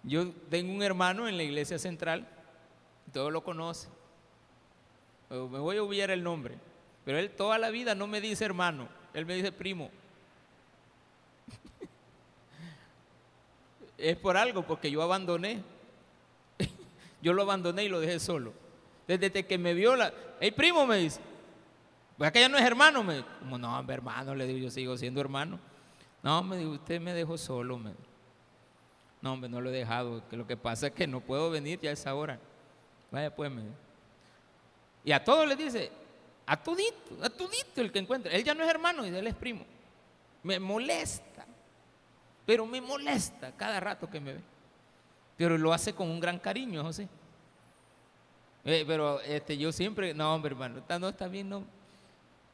Yo 0.03 0.29
tengo 0.49 0.73
un 0.73 0.81
hermano 0.81 1.27
en 1.27 1.37
la 1.37 1.43
iglesia 1.43 1.77
central 1.77 2.27
todo 3.11 3.29
lo 3.29 3.43
conoce. 3.43 3.87
me 5.29 5.59
voy 5.59 5.77
a 5.77 5.83
obviar 5.83 6.11
el 6.11 6.23
nombre, 6.23 6.55
pero 7.05 7.17
él 7.17 7.31
toda 7.31 7.57
la 7.57 7.69
vida 7.69 7.95
no 7.95 8.07
me 8.07 8.21
dice 8.21 8.45
hermano, 8.45 8.87
él 9.13 9.25
me 9.25 9.35
dice 9.35 9.51
primo. 9.51 9.89
es 13.97 14.17
por 14.17 14.37
algo, 14.37 14.63
porque 14.63 14.91
yo 14.91 15.01
abandoné. 15.01 15.63
yo 17.21 17.33
lo 17.33 17.41
abandoné 17.41 17.85
y 17.85 17.89
lo 17.89 17.99
dejé 17.99 18.19
solo. 18.19 18.53
Desde 19.07 19.45
que 19.45 19.57
me 19.57 19.73
vio 19.73 19.95
la... 19.95 20.13
Hey, 20.39 20.51
primo, 20.51 20.85
me 20.85 20.97
dice. 20.97 21.19
Pues 22.17 22.29
aquella 22.29 22.47
no 22.47 22.57
es 22.57 22.63
hermano, 22.63 23.03
me 23.03 23.23
Como 23.39 23.57
no, 23.57 23.83
hermano, 23.89 24.35
le 24.35 24.45
digo, 24.45 24.59
yo 24.59 24.69
sigo 24.69 24.95
siendo 24.95 25.19
hermano. 25.19 25.59
No, 26.23 26.43
me 26.43 26.57
dijo, 26.57 26.71
usted 26.71 27.01
me 27.01 27.13
dejó 27.13 27.37
solo, 27.37 27.79
No, 29.21 29.33
hombre, 29.33 29.49
no 29.49 29.59
lo 29.59 29.69
he 29.69 29.73
dejado. 29.73 30.27
Que 30.29 30.37
lo 30.37 30.45
que 30.45 30.55
pasa 30.55 30.87
es 30.87 30.93
que 30.93 31.07
no 31.07 31.19
puedo 31.19 31.49
venir 31.49 31.79
ya 31.79 31.89
a 31.89 31.93
esa 31.93 32.13
hora. 32.13 32.39
Vaya, 33.09 33.35
pues, 33.35 33.51
me 33.51 33.63
Y 35.03 35.11
a 35.11 35.23
todos 35.23 35.47
les 35.47 35.57
dice, 35.57 35.91
a 36.51 36.57
todito, 36.57 37.23
a 37.23 37.29
todito 37.29 37.79
el 37.79 37.93
que 37.93 37.99
encuentre. 37.99 38.35
Él 38.35 38.43
ya 38.43 38.53
no 38.53 38.61
es 38.61 38.69
hermano 38.69 39.07
y 39.07 39.09
él 39.09 39.25
es 39.25 39.35
primo. 39.35 39.63
Me 40.43 40.59
molesta, 40.59 41.45
pero 42.45 42.65
me 42.65 42.81
molesta 42.81 43.53
cada 43.55 43.79
rato 43.79 44.09
que 44.09 44.19
me 44.19 44.33
ve. 44.33 44.41
Pero 45.37 45.57
lo 45.57 45.71
hace 45.71 45.93
con 45.93 46.09
un 46.09 46.19
gran 46.19 46.37
cariño, 46.37 46.83
José. 46.83 47.07
Eh, 48.65 48.83
pero 48.85 49.21
este, 49.21 49.57
yo 49.57 49.71
siempre, 49.71 50.13
no, 50.13 50.35
hombre, 50.35 50.51
hermano, 50.51 50.83
no 50.99 51.07
está 51.07 51.29
bien, 51.29 51.47
no. 51.47 51.63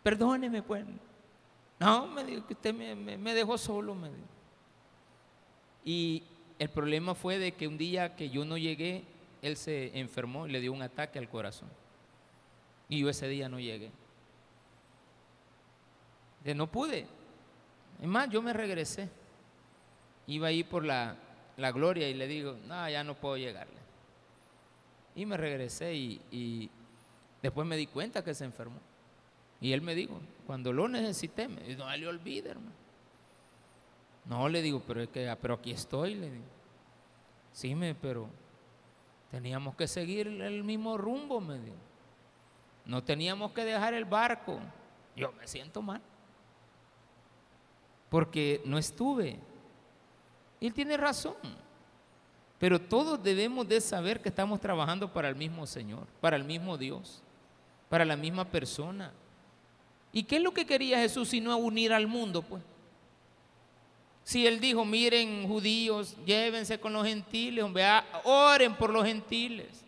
Perdóneme, 0.03 0.61
pues. 0.61 0.85
No, 1.79 2.05
me 2.05 2.23
dijo 2.23 2.45
que 2.45 2.53
usted 2.53 2.75
me, 2.75 3.33
dejó 3.33 3.57
solo, 3.57 3.95
me 3.95 4.09
dijo. 4.09 4.27
Y 5.83 6.21
el 6.59 6.69
problema 6.69 7.15
fue 7.15 7.39
de 7.39 7.51
que 7.53 7.67
un 7.67 7.79
día 7.79 8.15
que 8.15 8.29
yo 8.29 8.45
no 8.45 8.59
llegué, 8.59 9.05
él 9.41 9.57
se 9.57 9.97
enfermó 9.97 10.45
y 10.45 10.51
le 10.51 10.61
dio 10.61 10.71
un 10.71 10.83
ataque 10.83 11.17
al 11.17 11.29
corazón. 11.29 11.69
Y 12.89 12.99
yo 12.99 13.09
ese 13.09 13.27
día 13.27 13.49
no 13.49 13.59
llegué. 13.59 13.91
De 16.43 16.55
no 16.55 16.71
pude. 16.71 17.07
Es 18.01 18.07
más, 18.07 18.29
yo 18.29 18.41
me 18.41 18.53
regresé. 18.53 19.09
Iba 20.27 20.47
ahí 20.47 20.63
por 20.63 20.85
la, 20.85 21.15
la 21.57 21.71
gloria 21.71 22.09
y 22.09 22.13
le 22.13 22.27
digo, 22.27 22.57
no, 22.67 22.89
ya 22.89 23.03
no 23.03 23.15
puedo 23.15 23.38
llegarle. 23.38 23.77
Y 25.15 25.25
me 25.25 25.38
regresé 25.38 25.95
y, 25.95 26.21
y 26.31 26.69
después 27.41 27.67
me 27.67 27.75
di 27.75 27.88
cuenta 27.88 28.23
que 28.23 28.33
se 28.33 28.45
enfermó. 28.45 28.79
Y 29.59 29.73
él 29.73 29.81
me 29.81 29.95
dijo, 29.95 30.19
cuando 30.45 30.71
lo 30.71 30.88
necesité, 30.88 31.47
me 31.47 31.61
dijo, 31.61 31.83
no 31.83 31.97
le 31.97 32.07
olvide, 32.07 32.51
hermano. 32.51 32.88
No, 34.25 34.49
le 34.49 34.61
digo, 34.61 34.81
pero 34.85 35.01
es 35.01 35.09
que, 35.09 35.35
pero 35.41 35.55
aquí 35.55 35.71
estoy, 35.71 36.15
le 36.15 36.29
digo. 36.29 36.45
Sí, 37.53 37.73
me, 37.73 37.95
pero 37.95 38.29
teníamos 39.31 39.75
que 39.75 39.88
seguir 39.88 40.27
el 40.27 40.63
mismo 40.63 40.97
rumbo, 40.97 41.41
me 41.41 41.57
dijo. 41.59 41.75
No 42.88 43.03
teníamos 43.03 43.51
que 43.51 43.65
dejar 43.65 43.93
el 43.93 44.05
barco. 44.05 44.59
Yo 45.15 45.31
me 45.33 45.47
siento 45.47 45.81
mal. 45.81 46.01
Porque 48.09 48.61
no 48.65 48.77
estuve. 48.77 49.38
Él 50.61 50.73
tiene 50.73 50.95
razón. 50.95 51.35
Pero 52.57 52.79
todos 52.81 53.21
debemos 53.21 53.67
de 53.67 53.81
saber 53.81 54.21
que 54.21 54.29
estamos 54.29 54.59
trabajando 54.59 55.11
para 55.11 55.29
el 55.29 55.35
mismo 55.35 55.67
Señor, 55.67 56.07
para 56.21 56.38
el 56.38 56.43
mismo 56.43 56.77
Dios, 56.77 57.21
para 57.89 58.05
la 58.05 58.15
misma 58.15 58.45
persona. 58.45 59.11
¿Y 60.11 60.23
qué 60.23 60.38
es 60.38 60.41
lo 60.41 60.53
que 60.53 60.65
quería 60.65 60.97
Jesús 60.97 61.29
sino 61.29 61.55
unir 61.57 61.93
al 61.93 62.07
mundo, 62.07 62.41
pues? 62.41 62.63
Si 64.23 64.47
él 64.47 64.59
dijo, 64.59 64.83
miren 64.83 65.47
judíos, 65.47 66.17
llévense 66.25 66.79
con 66.79 66.93
los 66.93 67.05
gentiles, 67.05 67.63
ah, 67.81 68.03
oren 68.23 68.75
por 68.75 68.89
los 68.89 69.05
gentiles. 69.05 69.85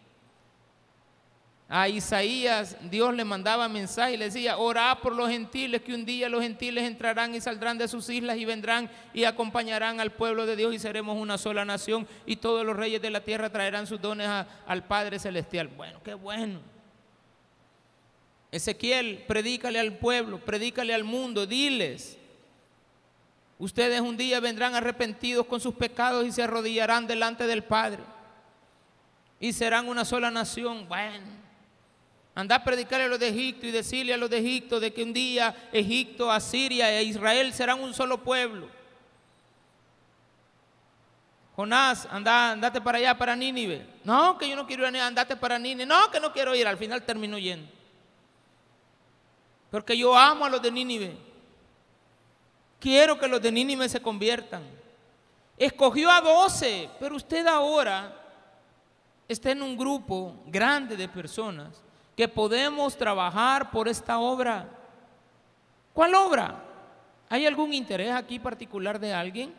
A 1.72 1.88
Isaías 1.88 2.76
Dios 2.90 3.14
le 3.14 3.24
mandaba 3.24 3.70
mensaje 3.70 4.16
y 4.16 4.18
le 4.18 4.26
decía, 4.26 4.58
orad 4.58 4.98
por 4.98 5.14
los 5.14 5.30
gentiles, 5.30 5.84
que 5.84 5.94
un 5.94 6.04
día 6.04 6.28
los 6.28 6.42
gentiles 6.42 6.84
entrarán 6.84 7.36
y 7.36 7.42
saldrán 7.42 7.78
de 7.78 7.88
sus 7.88 8.10
islas 8.10 8.38
y 8.38 8.46
vendrán 8.46 8.90
y 9.14 9.26
acompañarán 9.26 10.00
al 10.00 10.12
pueblo 10.12 10.48
de 10.48 10.56
Dios 10.56 10.74
y 10.74 10.80
seremos 10.80 11.16
una 11.16 11.38
sola 11.38 11.64
nación 11.66 12.08
y 12.26 12.38
todos 12.38 12.66
los 12.66 12.76
reyes 12.76 13.04
de 13.04 13.12
la 13.12 13.24
tierra 13.24 13.52
traerán 13.52 13.86
sus 13.86 14.02
dones 14.02 14.28
al 14.66 14.84
Padre 14.86 15.20
Celestial. 15.20 15.68
Bueno, 15.68 16.02
qué 16.04 16.16
bueno. 16.16 16.60
Ezequiel, 18.52 19.24
predícale 19.28 19.80
al 19.80 19.94
pueblo, 19.94 20.40
predícale 20.44 20.96
al 20.96 21.04
mundo, 21.04 21.46
diles. 21.46 22.18
Ustedes 23.60 24.02
un 24.02 24.18
día 24.18 24.40
vendrán 24.40 24.74
arrepentidos 24.74 25.46
con 25.46 25.60
sus 25.60 25.76
pecados 25.76 26.26
y 26.26 26.32
se 26.32 26.42
arrodillarán 26.42 27.06
delante 27.06 27.46
del 27.46 27.64
Padre. 27.64 28.02
Y 29.40 29.54
serán 29.54 29.88
una 29.88 30.04
sola 30.04 30.32
nación. 30.32 30.88
Bueno, 30.88 31.28
anda 32.40 32.56
a 32.56 32.64
predicarle 32.64 33.06
a 33.06 33.10
los 33.10 33.20
de 33.20 33.28
Egipto 33.28 33.68
y 33.68 33.72
decirle 33.72 34.14
a 34.14 34.18
los 34.18 34.30
de 34.30 34.38
Egipto 34.38 34.80
de 34.80 34.94
que 34.94 35.04
un 35.04 35.12
día 35.12 35.70
Egipto, 35.74 36.32
Asiria 36.32 36.90
e 36.90 37.04
Israel 37.04 37.54
serán 37.54 37.82
un 37.82 37.94
solo 37.94 38.24
pueblo. 38.24 38.70
Jonás, 41.54 42.08
anda, 42.10 42.52
andate 42.52 42.80
para 42.80 42.98
allá, 42.98 43.18
para 43.18 43.36
Nínive. 43.36 43.86
No, 44.06 44.38
que 44.38 44.48
yo 44.48 44.56
no 44.56 44.66
quiero 44.66 44.88
ir, 44.88 44.96
andate 44.96 45.36
para 45.36 45.60
Nínive. 45.60 45.86
No, 45.86 46.10
que 46.10 46.22
no 46.22 46.32
quiero 46.32 46.56
ir. 46.56 46.66
Al 46.66 46.78
final 46.78 47.04
termino 47.04 47.38
yendo. 47.38 47.70
Porque 49.70 49.98
yo 49.98 50.18
amo 50.18 50.46
a 50.46 50.50
los 50.50 50.62
de 50.62 50.72
Nínive. 50.72 51.18
Quiero 52.80 53.20
que 53.20 53.28
los 53.28 53.42
de 53.42 53.52
Nínive 53.52 53.90
se 53.90 54.02
conviertan. 54.02 54.64
Escogió 55.58 56.10
a 56.10 56.22
doce, 56.22 56.90
pero 57.02 57.18
usted 57.18 57.46
ahora 57.48 58.16
está 59.28 59.52
en 59.52 59.62
un 59.62 59.76
grupo 59.76 60.42
grande 60.48 60.96
de 60.96 61.10
personas 61.10 61.84
que 62.20 62.28
podemos 62.28 62.98
trabajar 62.98 63.72
por 63.72 63.88
esta 63.88 64.20
obra. 64.20 64.68
¿Cuál 65.94 66.14
obra? 66.16 66.62
¿Hay 67.30 67.46
algún 67.46 67.74
interés 67.74 68.12
aquí 68.12 68.38
particular 68.38 69.00
de 69.00 69.14
alguien? 69.14 69.56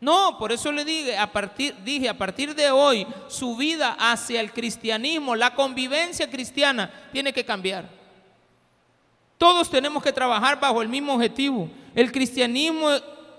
No, 0.00 0.36
por 0.36 0.50
eso 0.50 0.72
le 0.72 0.84
dije 0.84 1.16
a, 1.16 1.30
partir, 1.30 1.76
dije, 1.84 2.08
a 2.08 2.18
partir 2.18 2.56
de 2.56 2.72
hoy, 2.72 3.06
su 3.28 3.54
vida 3.56 3.96
hacia 4.00 4.40
el 4.40 4.50
cristianismo, 4.52 5.36
la 5.36 5.54
convivencia 5.54 6.28
cristiana, 6.28 6.90
tiene 7.12 7.32
que 7.32 7.44
cambiar. 7.44 7.88
Todos 9.38 9.70
tenemos 9.70 10.02
que 10.02 10.12
trabajar 10.12 10.58
bajo 10.58 10.82
el 10.82 10.88
mismo 10.88 11.14
objetivo. 11.14 11.70
El 11.94 12.10
cristianismo 12.10 12.88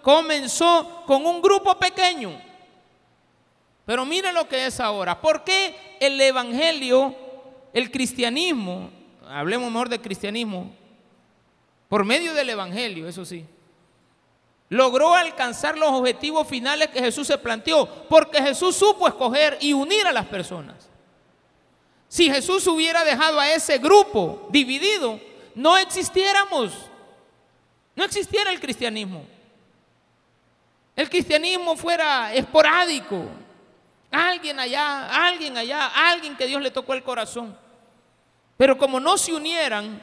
comenzó 0.02 1.04
con 1.06 1.26
un 1.26 1.42
grupo 1.42 1.78
pequeño. 1.78 2.32
Pero 3.86 4.06
mire 4.06 4.32
lo 4.32 4.48
que 4.48 4.68
es 4.68 4.80
ahora. 4.80 5.20
¿Por 5.20 5.44
qué 5.44 5.98
el 6.00 6.22
evangelio, 6.22 7.27
el 7.78 7.92
cristianismo, 7.92 8.90
hablemos 9.28 9.72
mejor 9.72 9.90
de 9.90 10.02
cristianismo, 10.02 10.74
por 11.88 12.04
medio 12.04 12.34
del 12.34 12.50
evangelio, 12.50 13.08
eso 13.08 13.24
sí, 13.24 13.46
logró 14.70 15.14
alcanzar 15.14 15.78
los 15.78 15.90
objetivos 15.90 16.48
finales 16.48 16.90
que 16.90 17.00
Jesús 17.00 17.28
se 17.28 17.38
planteó? 17.38 17.88
Porque 18.10 18.42
Jesús 18.42 18.76
supo 18.76 19.08
escoger 19.08 19.60
y 19.62 19.74
unir 19.74 20.08
a 20.08 20.12
las 20.12 20.26
personas. 20.26 20.90
Si 22.08 22.32
Jesús 22.32 22.66
hubiera 22.66 23.04
dejado 23.04 23.40
a 23.40 23.52
ese 23.52 23.78
grupo 23.78 24.48
dividido, 24.50 25.20
no 25.54 25.78
existiéramos. 25.78 26.74
No 27.96 28.04
existiera 28.04 28.50
el 28.52 28.60
cristianismo. 28.60 29.24
El 30.96 31.10
cristianismo 31.10 31.78
fuera 31.78 32.34
esporádico. 32.34 33.26
Alguien 34.10 34.60
allá, 34.60 35.28
alguien 35.28 35.56
allá, 35.58 35.92
alguien 35.94 36.36
que 36.36 36.48
Dios 36.48 36.60
le 36.60 36.72
tocó 36.72 36.96
el 36.96 37.04
corazón. 37.04 37.67
Pero 38.58 38.78
como 38.78 39.00
no 39.00 39.18
se 39.18 39.34
unieran, 39.34 40.02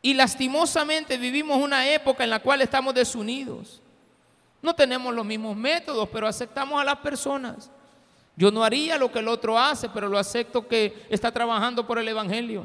y 0.00 0.14
lastimosamente 0.14 1.18
vivimos 1.18 1.60
una 1.60 1.88
época 1.88 2.24
en 2.24 2.30
la 2.30 2.40
cual 2.40 2.60
estamos 2.60 2.94
desunidos. 2.94 3.82
No 4.62 4.74
tenemos 4.74 5.14
los 5.14 5.24
mismos 5.24 5.56
métodos, 5.56 6.08
pero 6.12 6.26
aceptamos 6.26 6.80
a 6.80 6.84
las 6.84 6.98
personas. 6.98 7.70
Yo 8.36 8.50
no 8.52 8.62
haría 8.62 8.96
lo 8.96 9.10
que 9.10 9.18
el 9.18 9.28
otro 9.28 9.58
hace, 9.58 9.88
pero 9.88 10.08
lo 10.08 10.18
acepto 10.18 10.66
que 10.66 11.06
está 11.10 11.32
trabajando 11.32 11.86
por 11.86 11.98
el 11.98 12.06
Evangelio 12.06 12.64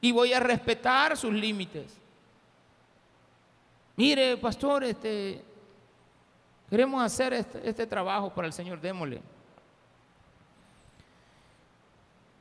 y 0.00 0.12
voy 0.12 0.32
a 0.32 0.40
respetar 0.40 1.16
sus 1.16 1.32
límites. 1.32 1.96
Mire, 3.96 4.36
pastor, 4.36 4.84
este, 4.84 5.42
queremos 6.70 7.02
hacer 7.02 7.32
este, 7.32 7.68
este 7.68 7.86
trabajo 7.86 8.32
para 8.32 8.46
el 8.46 8.52
Señor, 8.52 8.80
démosle. 8.80 9.20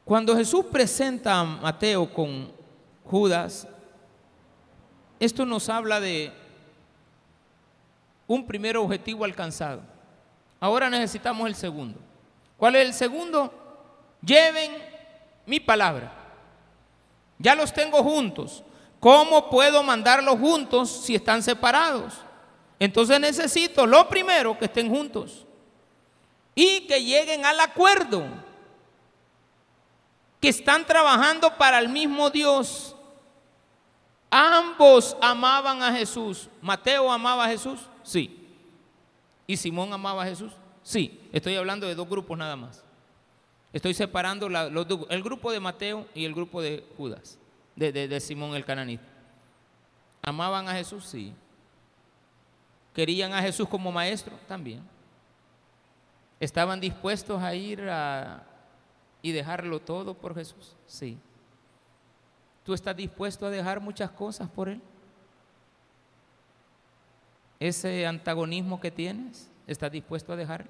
Cuando 0.07 0.37
Jesús 0.37 0.63
presenta 0.71 1.37
a 1.37 1.43
Mateo 1.43 2.09
con 2.13 2.49
Judas, 3.03 3.67
esto 5.19 5.45
nos 5.45 5.67
habla 5.67 5.99
de 5.99 6.31
un 8.25 8.47
primer 8.47 8.77
objetivo 8.77 9.25
alcanzado. 9.25 9.81
Ahora 10.61 10.89
necesitamos 10.89 11.45
el 11.45 11.55
segundo. 11.55 11.99
¿Cuál 12.55 12.77
es 12.77 12.85
el 12.85 12.93
segundo? 12.93 13.51
Lleven 14.21 14.77
mi 15.45 15.59
palabra. 15.59 16.09
Ya 17.37 17.53
los 17.53 17.73
tengo 17.73 18.01
juntos. 18.01 18.63
¿Cómo 19.01 19.49
puedo 19.49 19.83
mandarlos 19.83 20.39
juntos 20.39 20.89
si 20.89 21.15
están 21.15 21.43
separados? 21.43 22.13
Entonces 22.79 23.19
necesito, 23.19 23.85
lo 23.85 24.07
primero, 24.07 24.57
que 24.57 24.65
estén 24.65 24.89
juntos 24.89 25.45
y 26.55 26.87
que 26.87 27.03
lleguen 27.03 27.45
al 27.45 27.59
acuerdo. 27.59 28.46
Que 30.39 30.49
están 30.49 30.85
trabajando 30.85 31.55
para 31.57 31.79
el 31.79 31.89
mismo 31.89 32.29
Dios. 32.29 32.95
Ambos 34.29 35.15
amaban 35.21 35.81
a 35.81 35.93
Jesús. 35.93 36.49
Mateo 36.61 37.11
amaba 37.11 37.45
a 37.45 37.49
Jesús, 37.49 37.79
sí. 38.03 38.47
¿Y 39.45 39.55
Simón 39.57 39.93
amaba 39.93 40.23
a 40.23 40.25
Jesús? 40.25 40.53
Sí. 40.83 41.19
Estoy 41.31 41.55
hablando 41.55 41.87
de 41.87 41.95
dos 41.95 42.07
grupos 42.07 42.37
nada 42.37 42.55
más. 42.55 42.83
Estoy 43.73 43.93
separando 43.93 44.47
el 44.47 45.23
grupo 45.23 45.51
de 45.51 45.59
Mateo 45.59 46.07
y 46.13 46.25
el 46.25 46.33
grupo 46.33 46.61
de 46.61 46.85
Judas, 46.97 47.37
de, 47.75 47.91
de 47.91 48.19
Simón 48.19 48.55
el 48.55 48.65
cananita. 48.65 49.03
¿Amaban 50.21 50.67
a 50.67 50.73
Jesús? 50.73 51.05
Sí. 51.05 51.33
¿Querían 52.93 53.33
a 53.33 53.41
Jesús 53.41 53.67
como 53.69 53.91
maestro? 53.91 54.33
También. 54.47 54.81
¿Estaban 56.39 56.79
dispuestos 56.79 57.41
a 57.41 57.53
ir 57.53 57.81
a, 57.89 58.43
y 59.21 59.31
dejarlo 59.31 59.79
todo 59.79 60.13
por 60.13 60.35
Jesús? 60.35 60.75
Sí. 60.85 61.17
¿Tú 62.63 62.73
estás 62.73 62.95
dispuesto 62.95 63.45
a 63.45 63.49
dejar 63.49 63.79
muchas 63.79 64.11
cosas 64.11 64.49
por 64.49 64.69
Él? 64.69 64.81
Ese 67.59 68.05
antagonismo 68.05 68.79
que 68.79 68.91
tienes, 68.91 69.49
¿estás 69.65 69.91
dispuesto 69.91 70.33
a 70.33 70.35
dejarlo? 70.35 70.69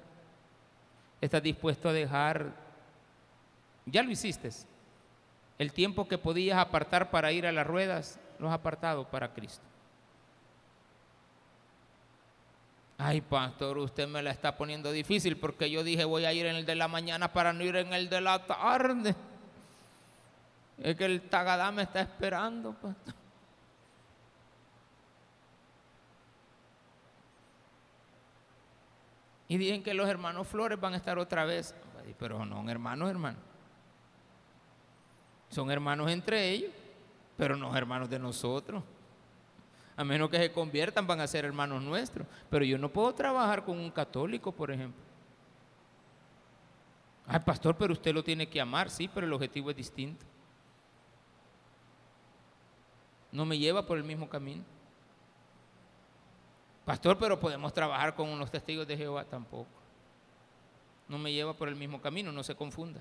¿Estás 1.20 1.42
dispuesto 1.42 1.88
a 1.88 1.92
dejar, 1.92 2.52
ya 3.84 4.02
lo 4.02 4.10
hiciste, 4.10 4.50
el 5.58 5.72
tiempo 5.72 6.06
que 6.06 6.16
podías 6.16 6.58
apartar 6.58 7.10
para 7.10 7.32
ir 7.32 7.46
a 7.46 7.52
las 7.52 7.66
ruedas, 7.66 8.20
lo 8.38 8.48
has 8.48 8.54
apartado 8.54 9.08
para 9.08 9.34
Cristo? 9.34 9.67
Ay, 13.00 13.20
pastor, 13.20 13.78
usted 13.78 14.08
me 14.08 14.20
la 14.20 14.32
está 14.32 14.56
poniendo 14.56 14.90
difícil 14.90 15.36
porque 15.36 15.70
yo 15.70 15.84
dije 15.84 16.04
voy 16.04 16.24
a 16.24 16.32
ir 16.32 16.46
en 16.46 16.56
el 16.56 16.66
de 16.66 16.74
la 16.74 16.88
mañana 16.88 17.32
para 17.32 17.52
no 17.52 17.62
ir 17.62 17.76
en 17.76 17.92
el 17.92 18.10
de 18.10 18.20
la 18.20 18.44
tarde. 18.44 19.14
Es 20.78 20.96
que 20.96 21.04
el 21.04 21.22
tagadá 21.22 21.70
me 21.70 21.82
está 21.82 22.00
esperando, 22.00 22.72
pastor. 22.72 23.14
Y 29.46 29.56
dicen 29.56 29.84
que 29.84 29.94
los 29.94 30.08
hermanos 30.08 30.48
Flores 30.48 30.78
van 30.78 30.94
a 30.94 30.96
estar 30.96 31.18
otra 31.20 31.44
vez. 31.44 31.74
Pero 32.18 32.44
no, 32.44 32.68
hermanos, 32.68 33.10
hermanos. 33.10 33.40
Son 35.50 35.70
hermanos 35.70 36.10
entre 36.10 36.50
ellos, 36.50 36.72
pero 37.36 37.56
no 37.56 37.74
hermanos 37.76 38.10
de 38.10 38.18
nosotros 38.18 38.82
a 39.98 40.04
menos 40.04 40.30
que 40.30 40.38
se 40.38 40.52
conviertan, 40.52 41.08
van 41.08 41.20
a 41.20 41.26
ser 41.26 41.44
hermanos 41.44 41.82
nuestros. 41.82 42.24
Pero 42.48 42.64
yo 42.64 42.78
no 42.78 42.88
puedo 42.88 43.12
trabajar 43.12 43.64
con 43.64 43.76
un 43.76 43.90
católico, 43.90 44.52
por 44.52 44.70
ejemplo. 44.70 45.02
Ay, 47.26 47.40
pastor, 47.40 47.76
pero 47.76 47.92
usted 47.94 48.14
lo 48.14 48.22
tiene 48.22 48.48
que 48.48 48.60
amar, 48.60 48.90
sí, 48.90 49.10
pero 49.12 49.26
el 49.26 49.32
objetivo 49.32 49.70
es 49.70 49.76
distinto. 49.76 50.24
No 53.32 53.44
me 53.44 53.58
lleva 53.58 53.84
por 53.84 53.98
el 53.98 54.04
mismo 54.04 54.28
camino. 54.28 54.62
Pastor, 56.84 57.18
pero 57.18 57.40
podemos 57.40 57.72
trabajar 57.72 58.14
con 58.14 58.28
unos 58.28 58.52
testigos 58.52 58.86
de 58.86 58.96
Jehová 58.96 59.24
tampoco. 59.24 59.66
No 61.08 61.18
me 61.18 61.32
lleva 61.32 61.54
por 61.54 61.66
el 61.66 61.74
mismo 61.74 62.00
camino, 62.00 62.30
no 62.30 62.44
se 62.44 62.54
confunda. 62.54 63.00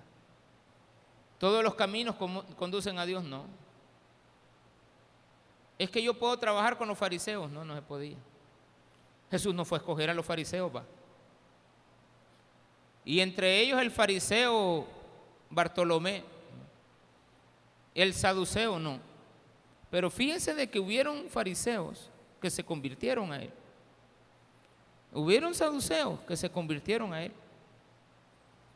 Todos 1.37 1.63
los 1.63 1.75
caminos 1.75 2.15
conducen 2.57 2.97
a 2.97 3.05
Dios, 3.05 3.23
no. 3.23 3.66
Es 5.77 5.89
que 5.89 6.01
yo 6.01 6.13
puedo 6.13 6.37
trabajar 6.37 6.77
con 6.77 6.87
los 6.87 6.97
fariseos. 6.97 7.49
No, 7.51 7.63
no 7.63 7.75
se 7.75 7.81
podía. 7.81 8.17
Jesús 9.29 9.53
no 9.53 9.65
fue 9.65 9.77
a 9.77 9.79
escoger 9.79 10.09
a 10.09 10.13
los 10.13 10.25
fariseos, 10.25 10.73
va. 10.75 10.83
Y 13.05 13.19
entre 13.19 13.61
ellos 13.61 13.79
el 13.81 13.91
fariseo 13.91 14.85
Bartolomé, 15.49 16.23
el 17.95 18.13
saduceo 18.13 18.79
no. 18.79 18.99
Pero 19.89 20.09
fíjense 20.09 20.53
de 20.53 20.69
que 20.69 20.79
hubieron 20.79 21.29
fariseos 21.29 22.09
que 22.41 22.49
se 22.49 22.63
convirtieron 22.63 23.31
a 23.31 23.41
él. 23.41 23.51
Hubieron 25.13 25.55
saduceos 25.55 26.19
que 26.21 26.35
se 26.35 26.49
convirtieron 26.49 27.13
a 27.13 27.23
él. 27.23 27.31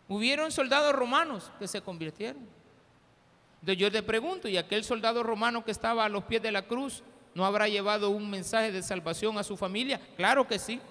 Hubieron 0.08 0.52
soldados 0.52 0.94
romanos 0.94 1.52
que 1.60 1.68
se 1.68 1.82
convirtieron. 1.82 2.42
Entonces 3.62 3.78
yo 3.80 3.92
te 3.92 4.02
pregunto, 4.02 4.48
¿y 4.48 4.58
aquel 4.58 4.84
soldado 4.84 5.22
romano 5.22 5.64
que 5.64 5.70
estaba 5.70 6.04
a 6.04 6.10
los 6.10 6.24
pies 6.24 6.42
de 6.42 6.52
la 6.52 6.64
cruz 6.64 7.04
no 7.36 7.46
habrá 7.46 7.68
llevado 7.68 8.10
un 8.10 8.28
mensaje 8.28 8.72
de 8.72 8.82
salvación 8.82 9.38
a 9.38 9.44
su 9.44 9.56
familia? 9.56 10.02
Claro 10.18 10.48
que 10.48 10.58
sí. 10.58 10.82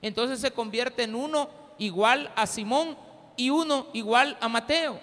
Entonces 0.00 0.40
se 0.40 0.50
convierte 0.50 1.02
en 1.02 1.14
uno 1.14 1.50
igual 1.78 2.32
a 2.34 2.46
Simón 2.46 2.96
y 3.36 3.50
uno 3.50 3.88
igual 3.92 4.38
a 4.40 4.48
Mateo, 4.48 4.98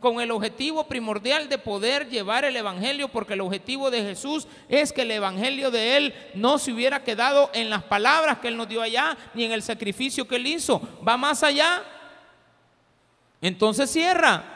con 0.00 0.20
el 0.20 0.30
objetivo 0.30 0.86
primordial 0.86 1.48
de 1.48 1.56
poder 1.56 2.10
llevar 2.10 2.44
el 2.44 2.56
Evangelio, 2.56 3.08
porque 3.08 3.32
el 3.32 3.40
objetivo 3.40 3.90
de 3.90 4.02
Jesús 4.02 4.46
es 4.68 4.92
que 4.92 5.02
el 5.02 5.12
Evangelio 5.12 5.70
de 5.70 5.96
Él 5.96 6.14
no 6.34 6.58
se 6.58 6.72
hubiera 6.72 7.02
quedado 7.02 7.50
en 7.54 7.70
las 7.70 7.84
palabras 7.84 8.38
que 8.38 8.48
Él 8.48 8.56
nos 8.58 8.68
dio 8.68 8.82
allá, 8.82 9.16
ni 9.32 9.44
en 9.44 9.52
el 9.52 9.62
sacrificio 9.62 10.28
que 10.28 10.36
Él 10.36 10.46
hizo, 10.46 10.82
va 11.06 11.16
más 11.16 11.42
allá. 11.42 11.82
Entonces 13.40 13.90
cierra 13.90 14.55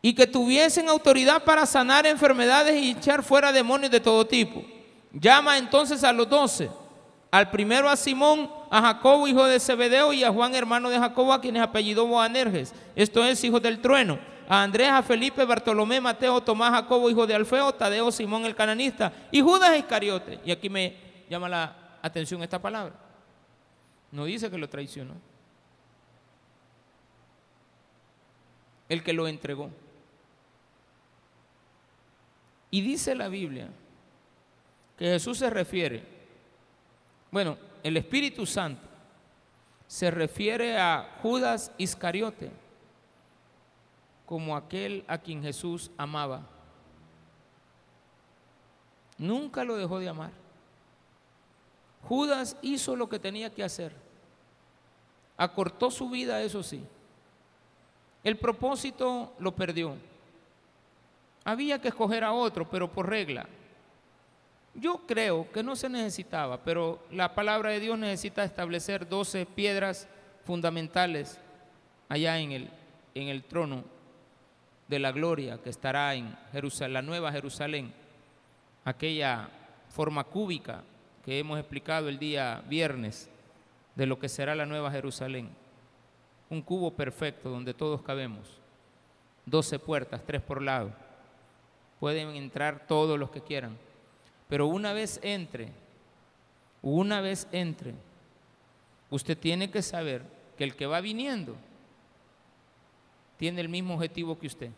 y 0.00 0.14
que 0.14 0.26
tuviesen 0.26 0.88
autoridad 0.88 1.42
para 1.44 1.66
sanar 1.66 2.06
enfermedades 2.06 2.80
y 2.80 2.90
echar 2.92 3.22
fuera 3.22 3.52
demonios 3.52 3.90
de 3.90 4.00
todo 4.00 4.26
tipo. 4.26 4.64
Llama 5.12 5.58
entonces 5.58 6.04
a 6.04 6.12
los 6.12 6.28
doce, 6.28 6.70
al 7.30 7.50
primero 7.50 7.88
a 7.88 7.96
Simón, 7.96 8.50
a 8.70 8.80
Jacobo, 8.80 9.26
hijo 9.26 9.44
de 9.44 9.58
Zebedeo, 9.58 10.12
y 10.12 10.22
a 10.22 10.30
Juan, 10.30 10.54
hermano 10.54 10.90
de 10.90 10.98
Jacobo, 10.98 11.32
a 11.32 11.40
quienes 11.40 11.62
apellidó 11.62 12.06
Boanerges, 12.06 12.74
esto 12.94 13.24
es, 13.24 13.42
hijo 13.42 13.58
del 13.58 13.80
trueno, 13.80 14.18
a 14.48 14.62
Andrés, 14.62 14.88
a 14.88 15.02
Felipe, 15.02 15.44
Bartolomé, 15.44 16.00
Mateo, 16.00 16.40
Tomás, 16.40 16.72
Jacobo, 16.72 17.10
hijo 17.10 17.26
de 17.26 17.34
Alfeo, 17.34 17.72
Tadeo, 17.72 18.12
Simón 18.12 18.44
el 18.44 18.54
cananista, 18.54 19.12
y 19.30 19.40
Judas 19.40 19.76
Iscariote. 19.76 20.40
Y 20.44 20.50
aquí 20.50 20.70
me 20.70 20.96
llama 21.28 21.48
la 21.48 21.98
atención 22.02 22.42
esta 22.42 22.60
palabra. 22.60 22.94
No 24.10 24.24
dice 24.24 24.50
que 24.50 24.56
lo 24.56 24.68
traicionó. 24.68 25.14
El 28.88 29.02
que 29.02 29.12
lo 29.12 29.28
entregó. 29.28 29.70
Y 32.70 32.80
dice 32.80 33.14
la 33.14 33.28
Biblia 33.28 33.68
que 34.96 35.06
Jesús 35.06 35.38
se 35.38 35.48
refiere, 35.48 36.02
bueno, 37.30 37.56
el 37.82 37.96
Espíritu 37.96 38.46
Santo 38.46 38.86
se 39.86 40.10
refiere 40.10 40.78
a 40.78 41.16
Judas 41.22 41.72
Iscariote 41.78 42.50
como 44.26 44.56
aquel 44.56 45.04
a 45.08 45.16
quien 45.16 45.42
Jesús 45.42 45.90
amaba. 45.96 46.42
Nunca 49.16 49.64
lo 49.64 49.76
dejó 49.76 49.98
de 49.98 50.08
amar. 50.08 50.32
Judas 52.02 52.56
hizo 52.60 52.94
lo 52.94 53.08
que 53.08 53.18
tenía 53.18 53.52
que 53.52 53.64
hacer. 53.64 53.92
Acortó 55.36 55.90
su 55.90 56.10
vida, 56.10 56.42
eso 56.42 56.62
sí. 56.62 56.84
El 58.22 58.36
propósito 58.36 59.32
lo 59.38 59.54
perdió. 59.54 59.96
Había 61.48 61.80
que 61.80 61.88
escoger 61.88 62.24
a 62.24 62.34
otro, 62.34 62.68
pero 62.68 62.92
por 62.92 63.08
regla. 63.08 63.46
Yo 64.74 65.06
creo 65.06 65.50
que 65.50 65.62
no 65.62 65.76
se 65.76 65.88
necesitaba, 65.88 66.62
pero 66.62 66.98
la 67.10 67.34
palabra 67.34 67.70
de 67.70 67.80
Dios 67.80 67.98
necesita 67.98 68.44
establecer 68.44 69.08
12 69.08 69.46
piedras 69.46 70.06
fundamentales 70.44 71.40
allá 72.10 72.38
en 72.38 72.52
el, 72.52 72.70
en 73.14 73.28
el 73.28 73.44
trono 73.44 73.82
de 74.88 74.98
la 74.98 75.10
gloria 75.10 75.56
que 75.56 75.70
estará 75.70 76.14
en 76.14 76.36
Jerusalén, 76.52 76.92
la 76.92 77.00
nueva 77.00 77.32
Jerusalén, 77.32 77.94
aquella 78.84 79.48
forma 79.88 80.24
cúbica 80.24 80.82
que 81.24 81.38
hemos 81.38 81.58
explicado 81.58 82.10
el 82.10 82.18
día 82.18 82.62
viernes 82.68 83.30
de 83.94 84.04
lo 84.04 84.18
que 84.18 84.28
será 84.28 84.54
la 84.54 84.66
nueva 84.66 84.90
Jerusalén. 84.90 85.48
Un 86.50 86.60
cubo 86.60 86.90
perfecto 86.90 87.48
donde 87.48 87.72
todos 87.72 88.02
cabemos. 88.02 88.60
12 89.46 89.78
puertas, 89.78 90.20
tres 90.26 90.42
por 90.42 90.60
lado 90.60 91.07
pueden 92.00 92.30
entrar 92.36 92.86
todos 92.86 93.18
los 93.18 93.30
que 93.30 93.40
quieran. 93.40 93.76
Pero 94.48 94.66
una 94.66 94.92
vez 94.92 95.20
entre, 95.22 95.72
una 96.82 97.20
vez 97.20 97.48
entre, 97.52 97.94
usted 99.10 99.36
tiene 99.36 99.70
que 99.70 99.82
saber 99.82 100.22
que 100.56 100.64
el 100.64 100.74
que 100.74 100.86
va 100.86 101.00
viniendo 101.00 101.56
tiene 103.36 103.60
el 103.60 103.68
mismo 103.68 103.94
objetivo 103.94 104.38
que 104.38 104.48
usted. 104.48 104.70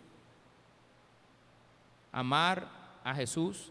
Amar 2.12 2.68
a 3.02 3.14
Jesús. 3.14 3.70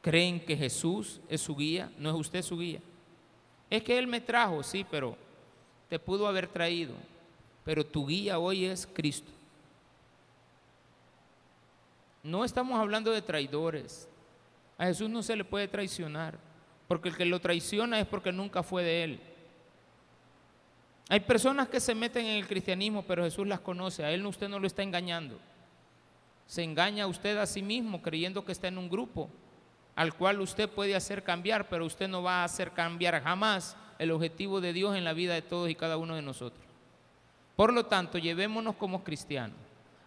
Creen 0.00 0.44
que 0.44 0.56
Jesús 0.56 1.20
es 1.28 1.40
su 1.40 1.56
guía, 1.56 1.90
no 1.98 2.10
es 2.10 2.14
usted 2.14 2.42
su 2.42 2.58
guía. 2.58 2.80
Es 3.70 3.82
que 3.82 3.98
Él 3.98 4.06
me 4.06 4.20
trajo, 4.20 4.62
sí, 4.62 4.86
pero 4.88 5.16
te 5.88 5.98
pudo 5.98 6.28
haber 6.28 6.46
traído. 6.46 6.94
Pero 7.64 7.84
tu 7.84 8.06
guía 8.06 8.38
hoy 8.38 8.66
es 8.66 8.86
Cristo. 8.86 9.32
No 12.24 12.44
estamos 12.44 12.80
hablando 12.80 13.12
de 13.12 13.22
traidores. 13.22 14.08
A 14.78 14.86
Jesús 14.86 15.08
no 15.08 15.22
se 15.22 15.36
le 15.36 15.44
puede 15.44 15.68
traicionar, 15.68 16.38
porque 16.88 17.10
el 17.10 17.16
que 17.16 17.26
lo 17.26 17.38
traiciona 17.38 18.00
es 18.00 18.06
porque 18.06 18.32
nunca 18.32 18.62
fue 18.62 18.82
de 18.82 19.04
él. 19.04 19.20
Hay 21.10 21.20
personas 21.20 21.68
que 21.68 21.80
se 21.80 21.94
meten 21.94 22.24
en 22.24 22.38
el 22.38 22.48
cristianismo, 22.48 23.04
pero 23.06 23.24
Jesús 23.24 23.46
las 23.46 23.60
conoce. 23.60 24.04
A 24.04 24.10
él 24.10 24.24
usted 24.24 24.48
no 24.48 24.58
lo 24.58 24.66
está 24.66 24.82
engañando. 24.82 25.38
Se 26.46 26.62
engaña 26.62 27.06
usted 27.06 27.36
a 27.36 27.46
sí 27.46 27.62
mismo 27.62 28.00
creyendo 28.02 28.44
que 28.44 28.52
está 28.52 28.68
en 28.68 28.78
un 28.78 28.88
grupo 28.88 29.30
al 29.94 30.14
cual 30.14 30.40
usted 30.40 30.68
puede 30.68 30.96
hacer 30.96 31.22
cambiar, 31.22 31.68
pero 31.68 31.86
usted 31.86 32.08
no 32.08 32.22
va 32.22 32.40
a 32.40 32.44
hacer 32.44 32.72
cambiar 32.72 33.22
jamás 33.22 33.76
el 33.98 34.10
objetivo 34.10 34.60
de 34.60 34.72
Dios 34.72 34.96
en 34.96 35.04
la 35.04 35.12
vida 35.12 35.34
de 35.34 35.42
todos 35.42 35.70
y 35.70 35.74
cada 35.74 35.96
uno 35.96 36.16
de 36.16 36.22
nosotros. 36.22 36.64
Por 37.54 37.72
lo 37.72 37.86
tanto, 37.86 38.18
llevémonos 38.18 38.74
como 38.74 39.04
cristianos, 39.04 39.56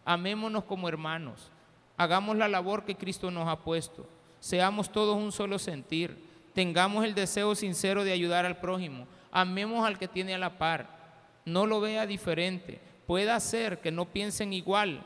amémonos 0.04 0.66
como 0.66 0.90
hermanos, 0.90 1.52
hagamos 1.98 2.38
la 2.38 2.48
labor 2.48 2.86
que 2.86 2.96
Cristo 2.96 3.32
nos 3.32 3.48
ha 3.48 3.60
puesto, 3.60 4.08
seamos 4.40 4.92
todos 4.92 5.18
un 5.18 5.32
solo 5.32 5.60
sentir, 5.60 6.18
tengamos 6.54 7.04
el 7.04 7.16
deseo 7.16 7.56
sincero 7.56 8.04
de 8.04 8.12
ayudar 8.12 8.46
al 8.46 8.58
prójimo, 8.58 9.08
amemos 9.32 9.86
al 9.86 9.98
que 9.98 10.08
tiene 10.08 10.36
a 10.36 10.38
la 10.38 10.58
par, 10.58 10.88
no 11.44 11.66
lo 11.66 11.82
vea 11.82 12.06
diferente, 12.06 12.80
pueda 13.06 13.40
ser 13.40 13.80
que 13.80 13.92
no 13.92 14.06
piensen 14.06 14.54
igual, 14.54 15.02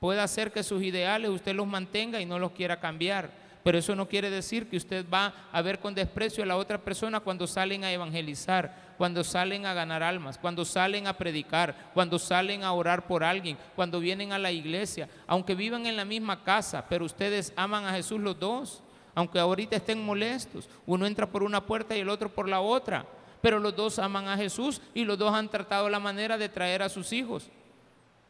pueda 0.00 0.26
ser 0.26 0.50
que 0.50 0.62
sus 0.62 0.82
ideales 0.82 1.30
usted 1.30 1.54
los 1.54 1.66
mantenga 1.66 2.20
y 2.20 2.26
no 2.26 2.38
los 2.38 2.52
quiera 2.52 2.80
cambiar, 2.80 3.30
pero 3.62 3.78
eso 3.78 3.94
no 3.94 4.08
quiere 4.08 4.30
decir 4.30 4.68
que 4.68 4.78
usted 4.78 5.04
va 5.12 5.34
a 5.52 5.60
ver 5.60 5.78
con 5.78 5.94
desprecio 5.94 6.42
a 6.42 6.46
la 6.46 6.56
otra 6.56 6.78
persona 6.78 7.20
cuando 7.20 7.46
salen 7.46 7.84
a 7.84 7.92
evangelizar, 7.92 8.89
cuando 9.00 9.24
salen 9.24 9.64
a 9.64 9.72
ganar 9.72 10.02
almas, 10.02 10.36
cuando 10.36 10.62
salen 10.62 11.06
a 11.06 11.14
predicar, 11.14 11.74
cuando 11.94 12.18
salen 12.18 12.62
a 12.62 12.74
orar 12.74 13.06
por 13.06 13.24
alguien, 13.24 13.56
cuando 13.74 13.98
vienen 13.98 14.30
a 14.30 14.38
la 14.38 14.52
iglesia, 14.52 15.08
aunque 15.26 15.54
vivan 15.54 15.86
en 15.86 15.96
la 15.96 16.04
misma 16.04 16.44
casa, 16.44 16.84
pero 16.86 17.06
ustedes 17.06 17.50
aman 17.56 17.86
a 17.86 17.94
Jesús 17.94 18.20
los 18.20 18.38
dos, 18.38 18.82
aunque 19.14 19.38
ahorita 19.38 19.76
estén 19.76 20.04
molestos, 20.04 20.68
uno 20.84 21.06
entra 21.06 21.26
por 21.26 21.42
una 21.42 21.64
puerta 21.64 21.96
y 21.96 22.00
el 22.00 22.10
otro 22.10 22.28
por 22.28 22.46
la 22.46 22.60
otra, 22.60 23.06
pero 23.40 23.58
los 23.58 23.74
dos 23.74 23.98
aman 23.98 24.28
a 24.28 24.36
Jesús 24.36 24.82
y 24.92 25.06
los 25.06 25.16
dos 25.16 25.32
han 25.34 25.48
tratado 25.48 25.88
la 25.88 25.98
manera 25.98 26.36
de 26.36 26.50
traer 26.50 26.82
a 26.82 26.90
sus 26.90 27.10
hijos. 27.14 27.48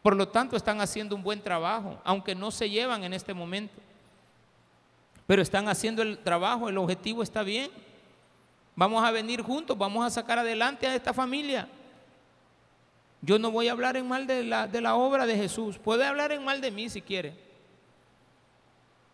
Por 0.02 0.14
lo 0.14 0.28
tanto, 0.28 0.56
están 0.56 0.80
haciendo 0.80 1.16
un 1.16 1.24
buen 1.24 1.42
trabajo, 1.42 2.00
aunque 2.04 2.36
no 2.36 2.52
se 2.52 2.70
llevan 2.70 3.02
en 3.02 3.12
este 3.12 3.34
momento 3.34 3.74
pero 5.30 5.42
están 5.42 5.68
haciendo 5.68 6.02
el 6.02 6.18
trabajo, 6.18 6.68
el 6.68 6.76
objetivo 6.76 7.22
está 7.22 7.44
bien. 7.44 7.70
Vamos 8.80 9.04
a 9.04 9.10
venir 9.10 9.42
juntos, 9.42 9.76
vamos 9.76 10.06
a 10.06 10.08
sacar 10.08 10.38
adelante 10.38 10.86
a 10.86 10.94
esta 10.94 11.12
familia. 11.12 11.68
Yo 13.20 13.38
no 13.38 13.50
voy 13.50 13.68
a 13.68 13.72
hablar 13.72 13.98
en 13.98 14.08
mal 14.08 14.26
de 14.26 14.42
la, 14.42 14.66
de 14.66 14.80
la 14.80 14.94
obra 14.94 15.26
de 15.26 15.36
Jesús, 15.36 15.76
puede 15.76 16.06
hablar 16.06 16.32
en 16.32 16.42
mal 16.42 16.62
de 16.62 16.70
mí 16.70 16.88
si 16.88 17.02
quiere, 17.02 17.34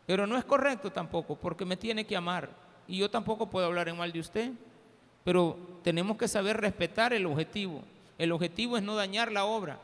pero 0.07 0.25
no 0.25 0.39
es 0.39 0.45
correcto 0.45 0.93
tampoco, 0.93 1.35
porque 1.35 1.65
me 1.65 1.77
tiene 1.77 2.07
que 2.07 2.17
amar. 2.17 2.49
Y 2.87 2.99
yo 2.99 3.11
tampoco 3.11 3.51
puedo 3.51 3.67
hablar 3.67 3.89
en 3.89 3.97
mal 3.97 4.13
de 4.13 4.21
usted, 4.21 4.53
pero 5.25 5.59
tenemos 5.83 6.17
que 6.17 6.29
saber 6.29 6.59
respetar 6.59 7.13
el 7.13 7.27
objetivo. 7.27 7.83
El 8.19 8.31
objetivo 8.31 8.77
es 8.77 8.85
no 8.85 8.95
dañar 8.95 9.33
la 9.33 9.47
obra, 9.47 9.81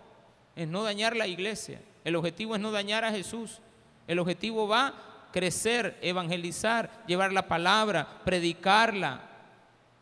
es 0.55 0.69
no 0.69 0.85
dañar 0.85 1.17
la 1.17 1.27
iglesia, 1.27 1.81
el 2.05 2.15
objetivo 2.15 2.55
es 2.55 2.61
no 2.61 2.71
dañar 2.71 3.05
a 3.05 3.11
Jesús. 3.11 3.59
El 4.07 4.21
objetivo 4.21 4.69
va 4.69 4.95
crecer, 5.33 5.99
evangelizar, 6.03 6.89
llevar 7.09 7.33
la 7.33 7.49
palabra, 7.49 8.21
predicarla, 8.25 9.32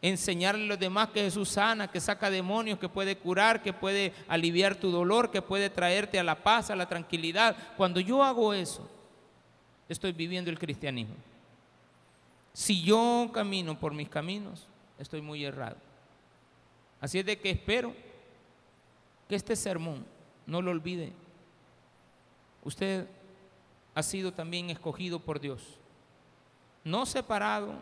enseñarle 0.03 0.65
a 0.65 0.69
los 0.69 0.79
demás 0.79 1.11
que 1.11 1.23
Jesús 1.23 1.51
sana, 1.51 1.91
que 1.91 2.01
saca 2.01 2.31
demonios, 2.31 2.79
que 2.79 2.89
puede 2.89 3.17
curar, 3.17 3.63
que 3.63 3.73
puede 3.73 4.15
aliviar 4.29 4.75
tu 4.77 4.91
dolor, 4.91 5.31
que 5.31 5.43
puede 5.43 5.69
traerte 5.69 6.19
a 6.19 6.25
la 6.25 6.43
paz, 6.43 6.71
a 6.71 6.77
la 6.77 6.89
tranquilidad. 6.89 7.57
Cuando 7.77 8.01
yo 8.01 8.25
hago 8.25 8.55
eso, 8.55 8.89
estoy 9.89 10.13
viviendo 10.13 10.51
el 10.51 10.59
cristianismo. 10.59 11.17
Si 12.53 12.83
yo 12.83 13.31
camino 13.33 13.79
por 13.79 13.93
mis 13.93 14.09
caminos, 14.09 14.67
estoy 14.99 15.21
muy 15.21 15.45
errado. 15.45 15.77
Así 17.01 17.19
es 17.19 17.27
de 17.27 17.39
que 17.39 17.51
espero 17.51 17.95
que 19.29 19.37
este 19.37 19.57
sermón 19.57 20.05
no 20.47 20.61
lo 20.61 20.71
olvide. 20.71 21.13
Usted 22.65 23.07
ha 23.95 24.03
sido 24.03 24.33
también 24.33 24.71
escogido 24.71 25.21
por 25.21 25.41
Dios. 25.41 25.63
No 26.85 27.07
separado, 27.07 27.75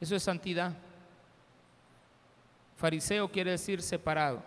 eso 0.00 0.16
es 0.16 0.22
santidad. 0.22 0.72
Fariseo 2.76 3.30
quiere 3.30 3.50
decir 3.50 3.82
separado. 3.82 4.42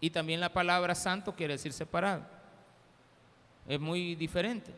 Y 0.00 0.10
también 0.10 0.40
la 0.40 0.52
palabra 0.52 0.94
santo 0.94 1.34
quiere 1.34 1.54
decir 1.54 1.72
separado. 1.72 2.24
Es 3.66 3.80
muy 3.80 4.14
diferente. 4.14 4.72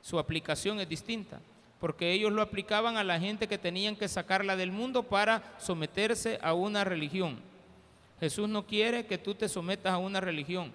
Su 0.00 0.18
aplicación 0.18 0.80
es 0.80 0.88
distinta. 0.88 1.40
Porque 1.78 2.12
ellos 2.12 2.32
lo 2.32 2.42
aplicaban 2.42 2.96
a 2.96 3.04
la 3.04 3.20
gente 3.20 3.46
que 3.46 3.58
tenían 3.58 3.96
que 3.96 4.08
sacarla 4.08 4.56
del 4.56 4.72
mundo 4.72 5.02
para 5.02 5.42
someterse 5.58 6.38
a 6.42 6.54
una 6.54 6.82
religión. 6.84 7.38
Jesús 8.18 8.48
no 8.48 8.66
quiere 8.66 9.06
que 9.06 9.18
tú 9.18 9.34
te 9.34 9.48
sometas 9.48 9.92
a 9.92 9.98
una 9.98 10.20
religión. 10.20 10.72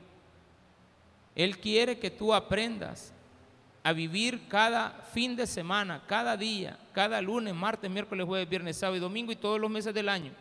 Él 1.35 1.57
quiere 1.57 1.97
que 1.97 2.11
tú 2.11 2.33
aprendas 2.33 3.11
a 3.83 3.91
vivir 3.91 4.47
cada 4.47 4.91
fin 5.13 5.35
de 5.35 5.45
semana, 5.45 6.01
cada 6.07 6.37
día, 6.37 6.77
cada 6.93 7.21
lunes, 7.21 7.53
martes, 7.53 7.91
miércoles, 7.91 8.25
jueves, 8.25 8.49
viernes, 8.49 8.77
sábado 8.77 8.97
y 8.97 9.01
domingo 9.01 9.31
y 9.31 9.35
todos 9.35 9.59
los 9.59 9.69
meses 9.69 9.93
del 9.93 10.07
año. 10.09 10.31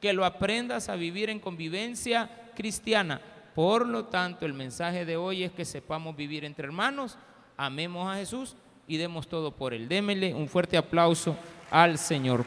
Que 0.00 0.12
lo 0.12 0.24
aprendas 0.24 0.88
a 0.88 0.96
vivir 0.96 1.30
en 1.30 1.40
convivencia 1.40 2.28
cristiana. 2.54 3.20
Por 3.54 3.86
lo 3.86 4.06
tanto, 4.06 4.44
el 4.44 4.52
mensaje 4.52 5.04
de 5.04 5.16
hoy 5.16 5.42
es 5.42 5.52
que 5.52 5.64
sepamos 5.64 6.16
vivir 6.16 6.44
entre 6.44 6.66
hermanos, 6.66 7.16
amemos 7.56 8.10
a 8.10 8.16
Jesús 8.16 8.56
y 8.86 8.96
demos 8.96 9.28
todo 9.28 9.52
por 9.52 9.72
Él. 9.72 9.88
Démele 9.88 10.34
un 10.34 10.48
fuerte 10.48 10.76
aplauso 10.76 11.36
al 11.70 11.98
Señor. 11.98 12.40